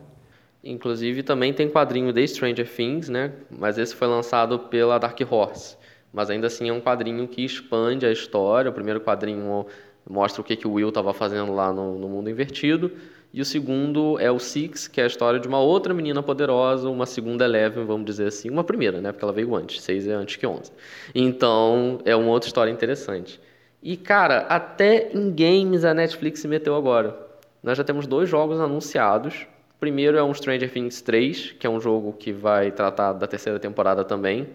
Inclusive 0.65 1.23
também 1.23 1.53
tem 1.53 1.69
quadrinho 1.69 2.13
de 2.13 2.27
Stranger 2.27 2.69
Things, 2.69 3.09
né? 3.09 3.33
Mas 3.51 3.79
esse 3.79 3.95
foi 3.95 4.09
lançado 4.09 4.59
pela 4.59 4.99
Dark 4.99 5.19
Horse. 5.31 5.77
Mas 6.13 6.31
ainda 6.31 6.47
assim 6.47 6.69
é 6.69 6.73
um 6.73 6.81
quadrinho 6.81 7.27
que 7.29 7.45
expande 7.45 8.07
a 8.07 8.13
história. 8.13 8.71
O 8.71 8.75
primeiro 8.75 9.01
quadrinho 9.01 9.67
mostra 10.09 10.41
o 10.41 10.45
que, 10.45 10.57
que 10.57 10.67
o 10.67 10.73
Will 10.73 10.89
estava 10.89 11.13
fazendo 11.13 11.53
lá 11.53 11.73
no, 11.73 11.99
no, 11.99 12.09
mundo 12.09 12.31
invertido. 12.31 12.91
E 13.33 13.43
o 13.43 13.45
segundo 13.45 14.19
é 14.19 14.31
o 14.31 14.39
Six, 14.39 14.89
que 14.89 15.01
é 15.01 15.05
a 15.05 15.07
história 15.07 15.39
de 15.39 15.47
uma 15.47 15.61
outra 15.61 15.93
menina 15.93 16.23
poderosa, 16.23 16.89
uma 16.89 17.05
segunda 17.05 17.45
Eleven, 17.45 17.85
vamos 17.85 18.07
dizer 18.07 18.29
assim. 18.29 18.49
Uma 18.49 18.65
primeira, 18.65 19.01
né? 19.01 19.13
Porque 19.13 19.25
ela 19.25 19.35
veio 19.35 19.55
antes. 19.55 19.83
Seis 19.83 20.09
é 20.09 20.13
antes 20.13 20.37
que 20.37 20.47
onze. 20.47 20.73
Então 21.15 22.01
é 22.05 22.17
uma 22.17 22.31
outra 22.31 22.49
história 22.49 22.71
interessante. 22.71 23.39
E, 23.83 23.97
cara, 23.97 24.41
até 24.49 25.13
em 25.13 25.31
games 25.31 25.85
a 25.85 25.93
Netflix 25.93 26.41
se 26.41 26.49
meteu 26.49 26.75
agora. 26.75 27.17
Nós 27.63 27.77
já 27.77 27.85
temos 27.85 28.07
dois 28.07 28.29
jogos 28.29 28.59
anunciados 28.59 29.47
primeiro 29.81 30.17
é 30.17 30.23
um 30.23 30.35
Stranger 30.35 30.71
Things 30.71 31.01
3, 31.01 31.53
que 31.53 31.67
é 31.67 31.71
um 31.71 31.81
jogo 31.81 32.13
que 32.13 32.33
vai 32.33 32.71
tratar 32.71 33.13
da 33.13 33.27
terceira 33.27 33.59
temporada 33.59 34.05
também. 34.05 34.49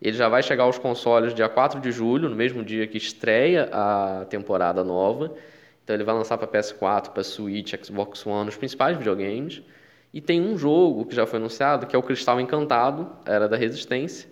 Ele 0.00 0.16
já 0.16 0.28
vai 0.28 0.42
chegar 0.42 0.64
aos 0.64 0.78
consoles 0.78 1.34
dia 1.34 1.48
4 1.48 1.80
de 1.80 1.90
julho, 1.90 2.28
no 2.28 2.36
mesmo 2.36 2.62
dia 2.62 2.86
que 2.86 2.98
estreia 2.98 3.68
a 3.72 4.26
temporada 4.28 4.84
nova. 4.84 5.34
Então 5.82 5.94
ele 5.94 6.04
vai 6.04 6.14
lançar 6.14 6.36
para 6.36 6.46
PS4, 6.46 7.10
para 7.10 7.22
Switch, 7.22 7.72
Xbox 7.82 8.26
One, 8.26 8.48
os 8.48 8.56
principais 8.56 8.96
videogames. 8.96 9.62
E 10.12 10.20
tem 10.20 10.40
um 10.40 10.56
jogo 10.56 11.04
que 11.06 11.14
já 11.14 11.26
foi 11.26 11.38
anunciado, 11.38 11.86
que 11.86 11.94
é 11.94 11.98
o 11.98 12.02
Cristal 12.02 12.40
Encantado, 12.40 13.10
Era 13.24 13.48
da 13.48 13.56
Resistência, 13.56 14.28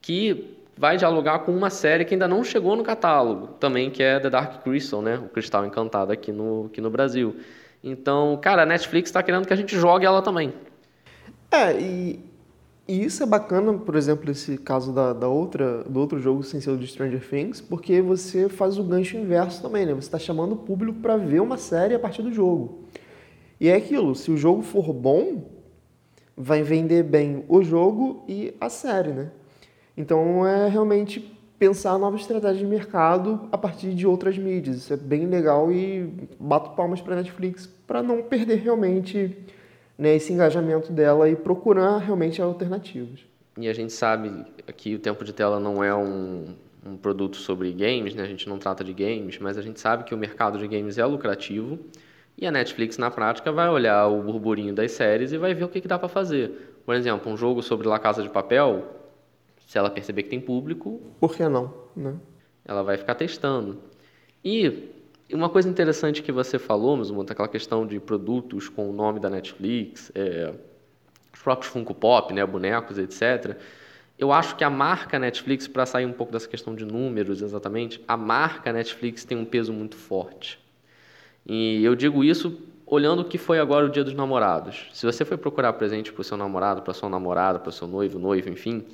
que 0.00 0.56
vai 0.76 0.96
dialogar 0.96 1.40
com 1.40 1.52
uma 1.52 1.70
série 1.70 2.04
que 2.04 2.14
ainda 2.14 2.28
não 2.28 2.44
chegou 2.44 2.76
no 2.76 2.84
catálogo, 2.84 3.48
também 3.58 3.90
que 3.90 4.02
é 4.02 4.20
The 4.20 4.28
Dark 4.28 4.62
Crystal, 4.62 5.00
né? 5.00 5.16
O 5.16 5.28
Cristal 5.28 5.64
Encantado 5.64 6.12
aqui 6.12 6.30
no, 6.30 6.66
aqui 6.66 6.80
no 6.80 6.90
Brasil. 6.90 7.36
Então, 7.82 8.38
cara, 8.42 8.62
a 8.62 8.66
Netflix 8.66 9.08
está 9.08 9.22
querendo 9.22 9.46
que 9.46 9.52
a 9.52 9.56
gente 9.56 9.76
jogue 9.76 10.04
ela 10.04 10.20
também. 10.20 10.52
É, 11.50 11.78
e, 11.80 12.20
e 12.88 13.04
isso 13.04 13.22
é 13.22 13.26
bacana, 13.26 13.74
por 13.74 13.96
exemplo, 13.96 14.30
esse 14.30 14.56
caso 14.58 14.92
da, 14.92 15.12
da 15.12 15.28
outra, 15.28 15.82
do 15.84 15.98
outro 15.98 16.20
jogo 16.20 16.42
sem 16.42 16.60
ser 16.60 16.70
o 16.70 16.78
de 16.78 16.86
Stranger 16.86 17.28
Things, 17.28 17.60
porque 17.60 18.00
você 18.00 18.48
faz 18.48 18.78
o 18.78 18.84
gancho 18.84 19.16
inverso 19.16 19.60
também, 19.60 19.84
né? 19.84 19.92
Você 19.92 20.06
está 20.06 20.18
chamando 20.18 20.52
o 20.52 20.56
público 20.56 21.00
para 21.00 21.16
ver 21.16 21.40
uma 21.40 21.56
série 21.56 21.94
a 21.94 21.98
partir 21.98 22.22
do 22.22 22.32
jogo. 22.32 22.84
E 23.60 23.68
é 23.68 23.74
aquilo, 23.74 24.14
se 24.14 24.30
o 24.30 24.36
jogo 24.36 24.62
for 24.62 24.92
bom, 24.92 25.50
vai 26.36 26.62
vender 26.62 27.02
bem 27.02 27.44
o 27.48 27.62
jogo 27.62 28.22
e 28.28 28.54
a 28.60 28.68
série, 28.68 29.10
né? 29.10 29.30
Então 29.96 30.46
é 30.46 30.68
realmente 30.68 31.36
pensar 31.58 31.98
novas 31.98 32.20
estratégias 32.20 32.58
de 32.58 32.66
mercado 32.66 33.48
a 33.50 33.58
partir 33.58 33.94
de 33.94 34.06
outras 34.06 34.36
mídias. 34.36 34.76
Isso 34.76 34.92
é 34.92 34.96
bem 34.96 35.26
legal 35.26 35.72
e 35.72 36.28
bato 36.38 36.70
palmas 36.76 37.00
para 37.00 37.16
Netflix 37.16 37.66
para 37.86 38.02
não 38.02 38.22
perder 38.22 38.56
realmente 38.56 39.36
né, 39.98 40.14
esse 40.16 40.32
engajamento 40.32 40.92
dela 40.92 41.28
e 41.28 41.36
procurar 41.36 41.98
realmente 41.98 42.40
alternativas. 42.40 43.20
E 43.58 43.68
a 43.68 43.72
gente 43.72 43.92
sabe 43.92 44.44
que 44.76 44.94
o 44.94 44.98
tempo 44.98 45.24
de 45.24 45.32
tela 45.32 45.58
não 45.58 45.82
é 45.82 45.94
um, 45.94 46.54
um 46.84 46.96
produto 46.96 47.36
sobre 47.36 47.72
games, 47.72 48.14
né? 48.14 48.22
a 48.22 48.26
gente 48.26 48.48
não 48.48 48.58
trata 48.58 48.84
de 48.84 48.92
games, 48.92 49.38
mas 49.38 49.56
a 49.56 49.62
gente 49.62 49.80
sabe 49.80 50.04
que 50.04 50.14
o 50.14 50.18
mercado 50.18 50.58
de 50.58 50.68
games 50.68 50.98
é 50.98 51.06
lucrativo 51.06 51.78
e 52.38 52.46
a 52.46 52.50
Netflix, 52.50 52.98
na 52.98 53.10
prática, 53.10 53.50
vai 53.50 53.68
olhar 53.68 54.06
o 54.08 54.22
burburinho 54.22 54.74
das 54.74 54.92
séries 54.92 55.32
e 55.32 55.38
vai 55.38 55.54
ver 55.54 55.64
o 55.64 55.68
que, 55.68 55.80
que 55.80 55.88
dá 55.88 55.98
para 55.98 56.08
fazer. 56.08 56.80
Por 56.84 56.94
exemplo, 56.94 57.32
um 57.32 57.36
jogo 57.36 57.62
sobre 57.62 57.88
La 57.88 57.98
Casa 57.98 58.22
de 58.22 58.28
Papel, 58.28 58.84
se 59.66 59.78
ela 59.78 59.88
perceber 59.88 60.24
que 60.24 60.28
tem 60.28 60.40
público. 60.40 61.00
Por 61.18 61.34
que 61.34 61.48
não? 61.48 61.72
Né? 61.96 62.14
Ela 62.64 62.82
vai 62.82 62.98
ficar 62.98 63.14
testando. 63.14 63.78
E 64.44 64.90
uma 65.34 65.48
coisa 65.48 65.68
interessante 65.68 66.22
que 66.22 66.30
você 66.30 66.58
falou, 66.58 66.96
Musmuta, 66.96 67.32
aquela 67.32 67.48
questão 67.48 67.86
de 67.86 67.98
produtos 67.98 68.68
com 68.68 68.88
o 68.88 68.92
nome 68.92 69.18
da 69.18 69.28
Netflix, 69.28 70.12
é, 70.14 70.54
os 71.34 71.42
próprios 71.42 71.72
Funko 71.72 71.94
Pop, 71.94 72.32
né, 72.32 72.44
bonecos, 72.46 72.98
etc. 72.98 73.56
Eu 74.18 74.32
acho 74.32 74.56
que 74.56 74.64
a 74.64 74.70
marca 74.70 75.18
Netflix, 75.18 75.66
para 75.66 75.84
sair 75.84 76.06
um 76.06 76.12
pouco 76.12 76.32
dessa 76.32 76.48
questão 76.48 76.74
de 76.74 76.84
números 76.84 77.42
exatamente, 77.42 78.02
a 78.06 78.16
marca 78.16 78.72
Netflix 78.72 79.24
tem 79.24 79.36
um 79.36 79.44
peso 79.44 79.72
muito 79.72 79.96
forte. 79.96 80.58
E 81.44 81.84
eu 81.84 81.94
digo 81.94 82.24
isso 82.24 82.58
olhando 82.86 83.22
o 83.22 83.24
que 83.24 83.36
foi 83.36 83.58
agora 83.58 83.86
o 83.86 83.90
Dia 83.90 84.04
dos 84.04 84.14
Namorados. 84.14 84.88
Se 84.92 85.04
você 85.04 85.24
foi 85.24 85.36
procurar 85.36 85.72
presente 85.72 86.12
para 86.12 86.20
o 86.20 86.24
seu 86.24 86.36
namorado, 86.36 86.82
para 86.82 86.94
sua 86.94 87.08
namorada, 87.08 87.58
para 87.58 87.70
o 87.70 87.72
seu 87.72 87.88
noivo, 87.88 88.18
noivo, 88.18 88.48
enfim, 88.48 88.84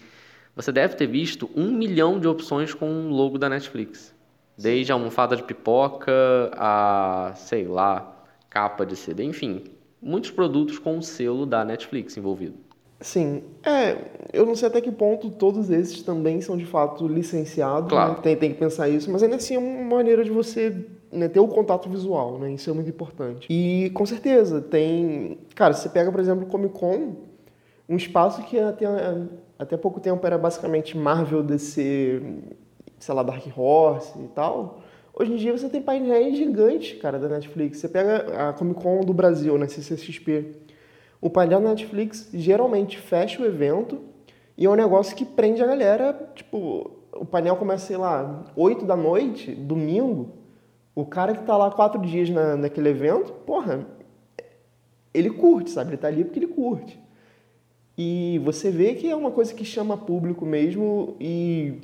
você 0.57 0.72
deve 0.72 0.97
ter 0.97 1.07
visto 1.07 1.51
um 1.55 1.70
milhão 1.70 2.18
de 2.18 2.26
opções 2.26 2.74
com 2.74 3.07
o 3.07 3.11
logo 3.11 3.39
da 3.39 3.49
Netflix. 3.49 4.14
Desde 4.62 4.92
a 4.92 4.94
almofada 4.94 5.36
de 5.36 5.42
pipoca 5.42 6.12
a, 6.54 7.32
sei 7.36 7.66
lá, 7.66 8.24
capa 8.48 8.86
de 8.86 8.96
CD, 8.96 9.24
enfim, 9.24 9.64
muitos 10.00 10.30
produtos 10.30 10.78
com 10.78 10.98
o 10.98 11.02
selo 11.02 11.44
da 11.44 11.64
Netflix 11.64 12.16
envolvido. 12.16 12.54
Sim, 13.00 13.42
é, 13.64 13.96
eu 14.32 14.46
não 14.46 14.54
sei 14.54 14.68
até 14.68 14.80
que 14.80 14.92
ponto 14.92 15.28
todos 15.30 15.70
esses 15.70 16.02
também 16.02 16.40
são 16.40 16.56
de 16.56 16.64
fato 16.64 17.08
licenciados, 17.08 17.84
né? 17.84 17.88
claro. 17.90 18.12
né? 18.12 18.18
tem, 18.22 18.36
tem 18.36 18.52
que 18.52 18.58
pensar 18.58 18.88
isso, 18.88 19.10
mas 19.10 19.22
ainda 19.22 19.36
assim 19.36 19.56
é 19.56 19.58
uma 19.58 19.96
maneira 19.96 20.22
de 20.22 20.30
você 20.30 20.86
né, 21.10 21.28
ter 21.28 21.40
o 21.40 21.48
contato 21.48 21.88
visual, 21.88 22.38
né? 22.38 22.52
Isso 22.52 22.70
é 22.70 22.72
muito 22.72 22.88
importante. 22.88 23.48
E 23.50 23.90
com 23.90 24.06
certeza 24.06 24.60
tem, 24.60 25.38
cara, 25.56 25.74
você 25.74 25.88
pega 25.88 26.12
por 26.12 26.20
exemplo 26.20 26.44
o 26.44 26.46
Comic 26.46 26.78
Con, 26.78 27.16
um 27.88 27.96
espaço 27.96 28.42
que 28.44 28.58
até, 28.58 28.86
até 29.58 29.76
pouco 29.76 29.98
tempo 29.98 30.24
era 30.24 30.38
basicamente 30.38 30.96
Marvel, 30.96 31.42
DC, 31.42 32.22
sei 33.03 33.14
lá, 33.14 33.22
Dark 33.24 33.44
Horse 33.57 34.16
e 34.16 34.28
tal. 34.28 34.80
Hoje 35.12 35.32
em 35.32 35.36
dia 35.36 35.57
você 35.57 35.68
tem 35.68 35.82
painéis 35.82 36.36
gigantes, 36.36 37.00
cara, 37.00 37.18
da 37.18 37.28
Netflix. 37.28 37.78
Você 37.78 37.88
pega 37.88 38.48
a 38.48 38.53
Comic 38.53 38.80
Con 38.80 39.00
do 39.00 39.12
Brasil, 39.12 39.59
né, 39.59 39.66
CCXP. 39.66 40.62
O 41.20 41.28
painel 41.28 41.61
da 41.61 41.70
Netflix 41.70 42.30
geralmente 42.32 42.98
fecha 42.98 43.42
o 43.42 43.44
evento 43.44 44.00
e 44.57 44.66
é 44.66 44.70
um 44.70 44.76
negócio 44.76 45.16
que 45.16 45.24
prende 45.24 45.61
a 45.61 45.66
galera. 45.66 46.30
Tipo, 46.34 46.92
o 47.12 47.24
painel 47.24 47.57
começa, 47.57 47.86
sei 47.86 47.96
lá, 47.96 48.44
8 48.55 48.84
da 48.84 48.96
noite, 48.96 49.53
domingo. 49.53 50.30
O 50.94 51.05
cara 51.05 51.34
que 51.34 51.44
tá 51.44 51.57
lá 51.57 51.70
quatro 51.72 52.00
dias 52.00 52.30
na, 52.30 52.57
naquele 52.57 52.90
evento, 52.90 53.32
porra, 53.32 53.84
ele 55.12 55.30
curte, 55.30 55.70
sabe? 55.70 55.90
Ele 55.90 55.96
tá 55.96 56.07
ali 56.07 56.24
porque 56.24 56.38
ele 56.38 56.46
curte. 56.46 57.03
E 57.98 58.40
você 58.44 58.70
vê 58.70 58.94
que 58.94 59.11
é 59.11 59.16
uma 59.16 59.32
coisa 59.32 59.53
que 59.53 59.64
chama 59.64 59.96
público 59.96 60.46
mesmo 60.46 61.16
e 61.20 61.80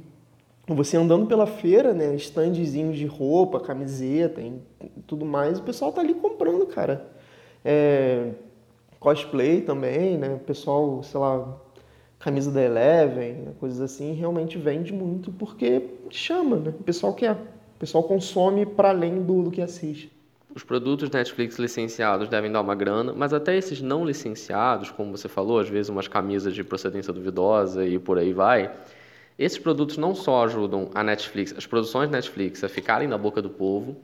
você 0.75 0.97
andando 0.97 1.27
pela 1.27 1.47
feira, 1.47 1.95
né, 1.95 2.15
standzinhos 2.17 2.97
de 2.97 3.07
roupa, 3.07 3.59
camiseta 3.61 4.41
e 4.41 4.61
tudo 5.07 5.25
mais, 5.25 5.59
o 5.59 5.63
pessoal 5.63 5.93
tá 5.93 6.01
ali 6.01 6.15
comprando, 6.15 6.67
cara. 6.67 7.07
É, 7.65 8.31
cosplay 9.01 9.63
também, 9.63 10.19
né, 10.19 10.35
o 10.35 10.39
pessoal, 10.39 11.03
sei 11.03 11.19
lá, 11.19 11.57
camisa 12.19 12.51
da 12.51 12.63
Eleven, 12.63 13.55
coisas 13.59 13.81
assim, 13.81 14.13
realmente 14.13 14.59
vende 14.59 14.93
muito 14.93 15.33
porque 15.33 15.83
chama, 16.11 16.57
né, 16.57 16.71
o 16.79 16.83
pessoal 16.83 17.15
quer, 17.15 17.33
o 17.33 17.79
pessoal 17.79 18.05
consome 18.05 18.67
para 18.67 18.91
além 18.91 19.23
do, 19.23 19.45
do 19.45 19.51
que 19.51 19.63
assiste. 19.63 20.13
Os 20.55 20.65
produtos 20.65 21.11
Netflix 21.11 21.59
licenciados 21.59 22.29
devem 22.29 22.51
dar 22.51 22.61
uma 22.61 22.75
grana, 22.75 23.13
mas 23.15 23.33
até 23.33 23.57
esses 23.57 23.81
não 23.81 24.05
licenciados, 24.05 24.91
como 24.91 25.17
você 25.17 25.29
falou, 25.29 25.61
às 25.61 25.69
vezes 25.69 25.89
umas 25.89 26.09
camisas 26.09 26.55
de 26.55 26.65
procedência 26.65 27.13
duvidosa 27.13 27.87
e 27.87 27.99
por 27.99 28.19
aí 28.19 28.33
vai, 28.33 28.73
esses 29.39 29.59
produtos 29.59 29.97
não 29.97 30.15
só 30.15 30.45
ajudam 30.45 30.91
a 30.95 31.05
Netflix, 31.05 31.55
as 31.57 31.67
produções 31.67 32.11
Netflix 32.11 32.65
a 32.65 32.69
ficarem 32.69 33.07
na 33.07 33.17
boca 33.17 33.41
do 33.41 33.49
povo, 33.49 33.97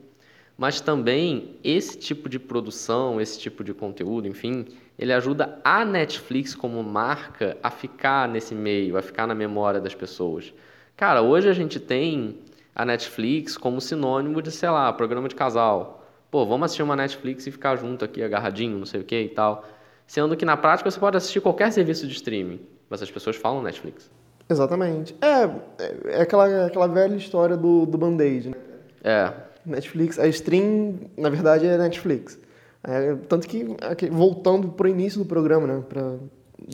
mas 0.57 0.79
também 0.79 1.57
esse 1.63 1.97
tipo 1.97 2.29
de 2.29 2.39
produção, 2.39 3.19
esse 3.19 3.37
tipo 3.37 3.63
de 3.63 3.73
conteúdo, 3.73 4.27
enfim, 4.27 4.65
ele 4.97 5.11
ajuda 5.11 5.59
a 5.63 5.83
Netflix 5.83 6.55
como 6.55 6.81
marca 6.81 7.57
a 7.61 7.69
ficar 7.69 8.29
nesse 8.29 8.55
meio, 8.55 8.97
a 8.97 9.01
ficar 9.01 9.27
na 9.27 9.35
memória 9.35 9.81
das 9.81 9.93
pessoas. 9.93 10.53
Cara, 10.95 11.21
hoje 11.21 11.49
a 11.49 11.53
gente 11.53 11.77
tem 11.77 12.39
a 12.73 12.85
Netflix 12.85 13.57
como 13.57 13.81
sinônimo 13.81 14.41
de, 14.41 14.51
sei 14.51 14.69
lá, 14.69 14.91
programa 14.93 15.27
de 15.27 15.35
casal. 15.35 16.07
Pô, 16.31 16.45
vamos 16.45 16.65
assistir 16.65 16.83
uma 16.83 16.95
Netflix 16.95 17.45
e 17.45 17.51
ficar 17.51 17.75
junto 17.75 18.05
aqui, 18.05 18.23
agarradinho, 18.23 18.77
não 18.77 18.85
sei 18.85 19.01
o 19.01 19.03
que 19.03 19.19
e 19.19 19.29
tal. 19.29 19.65
Sendo 20.07 20.37
que 20.37 20.45
na 20.45 20.55
prática 20.55 20.89
você 20.89 20.99
pode 20.99 21.17
assistir 21.17 21.41
qualquer 21.41 21.71
serviço 21.73 22.07
de 22.07 22.13
streaming, 22.13 22.61
mas 22.89 23.01
as 23.01 23.11
pessoas 23.11 23.35
falam 23.35 23.61
Netflix. 23.61 24.09
Exatamente. 24.49 25.15
É, 25.21 25.43
é, 25.83 26.17
é 26.17 26.21
aquela, 26.21 26.67
aquela 26.67 26.87
velha 26.87 27.15
história 27.15 27.57
do, 27.57 27.85
do 27.85 27.97
band-aid, 27.97 28.49
né? 28.49 28.55
É. 29.03 29.33
Netflix, 29.65 30.19
a 30.19 30.27
stream, 30.27 30.99
na 31.17 31.29
verdade, 31.29 31.65
é 31.65 31.77
Netflix. 31.77 32.39
É, 32.83 33.15
tanto 33.27 33.47
que, 33.47 33.65
voltando 34.11 34.69
para 34.69 34.85
o 34.85 34.89
início 34.89 35.19
do 35.19 35.25
programa, 35.25 35.65
né, 35.65 35.83
para 35.89 36.17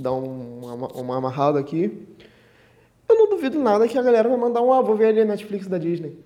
dar 0.01 0.11
um, 0.11 0.59
uma, 0.61 0.87
uma 0.87 1.17
amarrada 1.17 1.57
aqui, 1.57 2.05
eu 3.07 3.15
não 3.15 3.29
duvido 3.29 3.57
nada 3.59 3.87
que 3.87 3.97
a 3.97 4.01
galera 4.01 4.27
vai 4.27 4.37
mandar 4.37 4.61
um, 4.61 4.73
ah, 4.73 4.81
vou 4.81 4.95
ver 4.95 5.07
ali 5.07 5.21
a 5.21 5.25
Netflix 5.25 5.67
da 5.67 5.77
Disney. 5.77 6.17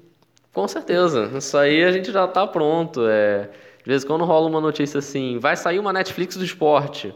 Com 0.52 0.68
certeza, 0.68 1.30
isso 1.36 1.56
aí 1.58 1.84
a 1.84 1.92
gente 1.92 2.12
já 2.12 2.26
está 2.26 2.48
pronto. 2.48 3.02
É, 3.06 3.50
de 3.84 3.86
vez 3.86 4.04
em 4.04 4.08
quando 4.08 4.24
rola 4.24 4.48
uma 4.50 4.62
notícia 4.62 4.98
assim, 4.98 5.38
vai 5.38 5.56
sair 5.56 5.78
uma 5.78 5.94
Netflix 5.94 6.36
do 6.36 6.44
esporte. 6.44 7.14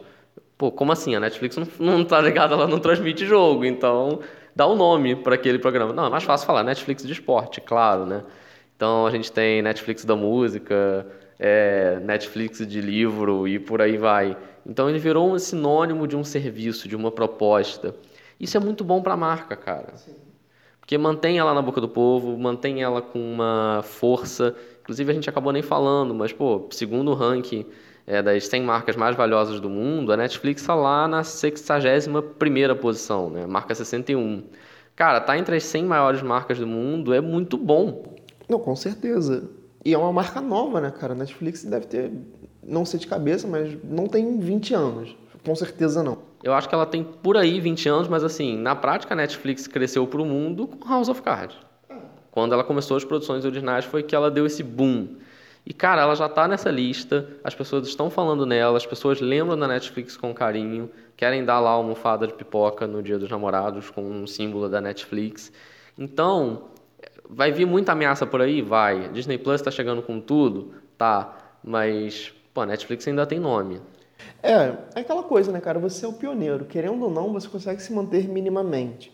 Pô, 0.59 0.69
como 0.73 0.91
assim? 0.91 1.15
A 1.15 1.21
Netflix 1.21 1.55
não, 1.55 1.67
não 1.79 2.03
tá 2.03 2.19
ligada, 2.19 2.53
ela 2.53 2.67
não 2.67 2.79
transmite 2.79 3.25
jogo, 3.25 3.63
então 3.63 4.19
dá 4.53 4.67
o 4.67 4.73
um 4.73 4.75
nome 4.75 5.15
para 5.15 5.35
aquele 5.35 5.57
programa. 5.57 5.93
Não, 5.93 6.07
é 6.07 6.09
mais 6.09 6.25
fácil 6.25 6.45
falar 6.45 6.63
Netflix 6.63 7.01
de 7.07 7.13
esporte, 7.13 7.61
claro, 7.61 8.05
né? 8.05 8.25
Então 8.75 9.07
a 9.07 9.09
gente 9.09 9.31
tem 9.31 9.61
Netflix 9.61 10.03
da 10.03 10.17
música, 10.17 11.07
é, 11.39 11.97
Netflix 12.01 12.67
de 12.67 12.81
livro 12.81 13.47
e 13.47 13.57
por 13.57 13.81
aí 13.81 13.95
vai. 13.95 14.35
Então 14.65 14.89
ele 14.89 14.99
virou 14.99 15.31
um 15.31 15.39
sinônimo 15.39 16.05
de 16.05 16.17
um 16.17 16.25
serviço, 16.25 16.89
de 16.89 16.95
uma 16.95 17.09
proposta. 17.09 17.95
Isso 18.37 18.57
é 18.57 18.59
muito 18.59 18.83
bom 18.83 19.01
para 19.01 19.13
a 19.13 19.17
marca, 19.17 19.55
cara. 19.55 19.95
Sim. 19.95 20.13
Porque 20.81 20.97
mantém 20.97 21.39
ela 21.39 21.53
na 21.53 21.61
boca 21.61 21.79
do 21.79 21.87
povo, 21.87 22.37
mantém 22.37 22.83
ela 22.83 23.01
com 23.01 23.17
uma 23.17 23.79
força. 23.81 24.53
Inclusive 24.81 25.09
a 25.09 25.13
gente 25.15 25.29
acabou 25.29 25.53
nem 25.53 25.61
falando, 25.61 26.13
mas 26.13 26.33
pô, 26.33 26.67
segundo 26.69 27.11
o 27.11 27.13
ranking 27.13 27.65
é, 28.09 28.23
das 28.23 28.47
100 28.47 28.63
marcas 28.63 28.95
mais 28.95 29.15
valiosas 29.15 29.59
do 29.59 29.69
mundo, 29.69 30.11
a 30.11 30.17
Netflix 30.17 30.61
está 30.61 30.73
lá 30.73 31.07
na 31.07 31.21
61ª 31.21 32.75
posição, 32.75 33.29
né? 33.29 33.45
marca 33.45 33.75
61. 33.75 34.45
Cara, 34.95 35.21
tá 35.21 35.37
entre 35.37 35.55
as 35.55 35.63
100 35.63 35.85
maiores 35.85 36.23
marcas 36.23 36.57
do 36.57 36.65
mundo 36.65 37.13
é 37.13 37.21
muito 37.21 37.55
bom. 37.55 38.15
Não, 38.49 38.57
com 38.57 38.75
certeza. 38.75 39.47
E 39.85 39.93
é 39.93 39.97
uma 39.97 40.11
marca 40.11 40.41
nova, 40.41 40.81
né, 40.81 40.89
cara? 40.89 41.13
A 41.13 41.15
Netflix 41.15 41.63
deve 41.63 41.85
ter, 41.85 42.11
não 42.63 42.83
sei 42.83 42.99
de 42.99 43.05
cabeça, 43.05 43.47
mas 43.47 43.77
não 43.83 44.07
tem 44.07 44.39
20 44.39 44.73
anos. 44.73 45.15
Com 45.45 45.55
certeza 45.55 46.01
não. 46.01 46.17
Eu 46.43 46.53
acho 46.53 46.67
que 46.67 46.73
ela 46.73 46.87
tem 46.87 47.03
por 47.03 47.37
aí 47.37 47.59
20 47.59 47.87
anos, 47.89 48.07
mas 48.07 48.23
assim, 48.23 48.57
na 48.57 48.75
prática 48.75 49.13
a 49.13 49.17
Netflix 49.17 49.67
cresceu 49.67 50.07
para 50.07 50.19
o 50.19 50.25
mundo 50.25 50.65
com 50.67 50.89
House 50.89 51.09
of 51.09 51.21
Cards. 51.21 51.57
Quando 52.31 52.53
ela 52.53 52.63
começou 52.63 52.97
as 52.97 53.05
produções 53.05 53.45
originais 53.45 53.85
foi 53.85 54.01
que 54.01 54.15
ela 54.15 54.31
deu 54.31 54.47
esse 54.47 54.63
boom. 54.63 55.09
E, 55.69 55.73
cara, 55.73 56.01
ela 56.01 56.15
já 56.15 56.25
está 56.25 56.47
nessa 56.47 56.71
lista, 56.71 57.29
as 57.43 57.53
pessoas 57.53 57.87
estão 57.87 58.09
falando 58.09 58.43
nela, 58.43 58.75
as 58.75 58.87
pessoas 58.87 59.21
lembram 59.21 59.55
da 59.55 59.67
Netflix 59.67 60.17
com 60.17 60.33
carinho, 60.33 60.89
querem 61.15 61.45
dar 61.45 61.59
lá 61.59 61.75
uma 61.75 61.83
almofada 61.83 62.25
de 62.25 62.33
pipoca 62.33 62.87
no 62.87 63.03
Dia 63.03 63.19
dos 63.19 63.29
Namorados 63.29 63.91
com 63.91 64.01
um 64.01 64.25
símbolo 64.25 64.67
da 64.67 64.81
Netflix. 64.81 65.51
Então, 65.95 66.69
vai 67.29 67.51
vir 67.51 67.67
muita 67.67 67.91
ameaça 67.91 68.25
por 68.25 68.41
aí? 68.41 68.63
Vai. 68.63 69.09
Disney 69.09 69.37
Plus 69.37 69.61
está 69.61 69.69
chegando 69.69 70.01
com 70.01 70.19
tudo? 70.19 70.73
Tá. 70.97 71.37
Mas, 71.63 72.33
pô, 72.51 72.61
a 72.61 72.65
Netflix 72.65 73.07
ainda 73.07 73.27
tem 73.27 73.39
nome. 73.39 73.79
É, 74.41 74.73
é 74.95 75.01
aquela 75.01 75.21
coisa, 75.21 75.51
né, 75.51 75.61
cara? 75.61 75.77
Você 75.77 76.03
é 76.03 76.07
o 76.07 76.13
pioneiro. 76.13 76.65
Querendo 76.65 77.03
ou 77.03 77.11
não, 77.11 77.31
você 77.31 77.47
consegue 77.47 77.79
se 77.79 77.93
manter 77.93 78.27
minimamente. 78.27 79.13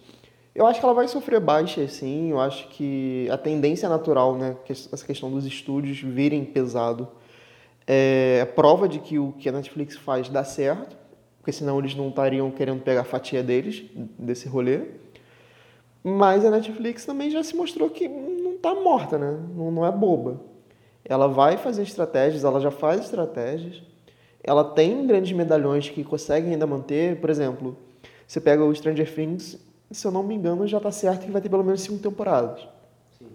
Eu 0.56 0.66
acho 0.66 0.80
que 0.80 0.86
ela 0.86 0.96
vai 0.96 1.06
sofrer 1.10 1.42
baixa, 1.42 1.86
sim. 1.90 2.32
Eu 2.32 2.40
acho 2.40 2.70
que 2.70 3.28
a 3.30 3.38
tendência 3.38 3.90
natural, 3.90 4.38
né, 4.38 4.56
essa 4.70 5.06
questão 5.06 5.30
dos 5.30 5.46
estúdios 5.46 6.00
virem 6.00 6.46
pesado, 6.46 7.10
é 7.86 8.46
prova 8.56 8.88
de 8.88 9.00
que 9.00 9.20
o 9.20 9.34
que 9.34 9.50
a 9.50 9.52
Netflix 9.52 9.98
faz 9.98 10.30
dá 10.30 10.46
certo, 10.46 10.96
porque 11.40 11.52
senão 11.52 11.78
eles 11.78 11.94
não 11.94 12.08
estariam 12.08 12.50
querendo 12.50 12.82
pegar 12.82 13.02
a 13.02 13.04
fatia 13.04 13.44
deles 13.44 13.84
desse 14.18 14.48
rolê. 14.48 14.80
Mas 16.02 16.46
a 16.46 16.52
Netflix 16.52 17.06
também 17.06 17.30
já 17.30 17.44
se 17.44 17.54
mostrou 17.54 17.90
que 17.90 18.08
não 18.08 18.54
está 18.54 18.74
morta, 18.74 19.18
né? 19.18 19.38
Não, 19.56 19.72
não 19.72 19.86
é 19.86 19.92
boba. 19.92 20.40
Ela 21.04 21.28
vai 21.28 21.58
fazer 21.58 21.84
estratégias, 21.84 22.46
ela 22.46 22.62
já 22.62 22.72
faz 22.72 23.02
estratégias. 23.02 23.84
Ela 24.42 24.64
tem 24.64 25.06
grandes 25.06 25.36
medalhões 25.36 25.90
que 25.90 26.04
conseguem 26.04 26.54
ainda 26.54 26.66
manter. 26.66 27.20
Por 27.20 27.30
exemplo, 27.30 27.78
você 28.26 28.40
pega 28.40 28.64
o 28.64 28.74
Stranger 28.74 29.14
Things, 29.14 29.60
se 29.92 30.06
eu 30.06 30.12
não 30.12 30.24
me 30.24 30.36
engano, 30.36 30.68
já 30.68 30.78
está 30.78 30.92
certo 30.92 31.26
que 31.26 31.32
vai 31.32 31.42
ter 31.42 31.50
pelo 31.50 31.64
menos 31.64 31.82
cinco 31.82 32.00
temporadas. 32.00 32.68
Sim. 33.18 33.28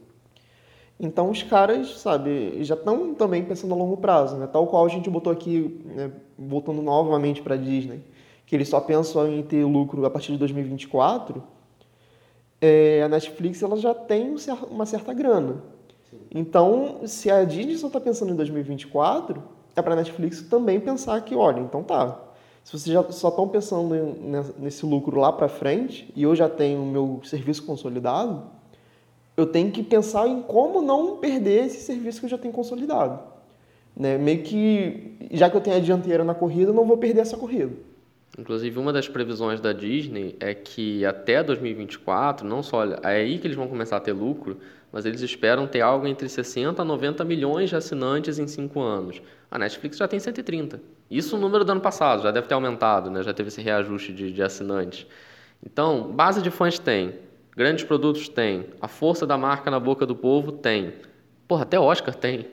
Então 0.98 1.30
os 1.30 1.42
caras, 1.42 1.98
sabe, 2.00 2.62
já 2.64 2.74
estão 2.74 3.14
também 3.14 3.44
pensando 3.44 3.72
a 3.74 3.76
longo 3.76 3.96
prazo, 3.96 4.36
né? 4.36 4.46
Tal 4.46 4.66
qual 4.66 4.84
a 4.84 4.88
gente 4.88 5.08
botou 5.08 5.32
aqui, 5.32 5.80
né, 5.84 6.12
voltando 6.38 6.82
novamente 6.82 7.42
para 7.42 7.54
a 7.54 7.58
Disney, 7.58 8.02
que 8.46 8.56
eles 8.56 8.68
só 8.68 8.80
pensam 8.80 9.28
em 9.32 9.42
ter 9.42 9.64
lucro 9.64 10.04
a 10.04 10.10
partir 10.10 10.32
de 10.32 10.38
2024. 10.38 11.42
É, 12.60 13.02
a 13.02 13.08
Netflix 13.08 13.62
ela 13.62 13.76
já 13.76 13.94
tem 13.94 14.34
uma 14.70 14.84
certa 14.84 15.14
grana. 15.14 15.62
Sim. 16.10 16.18
Então, 16.34 17.00
se 17.06 17.30
a 17.30 17.44
Disney 17.44 17.78
só 17.78 17.86
está 17.86 18.00
pensando 18.00 18.32
em 18.32 18.36
2024, 18.36 19.42
é 19.74 19.80
para 19.80 19.94
a 19.94 19.96
Netflix 19.96 20.42
também 20.42 20.78
pensar 20.80 21.20
que, 21.22 21.34
olha, 21.34 21.60
então 21.60 21.82
tá, 21.82 22.18
se 22.70 22.78
vocês 22.78 22.94
já 22.94 23.02
só 23.10 23.30
estão 23.30 23.48
pensando 23.48 23.92
nesse 24.56 24.86
lucro 24.86 25.18
lá 25.18 25.32
para 25.32 25.48
frente 25.48 26.08
e 26.14 26.22
eu 26.22 26.36
já 26.36 26.48
tenho 26.48 26.80
o 26.80 26.86
meu 26.86 27.20
serviço 27.24 27.64
consolidado, 27.64 28.44
eu 29.36 29.44
tenho 29.44 29.72
que 29.72 29.82
pensar 29.82 30.28
em 30.28 30.40
como 30.40 30.80
não 30.80 31.16
perder 31.16 31.66
esse 31.66 31.80
serviço 31.80 32.20
que 32.20 32.26
eu 32.26 32.30
já 32.30 32.38
tenho 32.38 32.54
consolidado. 32.54 33.18
Né? 33.96 34.16
Meio 34.18 34.44
que, 34.44 35.16
já 35.32 35.50
que 35.50 35.56
eu 35.56 35.60
tenho 35.60 35.78
a 35.78 35.80
dianteira 35.80 36.22
na 36.22 36.32
corrida, 36.32 36.70
eu 36.70 36.74
não 36.74 36.84
vou 36.84 36.96
perder 36.96 37.22
essa 37.22 37.36
corrida. 37.36 37.72
Inclusive, 38.38 38.78
uma 38.78 38.92
das 38.92 39.08
previsões 39.08 39.60
da 39.60 39.72
Disney 39.72 40.36
é 40.38 40.54
que 40.54 41.04
até 41.04 41.42
2024, 41.42 42.46
não 42.46 42.62
só 42.62 42.84
é 42.84 42.98
aí 43.02 43.38
que 43.38 43.46
eles 43.46 43.56
vão 43.56 43.66
começar 43.66 43.96
a 43.96 44.00
ter 44.00 44.12
lucro, 44.12 44.58
mas 44.92 45.04
eles 45.04 45.20
esperam 45.20 45.66
ter 45.66 45.80
algo 45.80 46.06
entre 46.06 46.28
60 46.28 46.80
a 46.80 46.84
90 46.84 47.24
milhões 47.24 47.70
de 47.70 47.76
assinantes 47.76 48.38
em 48.38 48.46
cinco 48.46 48.80
anos. 48.80 49.20
A 49.50 49.58
Netflix 49.58 49.96
já 49.96 50.06
tem 50.06 50.18
130. 50.18 50.80
Isso 51.10 51.36
o 51.36 51.40
número 51.40 51.64
do 51.64 51.72
ano 51.72 51.80
passado, 51.80 52.22
já 52.22 52.30
deve 52.30 52.46
ter 52.46 52.54
aumentado, 52.54 53.10
né? 53.10 53.22
já 53.22 53.34
teve 53.34 53.48
esse 53.48 53.60
reajuste 53.60 54.12
de, 54.12 54.32
de 54.32 54.42
assinantes. 54.42 55.06
Então, 55.64 56.12
base 56.12 56.40
de 56.40 56.50
fãs 56.50 56.78
tem, 56.78 57.14
grandes 57.56 57.84
produtos 57.84 58.28
tem, 58.28 58.66
a 58.80 58.88
força 58.88 59.26
da 59.26 59.36
marca 59.36 59.70
na 59.70 59.80
boca 59.80 60.06
do 60.06 60.14
povo 60.14 60.52
tem. 60.52 60.94
Porra, 61.48 61.62
até 61.62 61.78
Oscar 61.78 62.14
tem. 62.14 62.46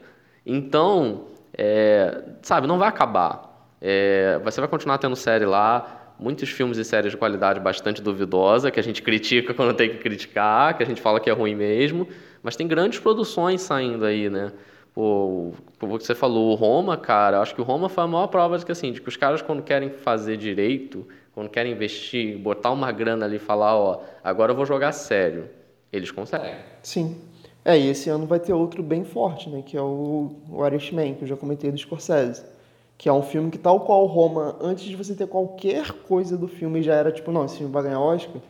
Então, 0.46 1.28
é, 1.54 2.24
sabe, 2.42 2.68
não 2.68 2.80
vai 2.80 2.90
acabar. 2.90 3.47
É, 3.82 4.40
você 4.44 4.60
vai 4.60 4.70
continuar 4.70 4.98
tendo 4.98 5.16
série 5.16 5.46
lá, 5.46 6.14
muitos 6.20 6.50
filmes 6.50 6.78
e 6.78 6.84
séries 6.84 7.12
de 7.12 7.18
qualidade 7.18 7.60
bastante 7.60 8.02
duvidosa, 8.02 8.72
que 8.72 8.80
a 8.80 8.84
gente 8.84 9.02
critica 9.02 9.54
quando 9.56 9.74
tem 9.76 9.90
que 9.90 9.98
criticar, 9.98 10.76
que 10.76 10.84
a 10.84 10.86
gente 10.86 11.02
fala 11.02 11.20
que 11.20 11.30
é 11.30 11.34
ruim 11.34 11.56
mesmo, 11.56 12.08
mas 12.42 12.56
tem 12.56 12.68
grandes 12.68 13.00
produções 13.00 13.62
saindo 13.62 14.06
aí, 14.06 14.30
né? 14.30 14.52
Pô, 14.94 15.54
o 15.80 15.98
que 16.00 16.06
você 16.06 16.16
falou, 16.16 16.52
o 16.52 16.56
Roma, 16.56 16.98
cara, 16.98 17.40
acho 17.40 17.54
que 17.54 17.62
o 17.62 17.64
Roma 17.64 17.88
foi 17.88 18.04
a 18.04 18.08
maior 18.08 18.28
prova 18.28 18.58
de 18.58 18.66
que, 18.66 18.72
assim, 18.72 18.92
de 18.92 19.00
que 19.00 19.08
os 19.08 19.16
caras 19.16 19.44
quando 19.44 19.62
querem 19.62 19.92
fazer 19.92 20.38
direito, 20.38 21.08
quando 21.36 21.50
querem 21.50 21.74
investir, 21.74 22.36
botar 22.40 22.72
uma 22.72 22.92
grana 22.92 23.26
ali 23.26 23.36
e 23.36 23.40
falar, 23.40 23.76
ó, 23.76 24.02
agora 24.24 24.54
eu 24.54 24.56
vou 24.56 24.66
jogar 24.66 24.92
sério, 24.94 25.50
eles 25.94 26.10
conseguem. 26.10 26.56
Sim. 26.82 27.16
É, 27.64 27.78
e 27.78 27.90
esse 27.90 28.10
ano 28.10 28.26
vai 28.26 28.40
ter 28.40 28.54
outro 28.54 28.82
bem 28.82 29.04
forte, 29.04 29.50
né, 29.50 29.62
que 29.64 29.78
é 29.78 29.82
o, 29.82 30.32
o 30.50 30.66
Irishman, 30.66 31.14
que 31.14 31.26
eu 31.26 31.28
já 31.28 31.36
comentei 31.36 31.70
do 31.70 31.78
Scorsese 31.78 32.57
que 32.98 33.08
é 33.08 33.14
um 33.14 33.22
filme 33.22 33.52
que, 33.52 33.60
tal 33.60 33.82
qual 33.82 34.06
Roma, 34.08 34.58
antes 34.60 34.86
de 34.86 34.96
você 34.96 35.14
ter 35.14 35.28
qualquer 35.28 35.92
coisa 35.92 36.36
do 36.36 36.48
filme, 36.48 36.82
já 36.82 36.96
era 36.96 37.12
tipo, 37.12 37.32
não, 37.32 37.46
esse 37.46 37.58
filme 37.58 37.72
vai 37.72 37.84
ganhar 37.84 38.00
Oscar. 38.00 38.42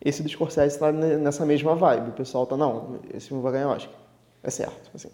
Esse 0.00 0.22
do 0.22 0.28
Scorsese 0.28 0.74
está 0.74 0.92
nessa 0.92 1.44
mesma 1.44 1.74
vibe. 1.74 2.10
O 2.10 2.12
pessoal 2.12 2.46
tá, 2.46 2.56
não, 2.56 3.00
esse 3.12 3.28
filme 3.28 3.42
vai 3.42 3.52
ganhar 3.52 3.70
Oscar. 3.70 3.94
É 4.42 4.50
certo, 4.50 4.90
assim. 4.94 5.08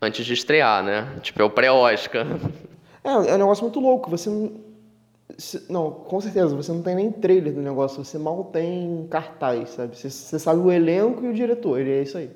Antes 0.00 0.26
de 0.26 0.32
estrear, 0.32 0.82
né? 0.82 1.20
Tipo, 1.20 1.42
é 1.42 1.44
o 1.44 1.50
pré-Oscar. 1.50 2.26
É, 3.04 3.10
é 3.10 3.34
um 3.34 3.38
negócio 3.38 3.64
muito 3.64 3.80
louco. 3.80 4.08
Você 4.10 4.30
não... 4.30 4.52
Não, 5.68 5.90
com 5.90 6.20
certeza, 6.20 6.54
você 6.54 6.70
não 6.70 6.82
tem 6.82 6.94
nem 6.94 7.10
trailer 7.10 7.52
do 7.52 7.60
negócio, 7.60 8.04
você 8.04 8.16
mal 8.16 8.44
tem 8.44 9.08
cartaz, 9.10 9.70
sabe? 9.70 9.96
Você, 9.98 10.08
você 10.08 10.38
sabe 10.38 10.60
o 10.60 10.70
elenco 10.70 11.24
e 11.24 11.28
o 11.28 11.34
diretor, 11.34 11.80
e 11.80 11.90
é 11.90 12.02
isso 12.02 12.16
aí 12.16 12.30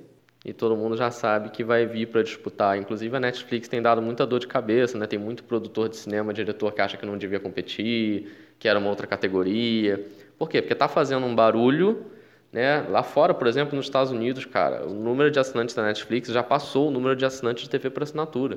e 0.46 0.52
todo 0.52 0.76
mundo 0.76 0.96
já 0.96 1.10
sabe 1.10 1.50
que 1.50 1.64
vai 1.64 1.84
vir 1.86 2.06
para 2.06 2.22
disputar. 2.22 2.78
Inclusive 2.78 3.16
a 3.16 3.18
Netflix 3.18 3.66
tem 3.66 3.82
dado 3.82 4.00
muita 4.00 4.24
dor 4.24 4.38
de 4.38 4.46
cabeça, 4.46 4.96
né? 4.96 5.04
Tem 5.04 5.18
muito 5.18 5.42
produtor 5.42 5.88
de 5.88 5.96
cinema, 5.96 6.32
diretor 6.32 6.72
que 6.72 6.80
acha 6.80 6.96
que 6.96 7.04
não 7.04 7.18
devia 7.18 7.40
competir, 7.40 8.32
que 8.56 8.68
era 8.68 8.78
uma 8.78 8.88
outra 8.88 9.08
categoria. 9.08 10.06
Por 10.38 10.48
quê? 10.48 10.62
Porque 10.62 10.72
está 10.72 10.86
fazendo 10.86 11.26
um 11.26 11.34
barulho, 11.34 12.06
né? 12.52 12.86
Lá 12.88 13.02
fora, 13.02 13.34
por 13.34 13.48
exemplo, 13.48 13.74
nos 13.74 13.86
Estados 13.86 14.12
Unidos, 14.12 14.44
cara, 14.44 14.86
o 14.86 14.94
número 14.94 15.32
de 15.32 15.40
assinantes 15.40 15.74
da 15.74 15.82
Netflix 15.82 16.28
já 16.28 16.44
passou 16.44 16.86
o 16.86 16.90
número 16.92 17.16
de 17.16 17.24
assinantes 17.24 17.64
de 17.64 17.70
TV 17.70 17.90
por 17.90 18.04
assinatura. 18.04 18.56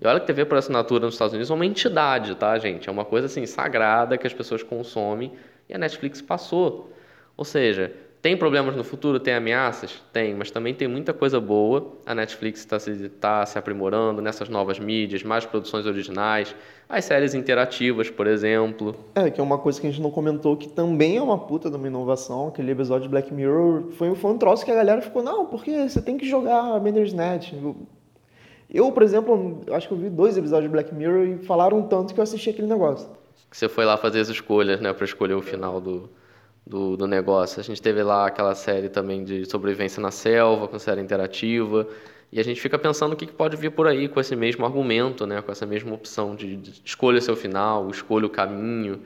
E 0.00 0.06
olha 0.08 0.18
que 0.18 0.26
TV 0.26 0.44
por 0.44 0.58
assinatura 0.58 1.04
nos 1.04 1.14
Estados 1.14 1.34
Unidos 1.34 1.52
é 1.52 1.54
uma 1.54 1.64
entidade, 1.64 2.34
tá, 2.34 2.58
gente? 2.58 2.88
É 2.88 2.92
uma 2.92 3.04
coisa 3.04 3.26
assim 3.26 3.46
sagrada 3.46 4.18
que 4.18 4.26
as 4.26 4.34
pessoas 4.34 4.64
consomem 4.64 5.30
e 5.68 5.72
a 5.72 5.78
Netflix 5.78 6.20
passou. 6.20 6.92
Ou 7.36 7.44
seja, 7.44 7.92
tem 8.22 8.36
problemas 8.36 8.76
no 8.76 8.84
futuro? 8.84 9.18
Tem 9.18 9.34
ameaças? 9.34 10.00
Tem, 10.12 10.32
mas 10.32 10.48
também 10.48 10.72
tem 10.72 10.86
muita 10.86 11.12
coisa 11.12 11.40
boa. 11.40 11.92
A 12.06 12.14
Netflix 12.14 12.60
está 12.60 12.78
se, 12.78 13.08
tá 13.08 13.44
se 13.44 13.58
aprimorando 13.58 14.22
nessas 14.22 14.48
novas 14.48 14.78
mídias, 14.78 15.24
mais 15.24 15.44
produções 15.44 15.86
originais, 15.86 16.54
as 16.88 17.04
séries 17.04 17.34
interativas, 17.34 18.08
por 18.08 18.28
exemplo. 18.28 18.94
É, 19.16 19.28
que 19.28 19.40
é 19.40 19.42
uma 19.42 19.58
coisa 19.58 19.80
que 19.80 19.88
a 19.88 19.90
gente 19.90 20.00
não 20.00 20.12
comentou, 20.12 20.56
que 20.56 20.68
também 20.68 21.16
é 21.16 21.22
uma 21.22 21.36
puta 21.36 21.68
de 21.68 21.74
uma 21.74 21.88
inovação. 21.88 22.46
Aquele 22.46 22.70
episódio 22.70 23.02
de 23.02 23.08
Black 23.08 23.34
Mirror 23.34 23.90
foi, 23.90 24.14
foi 24.14 24.30
um 24.30 24.38
troço 24.38 24.64
que 24.64 24.70
a 24.70 24.76
galera 24.76 25.02
ficou, 25.02 25.20
não, 25.20 25.46
porque 25.46 25.88
você 25.88 26.00
tem 26.00 26.16
que 26.16 26.24
jogar 26.24 26.78
Bandersnatch. 26.78 27.54
Eu, 28.70 28.92
por 28.92 29.02
exemplo, 29.02 29.62
acho 29.72 29.88
que 29.88 29.94
eu 29.94 29.98
vi 29.98 30.08
dois 30.08 30.36
episódios 30.36 30.70
de 30.70 30.72
Black 30.72 30.94
Mirror 30.94 31.26
e 31.26 31.38
falaram 31.38 31.82
tanto 31.82 32.14
que 32.14 32.20
eu 32.20 32.22
assisti 32.22 32.50
aquele 32.50 32.68
negócio. 32.68 33.08
Você 33.50 33.68
foi 33.68 33.84
lá 33.84 33.96
fazer 33.96 34.20
as 34.20 34.28
escolhas, 34.28 34.80
né, 34.80 34.92
para 34.92 35.04
escolher 35.04 35.34
o 35.34 35.42
final 35.42 35.80
do 35.80 36.08
do, 36.66 36.96
do 36.96 37.06
negócio. 37.06 37.60
A 37.60 37.64
gente 37.64 37.80
teve 37.82 38.02
lá 38.02 38.26
aquela 38.26 38.54
série 38.54 38.88
também 38.88 39.24
de 39.24 39.44
sobrevivência 39.46 40.00
na 40.00 40.10
selva, 40.10 40.68
com 40.68 40.78
série 40.78 41.00
interativa, 41.00 41.86
e 42.30 42.40
a 42.40 42.44
gente 42.44 42.60
fica 42.60 42.78
pensando 42.78 43.12
o 43.12 43.16
que, 43.16 43.26
pode 43.26 43.56
vir 43.56 43.70
por 43.72 43.86
aí 43.86 44.08
com 44.08 44.18
esse 44.18 44.34
mesmo 44.34 44.64
argumento, 44.64 45.26
né? 45.26 45.42
com 45.42 45.52
essa 45.52 45.66
mesma 45.66 45.94
opção 45.94 46.34
de, 46.34 46.56
de 46.56 46.82
escolha 46.84 47.20
seu 47.20 47.36
final, 47.36 47.90
escolha 47.90 48.26
o 48.26 48.30
caminho, 48.30 49.02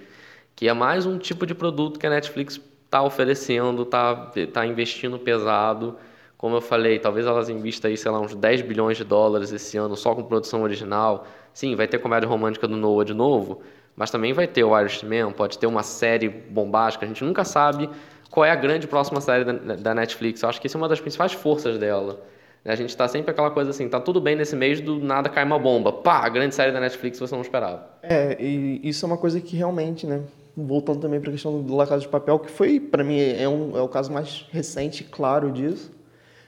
que 0.54 0.68
é 0.68 0.72
mais 0.72 1.06
um 1.06 1.18
tipo 1.18 1.44
de 1.44 1.54
produto 1.54 1.98
que 1.98 2.06
a 2.06 2.10
Netflix 2.10 2.60
está 2.84 3.02
oferecendo, 3.02 3.82
está 3.82 4.32
tá 4.52 4.64
investindo 4.64 5.18
pesado. 5.18 5.96
Como 6.38 6.54
eu 6.56 6.60
falei, 6.60 6.98
talvez 6.98 7.26
elas 7.26 7.48
invistam 7.48 7.90
aí, 7.90 7.96
sei 7.96 8.10
lá, 8.10 8.20
uns 8.20 8.34
10 8.34 8.62
bilhões 8.62 8.96
de 8.96 9.04
dólares 9.04 9.52
esse 9.52 9.76
ano 9.76 9.96
só 9.96 10.14
com 10.14 10.22
produção 10.22 10.62
original. 10.62 11.26
Sim, 11.52 11.74
vai 11.74 11.88
ter 11.88 11.98
comédia 11.98 12.28
romântica 12.28 12.68
do 12.68 12.76
Noah 12.76 13.04
de 13.04 13.14
novo, 13.14 13.62
mas 13.96 14.10
também 14.10 14.32
vai 14.32 14.46
ter 14.46 14.62
o 14.62 14.78
Irishman, 14.78 15.32
pode 15.32 15.58
ter 15.58 15.66
uma 15.66 15.82
série 15.82 16.28
bombástica, 16.28 17.04
a 17.04 17.08
gente 17.08 17.24
nunca 17.24 17.44
sabe 17.44 17.88
qual 18.30 18.44
é 18.44 18.50
a 18.50 18.54
grande 18.54 18.86
próxima 18.86 19.20
série 19.20 19.44
da, 19.44 19.52
da 19.52 19.94
Netflix. 19.94 20.42
Eu 20.42 20.48
acho 20.48 20.60
que 20.60 20.66
isso 20.66 20.76
é 20.76 20.80
uma 20.80 20.88
das 20.88 21.00
principais 21.00 21.32
forças 21.32 21.78
dela. 21.78 22.20
A 22.64 22.74
gente 22.74 22.90
está 22.90 23.06
sempre 23.06 23.30
aquela 23.30 23.50
coisa 23.50 23.70
assim, 23.70 23.88
tá 23.88 24.00
tudo 24.00 24.20
bem 24.20 24.34
nesse 24.34 24.56
mês, 24.56 24.80
do 24.80 24.98
nada 24.98 25.28
cai 25.28 25.44
uma 25.44 25.58
bomba. 25.58 25.92
Pá, 25.92 26.18
a 26.18 26.28
grande 26.28 26.54
série 26.54 26.72
da 26.72 26.80
Netflix 26.80 27.18
você 27.18 27.32
não 27.32 27.40
esperava. 27.40 27.88
É, 28.02 28.36
e 28.40 28.80
isso 28.82 29.04
é 29.04 29.08
uma 29.08 29.16
coisa 29.16 29.40
que 29.40 29.56
realmente, 29.56 30.04
né, 30.04 30.20
voltando 30.56 31.00
também 31.00 31.20
para 31.20 31.30
a 31.30 31.32
questão 31.32 31.62
do 31.62 31.76
La 31.76 31.86
Casa 31.86 32.00
de 32.00 32.08
Papel, 32.08 32.38
que 32.40 32.50
foi, 32.50 32.80
para 32.80 33.04
mim, 33.04 33.20
é, 33.20 33.48
um, 33.48 33.76
é 33.76 33.80
o 33.80 33.88
caso 33.88 34.12
mais 34.12 34.46
recente, 34.50 35.04
claro, 35.04 35.52
disso, 35.52 35.92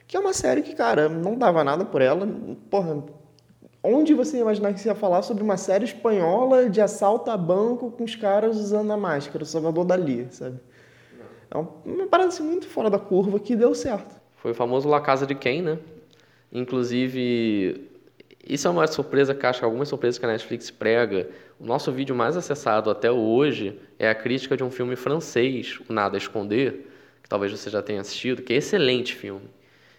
que 0.09 0.17
é 0.17 0.21
uma 0.21 0.33
série 0.33 0.63
que, 0.63 0.75
cara, 0.75 1.09
não 1.09 1.39
dava 1.39 1.63
nada 1.63 1.85
por 1.85 2.03
ela, 2.03 2.29
porra, 2.69 3.05
Onde 3.91 4.13
você 4.13 4.37
ia 4.37 4.43
imaginar 4.43 4.75
que 4.75 4.81
você 4.81 4.89
ia 4.89 4.95
falar 4.95 5.23
sobre 5.23 5.43
uma 5.43 5.57
série 5.57 5.85
espanhola 5.85 6.69
de 6.69 6.79
assalto 6.79 7.31
a 7.31 7.37
banco 7.39 7.91
com 7.91 8.05
os 8.05 8.15
caras 8.15 8.59
usando 8.59 8.91
a 8.91 8.97
máscara, 8.99 9.43
o 9.43 9.47
Salvador 9.47 9.87
Dali, 9.87 10.27
sabe? 10.31 10.59
É 11.51 11.57
uma 11.57 12.07
parada 12.07 12.29
assim, 12.29 12.43
muito 12.43 12.67
fora 12.67 12.91
da 12.91 12.99
curva 12.99 13.41
que 13.41 13.57
deu 13.57 13.75
certo. 13.75 14.15
Foi 14.37 14.51
o 14.51 14.55
famoso 14.55 14.87
La 14.87 15.01
Casa 15.01 15.27
de 15.27 15.35
Quem, 15.35 15.63
né? 15.63 15.79
Inclusive, 16.53 17.89
isso 18.47 18.69
é 18.69 18.71
uma 18.71 18.87
surpresa 18.87 19.35
que 19.35 19.47
acho 19.47 19.61
que 19.61 19.65
algumas 19.65 19.89
surpresas 19.89 20.19
que 20.19 20.27
a 20.27 20.29
Netflix 20.29 20.71
prega. 20.71 21.31
O 21.59 21.65
nosso 21.65 21.91
vídeo 21.91 22.15
mais 22.15 22.37
acessado 22.37 22.91
até 22.91 23.11
hoje 23.11 23.81
é 23.99 24.11
a 24.11 24.15
crítica 24.15 24.55
de 24.55 24.63
um 24.63 24.71
filme 24.71 24.97
francês, 24.97 25.81
O 25.89 25.93
Nada 25.95 26.17
a 26.17 26.19
Esconder, 26.19 26.85
que 27.23 27.29
talvez 27.29 27.51
você 27.53 27.71
já 27.71 27.81
tenha 27.81 28.03
assistido, 28.03 28.43
que 28.43 28.53
é 28.53 28.57
excelente 28.57 29.17
filme. 29.17 29.49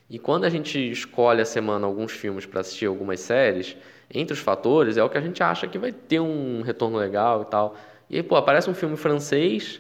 E 0.09 0.17
quando 0.17 0.45
a 0.45 0.49
gente 0.49 0.79
escolhe 0.91 1.41
a 1.41 1.45
semana 1.45 1.85
alguns 1.85 2.11
filmes 2.11 2.45
para 2.45 2.61
assistir 2.61 2.87
algumas 2.87 3.19
séries, 3.19 3.77
entre 4.11 4.33
os 4.33 4.39
fatores 4.39 4.97
é 4.97 5.03
o 5.03 5.09
que 5.09 5.17
a 5.17 5.21
gente 5.21 5.43
acha 5.43 5.67
que 5.67 5.77
vai 5.77 5.91
ter 5.91 6.19
um 6.19 6.61
retorno 6.61 6.97
legal 6.97 7.43
e 7.43 7.45
tal. 7.45 7.75
E 8.09 8.17
aí, 8.17 8.23
pô, 8.23 8.35
aparece 8.35 8.69
um 8.69 8.73
filme 8.73 8.97
francês 8.97 9.79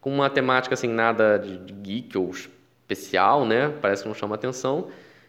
com 0.00 0.12
uma 0.12 0.28
temática 0.28 0.74
assim, 0.74 0.88
nada 0.88 1.38
de, 1.38 1.72
geek 1.72 2.16
ou 2.18 2.30
especial, 2.30 3.46
né? 3.46 3.72
Parece 3.80 4.02
que 4.02 4.08
não 4.08 4.14
chama 4.14 4.34
atenção. 4.34 4.88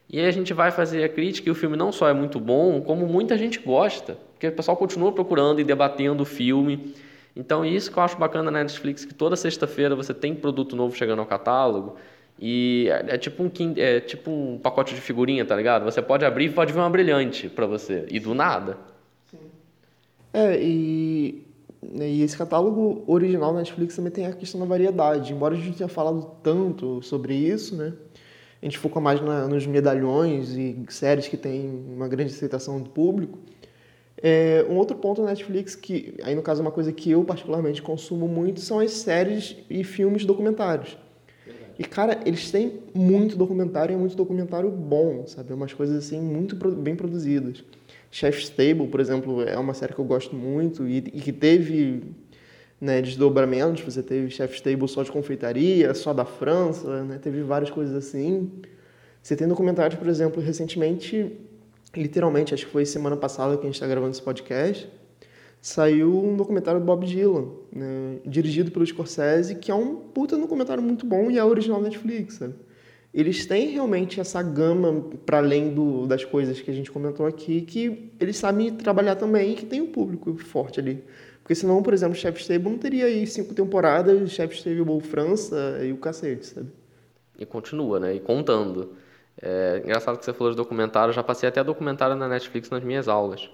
E 0.10 0.20
aí 0.20 0.26
a 0.26 0.32
gente 0.32 0.54
vai 0.54 0.72
fazer 0.72 1.04
a 1.06 1.10
crítica 1.10 1.48
e 1.48 1.52
o 1.52 1.56
filme 1.56 1.78
não 1.78 1.92
só 1.92 2.10
é 2.10 2.14
muito 2.14 2.38
bom, 2.38 2.82
como 2.82 3.08
muita 3.08 3.38
gente 3.38 3.60
gosta. 3.60 4.18
Porque 4.34 4.48
o 4.48 4.52
pessoal 4.52 4.76
continua 4.76 5.14
procurando 5.14 5.62
e 5.62 5.64
debatendo 5.64 6.24
o 6.24 6.26
filme. 6.26 6.94
Então, 7.34 7.64
isso 7.64 7.90
que 7.90 7.98
eu 7.98 8.04
acho 8.04 8.18
bacana 8.18 8.52
na 8.52 8.60
Netflix, 8.60 9.06
que 9.06 9.14
toda 9.14 9.38
sexta-feira 9.38 9.96
você 9.96 10.14
tem 10.14 10.36
produto 10.36 10.76
novo 10.76 10.94
chegando 10.94 11.20
ao 11.20 11.26
catálogo. 11.26 11.96
E 12.42 12.88
é, 12.90 13.14
é, 13.14 13.18
tipo 13.20 13.44
um, 13.44 13.52
é 13.78 14.00
tipo 14.00 14.32
um 14.32 14.58
pacote 14.58 14.96
de 14.96 15.00
figurinha, 15.00 15.46
tá 15.46 15.56
ligado? 15.56 15.86
Você 15.86 16.02
pode 16.02 16.26
abrir 16.26 16.46
e 16.46 16.50
pode 16.50 16.74
ver 16.74 16.80
uma 16.80 16.90
brilhante 16.90 17.48
para 17.48 17.68
você. 17.68 18.08
E 18.10 18.20
do 18.20 18.34
nada. 18.34 18.78
Sim. 19.30 19.38
É, 20.34 20.60
e, 20.60 21.46
né, 21.84 22.10
e 22.10 22.24
esse 22.24 22.36
catálogo 22.36 23.04
original 23.06 23.54
da 23.54 23.60
Netflix 23.60 23.96
também 23.96 24.12
tem 24.12 24.26
a 24.26 24.34
questão 24.34 24.60
da 24.60 24.66
variedade. 24.66 25.32
Embora 25.32 25.54
a 25.54 25.58
gente 25.58 25.78
tenha 25.78 25.88
falado 25.88 26.32
tanto 26.42 27.00
sobre 27.04 27.36
isso, 27.36 27.76
né? 27.76 27.94
A 28.60 28.66
gente 28.66 28.80
foca 28.80 29.00
mais 29.00 29.22
na, 29.22 29.48
nos 29.48 29.68
medalhões 29.68 30.52
e 30.52 30.84
séries 30.90 31.28
que 31.28 31.38
têm 31.38 31.70
uma 31.96 32.08
grande 32.08 32.34
aceitação 32.34 32.82
do 32.82 32.90
público. 32.90 33.38
É, 34.18 34.66
um 34.68 34.78
outro 34.78 34.98
ponto 34.98 35.22
da 35.22 35.30
Netflix, 35.30 35.76
que 35.76 36.16
aí 36.24 36.34
no 36.34 36.42
caso 36.42 36.62
é 36.62 36.64
uma 36.64 36.72
coisa 36.72 36.92
que 36.92 37.12
eu 37.12 37.24
particularmente 37.24 37.84
consumo 37.84 38.28
muito, 38.28 38.60
são 38.62 38.80
as 38.80 38.92
séries 38.92 39.58
e 39.70 39.84
filmes 39.84 40.26
documentários. 40.26 40.98
E, 41.82 41.84
cara, 41.84 42.20
eles 42.28 42.52
têm 42.52 42.80
muito 42.94 43.36
documentário 43.36 43.92
e 43.92 43.96
é 43.96 43.98
muito 43.98 44.16
documentário 44.16 44.70
bom, 44.70 45.26
sabe? 45.26 45.52
Umas 45.52 45.74
coisas, 45.74 45.98
assim, 45.98 46.22
muito 46.22 46.56
bem 46.76 46.96
produzidas. 46.96 47.64
Chef's 48.12 48.50
Table, 48.50 48.88
por 48.88 49.00
exemplo, 49.00 49.42
é 49.42 49.58
uma 49.58 49.74
série 49.74 49.92
que 49.92 49.98
eu 49.98 50.06
gosto 50.06 50.36
muito 50.36 50.88
e, 50.88 50.98
e 50.98 51.20
que 51.20 51.34
teve 51.34 52.04
né, 52.80 53.02
desdobramentos. 53.02 53.82
Você 53.82 54.04
teve 54.04 54.30
Chef's 54.30 54.62
Table 54.62 54.88
só 54.88 55.02
de 55.02 55.12
confeitaria, 55.12 55.92
só 55.96 56.14
da 56.14 56.24
França, 56.24 57.04
né? 57.04 57.18
Teve 57.18 57.42
várias 57.42 57.72
coisas 57.72 57.96
assim. 57.96 58.52
Você 59.20 59.36
tem 59.36 59.48
documentários, 59.48 59.98
por 59.98 60.08
exemplo, 60.08 60.40
recentemente 60.40 61.36
literalmente, 61.96 62.54
acho 62.54 62.68
que 62.68 62.72
foi 62.72 62.86
semana 62.86 63.18
passada 63.18 63.58
que 63.58 63.64
a 63.64 63.66
gente 63.66 63.74
está 63.74 63.88
gravando 63.88 64.12
esse 64.12 64.22
podcast, 64.22 64.88
saiu 65.62 66.26
um 66.26 66.36
documentário 66.36 66.80
do 66.80 66.86
Bob 66.86 67.06
Dylan, 67.06 67.50
né, 67.72 68.18
dirigido 68.26 68.72
pelo 68.72 68.86
Scorsese, 68.86 69.56
que 69.56 69.72
é 69.72 69.76
um 69.76 69.96
puta 69.96 70.36
documentário 70.36 70.82
muito 70.82 71.06
bom 71.06 71.30
e 71.30 71.38
é 71.38 71.44
original 71.44 71.80
Netflix, 71.80 72.36
sabe? 72.36 72.56
Eles 73.14 73.46
têm 73.46 73.70
realmente 73.70 74.22
essa 74.22 74.42
gama 74.42 75.10
para 75.26 75.38
além 75.38 75.74
do, 75.74 76.08
das 76.08 76.24
coisas 76.24 76.62
que 76.62 76.72
a 76.72 76.74
gente 76.74 76.90
comentou 76.90 77.26
aqui, 77.26 77.62
que 77.62 78.14
eles 78.20 78.38
sabem 78.38 78.72
trabalhar 78.72 79.16
também 79.18 79.52
e 79.52 79.56
que 79.56 79.66
tem 79.66 79.82
um 79.82 79.92
público 79.92 80.34
forte 80.38 80.80
ali. 80.80 81.04
Porque 81.44 81.54
senão, 81.54 81.84
por 81.84 81.94
exemplo, 81.94 82.16
Chef's 82.16 82.48
Table 82.48 82.70
não 82.70 82.78
teria 82.78 83.06
aí 83.06 83.28
cinco 83.28 83.54
temporadas, 83.54 84.32
Chef's 84.32 84.64
Table 84.64 85.02
França 85.02 85.80
e 85.84 85.92
o 85.92 85.98
cacete, 85.98 86.46
sabe? 86.48 86.70
E 87.38 87.46
continua, 87.46 88.00
né? 88.00 88.16
E 88.16 88.20
contando. 88.22 88.94
É 89.42 89.82
engraçado 89.84 90.18
que 90.18 90.24
você 90.24 90.34
falou 90.34 90.52
de 90.52 90.58
documentário, 90.58 91.14
já 91.14 91.22
passei 91.22 91.50
até 91.50 91.62
documentário 91.64 92.16
na 92.16 92.30
Netflix 92.30 92.70
nas 92.70 92.84
minhas 92.84 93.10
aulas. 93.10 93.50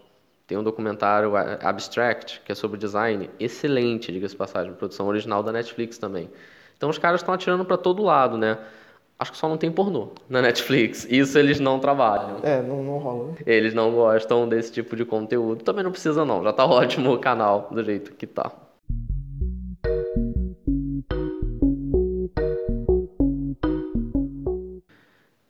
Tem 0.48 0.58
um 0.58 0.64
documentário 0.64 1.34
Abstract, 1.36 2.42
que 2.46 2.54
é 2.54 2.56
sobre 2.56 2.80
design, 2.80 3.30
excelente, 3.38 4.14
diga-se 4.14 4.34
passagem, 4.34 4.74
produção 4.74 5.06
original 5.08 5.44
da 5.44 5.52
Netflix 5.52 5.98
também. 5.98 6.30
Então 6.78 6.90
os 6.90 6.98
caras 6.98 7.20
estão 7.20 7.34
atirando 7.34 7.66
para 7.66 7.76
todo 7.76 8.02
lado, 8.02 8.38
né? 8.38 8.58
Acho 9.20 9.34
que 9.34 9.38
só 9.38 9.50
não 9.50 9.58
tem 9.58 9.70
pornô 9.70 10.12
na 10.30 10.42
Netflix. 10.42 11.06
Isso 11.10 11.38
eles 11.38 11.60
não 11.60 11.80
trabalham. 11.80 12.40
É, 12.44 12.62
não, 12.62 12.82
não 12.82 12.98
rola. 12.98 13.34
Eles 13.46 13.74
não 13.74 13.92
gostam 13.92 14.48
desse 14.48 14.72
tipo 14.72 14.96
de 14.96 15.04
conteúdo. 15.04 15.66
Também 15.66 15.84
não 15.84 15.92
precisa 15.92 16.24
não, 16.24 16.42
já 16.42 16.54
tá 16.54 16.64
ótimo 16.70 17.14
o 17.14 17.20
canal 17.20 17.68
do 17.70 17.84
jeito 17.84 18.14
que 18.14 18.26
tá. 18.26 18.50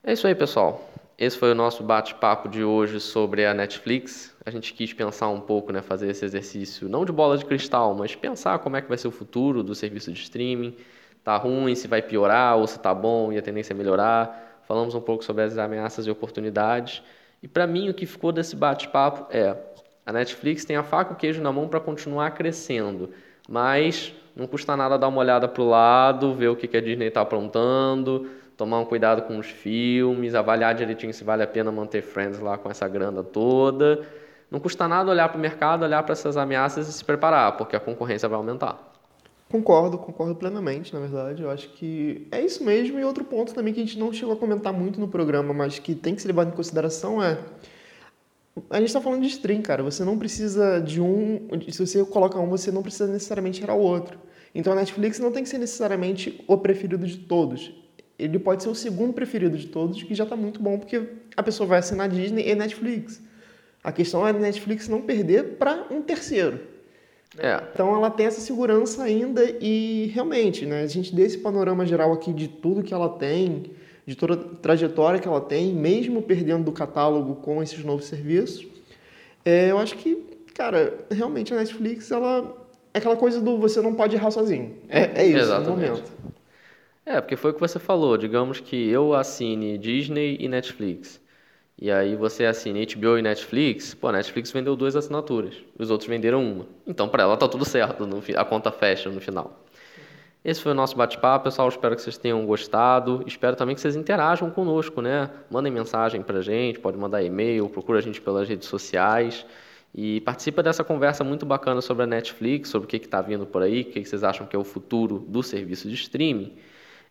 É 0.02 0.14
isso 0.14 0.26
aí, 0.26 0.34
pessoal. 0.34 0.87
Esse 1.18 1.36
foi 1.36 1.52
o 1.52 1.56
nosso 1.56 1.82
bate-papo 1.82 2.48
de 2.48 2.64
hoje 2.64 3.00
sobre 3.00 3.44
a 3.44 3.52
Netflix. 3.52 4.36
A 4.46 4.52
gente 4.52 4.72
quis 4.72 4.94
pensar 4.94 5.30
um 5.30 5.42
pouco, 5.42 5.72
né, 5.72 5.82
fazer 5.82 6.12
esse 6.12 6.24
exercício, 6.24 6.88
não 6.88 7.04
de 7.04 7.12
bola 7.12 7.36
de 7.36 7.44
cristal, 7.44 7.96
mas 7.96 8.14
pensar 8.14 8.60
como 8.60 8.78
é 8.78 8.84
que 8.84 8.88
vai 8.88 9.00
ser 9.00 9.08
o 9.08 9.12
futuro 9.12 9.64
do 9.64 9.74
serviço 9.74 10.12
de 10.12 10.22
streaming. 10.22 10.76
Tá 11.24 11.36
ruim, 11.36 11.74
se 11.74 11.88
vai 11.88 12.04
piorar 12.04 12.56
ou 12.58 12.68
se 12.68 12.78
tá 12.78 12.94
bom 12.94 13.34
e 13.34 13.38
a 13.40 13.42
tendência 13.42 13.74
é 13.74 13.76
melhorar. 13.76 14.62
Falamos 14.68 14.94
um 14.94 15.02
pouco 15.02 15.24
sobre 15.24 15.42
as 15.42 15.58
ameaças 15.58 16.06
e 16.06 16.12
oportunidades. 16.12 17.02
E 17.42 17.48
para 17.48 17.66
mim 17.66 17.90
o 17.90 17.96
que 17.96 18.06
ficou 18.06 18.32
desse 18.32 18.56
bate-papo 18.56 19.26
é: 19.36 19.58
a 20.06 20.14
Netflix 20.14 20.66
tem 20.66 20.76
a 20.76 20.84
faca 20.84 21.14
e 21.14 21.16
o 21.16 21.18
queijo 21.18 21.42
na 21.42 21.52
mão 21.52 21.68
para 21.68 21.80
continuar 21.80 22.30
crescendo, 22.30 23.10
mas 23.50 24.14
não 24.36 24.46
custa 24.46 24.78
nada 24.78 25.00
dar 25.00 25.08
uma 25.08 25.20
olhada 25.20 25.48
pro 25.48 25.68
lado, 25.68 26.36
ver 26.36 26.50
o 26.50 26.56
que 26.56 26.78
a 26.78 26.80
Disney 26.82 27.08
está 27.08 27.22
aprontando, 27.22 28.30
tomar 28.58 28.80
um 28.80 28.86
cuidado 28.86 29.22
com 29.22 29.38
os 29.38 29.48
filmes, 29.48 30.34
avaliar 30.34 30.74
direitinho 30.74 31.14
se 31.14 31.24
vale 31.24 31.44
a 31.44 31.48
pena 31.48 31.72
manter 31.72 32.02
Friends 32.02 32.40
lá 32.40 32.58
com 32.58 32.70
essa 32.70 32.88
grana 32.88 33.24
toda. 33.24 34.02
Não 34.50 34.60
custa 34.60 34.88
nada 34.88 35.12
olhar 35.12 35.30
para 35.30 35.38
o 35.38 35.42
mercado, 35.42 35.84
olhar 35.84 36.02
para 36.04 36.14
essas 36.14 36.36
ameaças 36.36 36.88
e 36.88 36.94
se 36.94 37.06
preparar, 37.06 37.56
porque 37.56 37.76
a 37.76 37.80
concorrência 37.80 38.28
vai 38.28 38.38
aumentar. 38.38 38.94
Concordo, 39.50 39.98
concordo 39.98 40.36
plenamente, 40.36 40.94
na 40.94 41.00
verdade. 41.00 41.44
Eu 41.44 41.52
acho 41.52 41.70
que 41.70 42.28
é 42.32 42.42
isso 42.42 42.64
mesmo. 42.64 43.00
E 43.00 43.04
outro 43.04 43.24
ponto 43.24 43.54
também 43.54 43.74
que 43.74 43.80
a 43.80 43.84
gente 43.84 43.98
não 43.98 44.12
chegou 44.12 44.34
a 44.34 44.38
comentar 44.38 44.74
muito 44.74 45.00
no 45.00 45.08
programa, 45.08 45.54
mas 45.54 45.80
que 45.80 45.94
tem 45.96 46.16
que 46.16 46.22
ser 46.22 46.30
levado 46.30 46.50
em 46.50 46.52
consideração 46.52 47.24
é. 47.24 47.38
A 48.70 48.78
gente 48.80 48.88
está 48.88 49.00
falando 49.00 49.22
de 49.22 49.28
stream, 49.28 49.62
cara. 49.62 49.84
Você 49.84 50.04
não 50.04 50.18
precisa 50.18 50.82
de 50.82 51.00
um. 51.00 51.48
Se 51.70 51.86
você 51.86 52.04
coloca 52.06 52.38
um, 52.40 52.50
você 52.50 52.72
não 52.72 52.82
precisa 52.82 53.08
necessariamente 53.08 53.62
tirar 53.62 53.76
o 53.76 53.80
outro. 53.80 54.18
Então 54.54 54.74
a 54.74 54.76
Netflix 54.76 55.20
não 55.20 55.32
tem 55.32 55.44
que 55.44 55.50
ser 55.50 55.60
necessariamente 55.60 56.44
o 56.48 56.58
preferido 56.58 57.06
de 57.06 57.18
todos 57.18 57.87
ele 58.18 58.40
pode 58.40 58.64
ser 58.64 58.70
o 58.70 58.76
segundo 58.76 59.14
preferido 59.14 59.58
de 59.58 59.68
todos, 59.68 60.02
que 60.02 60.16
já 60.16 60.24
está 60.24 60.36
muito 60.36 60.62
bom, 60.62 60.80
porque 60.80 61.02
a 61.36 61.44
pessoa 61.44 61.68
vai 61.68 61.80
assinar 61.80 62.10
Disney 62.10 62.50
e 62.50 62.56
Netflix. 62.56 63.22
A 63.84 63.92
questão 63.92 64.26
é 64.28 64.32
a 64.32 64.34
Netflix 64.34 64.88
não 64.88 65.02
perder 65.02 65.56
para 65.56 65.86
um 65.92 66.02
terceiro. 66.02 66.60
É. 67.38 67.62
Então 67.72 67.96
ela 67.96 68.10
tem 68.10 68.26
essa 68.26 68.42
segurança 68.42 69.04
ainda 69.04 69.44
e 69.62 70.12
realmente, 70.14 70.66
né, 70.66 70.82
a 70.82 70.88
gente 70.88 71.14
dê 71.14 71.24
esse 71.24 71.38
panorama 71.38 71.86
geral 71.86 72.12
aqui 72.12 72.34
de 72.34 72.48
tudo 72.48 72.82
que 72.82 72.94
ela 72.94 73.10
tem, 73.10 73.72
de 74.06 74.16
toda 74.16 74.34
a 74.34 74.38
trajetória 74.38 75.20
que 75.20 75.28
ela 75.28 75.42
tem, 75.42 75.74
mesmo 75.74 76.22
perdendo 76.22 76.64
do 76.64 76.72
catálogo 76.72 77.36
com 77.36 77.62
esses 77.62 77.84
novos 77.84 78.06
serviços, 78.06 78.66
é, 79.46 79.70
eu 79.70 79.78
acho 79.78 79.96
que, 79.98 80.16
cara, 80.54 81.06
realmente 81.12 81.54
a 81.54 81.58
Netflix, 81.58 82.10
ela 82.10 82.56
é 82.94 82.98
aquela 82.98 83.16
coisa 83.16 83.40
do 83.40 83.60
você 83.60 83.82
não 83.82 83.94
pode 83.94 84.16
errar 84.16 84.32
sozinho. 84.32 84.76
É, 84.90 85.22
é 85.22 85.28
isso 85.28 85.38
Exatamente. 85.38 85.70
no 85.70 85.76
momento. 85.76 86.12
É, 87.10 87.22
porque 87.22 87.38
foi 87.38 87.52
o 87.52 87.54
que 87.54 87.60
você 87.62 87.80
falou. 87.80 88.18
Digamos 88.18 88.60
que 88.60 88.90
eu 88.90 89.14
assine 89.14 89.78
Disney 89.78 90.36
e 90.42 90.50
Netflix. 90.50 91.22
E 91.80 91.90
aí 91.90 92.18
você 92.18 92.46
assine 92.46 92.86
HBO 92.86 93.18
e 93.18 93.22
Netflix. 93.22 93.94
Pô, 93.94 94.10
a 94.10 94.12
Netflix 94.12 94.52
vendeu 94.52 94.76
duas 94.76 94.94
assinaturas. 94.94 95.56
Os 95.80 95.90
outros 95.90 96.10
venderam 96.10 96.44
uma. 96.44 96.66
Então, 96.86 97.08
para 97.08 97.24
ela 97.24 97.38
tá 97.38 97.48
tudo 97.48 97.64
certo. 97.64 98.06
No, 98.06 98.22
a 98.36 98.44
conta 98.44 98.74
fecha 98.74 99.10
no 99.10 99.22
final. 99.22 99.64
Esse 100.44 100.62
foi 100.62 100.74
o 100.74 100.76
nosso 100.76 100.98
bate-papo, 100.98 101.46
pessoal. 101.46 101.70
Espero 101.70 101.96
que 101.96 102.02
vocês 102.02 102.18
tenham 102.18 102.46
gostado. 102.46 103.24
Espero 103.26 103.56
também 103.56 103.74
que 103.74 103.80
vocês 103.80 103.96
interajam 103.96 104.52
conosco, 104.52 105.02
né? 105.02 105.30
Mandem 105.50 105.72
mensagem 105.72 106.22
pra 106.22 106.42
gente, 106.42 106.78
pode 106.78 106.98
mandar 106.98 107.24
e-mail, 107.24 107.70
procura 107.70 108.00
a 108.00 108.02
gente 108.02 108.20
pelas 108.20 108.50
redes 108.50 108.68
sociais. 108.68 109.46
E 109.96 110.20
participa 110.22 110.62
dessa 110.62 110.84
conversa 110.84 111.24
muito 111.24 111.46
bacana 111.46 111.80
sobre 111.80 112.04
a 112.04 112.08
Netflix, 112.08 112.68
sobre 112.68 112.86
o 112.86 112.90
que 112.90 112.98
está 112.98 113.22
vindo 113.22 113.46
por 113.46 113.62
aí, 113.62 113.82
o 113.82 113.86
que, 113.86 114.02
que 114.02 114.06
vocês 114.06 114.26
acham 114.26 114.46
que 114.46 114.58
é 114.58 114.60
o 114.60 114.66
futuro 114.66 115.20
do 115.20 115.42
serviço 115.42 115.88
de 115.88 115.96
streaming. 115.96 116.54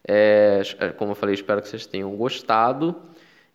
É, 0.06 0.62
é, 0.78 0.88
como 0.90 1.12
eu 1.12 1.14
falei, 1.16 1.34
espero 1.34 1.60
que 1.60 1.68
vocês 1.68 1.86
tenham 1.86 2.14
gostado. 2.16 2.94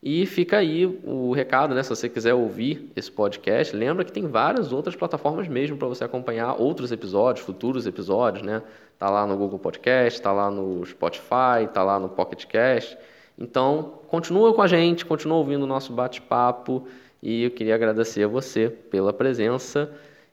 E 0.04 0.26
fica 0.26 0.58
aí 0.58 0.86
o 1.04 1.32
recado, 1.32 1.76
né? 1.76 1.84
Se 1.84 1.90
você 1.90 2.10
quiser 2.10 2.34
ouvir 2.34 2.92
esse 2.96 3.12
podcast, 3.12 3.76
lembra 3.76 4.04
que 4.04 4.12
tem 4.12 4.28
várias 4.28 4.74
outras 4.74 4.96
plataformas 4.96 5.48
mesmo 5.48 5.78
para 5.78 5.88
você 5.88 6.04
acompanhar 6.04 6.60
outros 6.60 6.92
episódios, 6.92 7.46
futuros 7.46 7.86
episódios, 7.86 8.44
né? 8.44 8.64
Tá 8.98 9.10
lá 9.12 9.28
no 9.28 9.38
Google 9.38 9.60
Podcast, 9.60 10.20
tá 10.20 10.32
lá 10.32 10.50
no 10.50 10.84
Spotify, 10.86 11.70
tá 11.72 11.84
lá 11.84 12.00
no 12.00 12.10
Pocket 12.10 12.46
Cast. 12.46 12.98
Então, 13.38 14.00
continua 14.08 14.54
com 14.56 14.62
a 14.64 14.68
gente, 14.68 15.06
continua 15.06 15.38
ouvindo 15.38 15.64
o 15.64 15.68
nosso 15.68 15.94
bate-papo 15.94 16.88
e 17.22 17.44
eu 17.44 17.52
queria 17.52 17.76
agradecer 17.76 18.24
a 18.24 18.28
você 18.28 18.70
pela 18.70 19.14
presença 19.14 19.92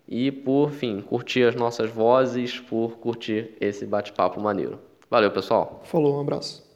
e 0.08 0.32
por, 0.32 0.70
fim, 0.70 1.02
curtir 1.02 1.42
as 1.42 1.54
nossas 1.54 1.90
vozes, 1.90 2.58
por 2.58 2.96
curtir 2.98 3.54
esse 3.60 3.84
bate-papo 3.84 4.40
maneiro. 4.40 4.87
Valeu, 5.10 5.30
pessoal. 5.30 5.80
Falou, 5.84 6.16
um 6.16 6.20
abraço. 6.20 6.67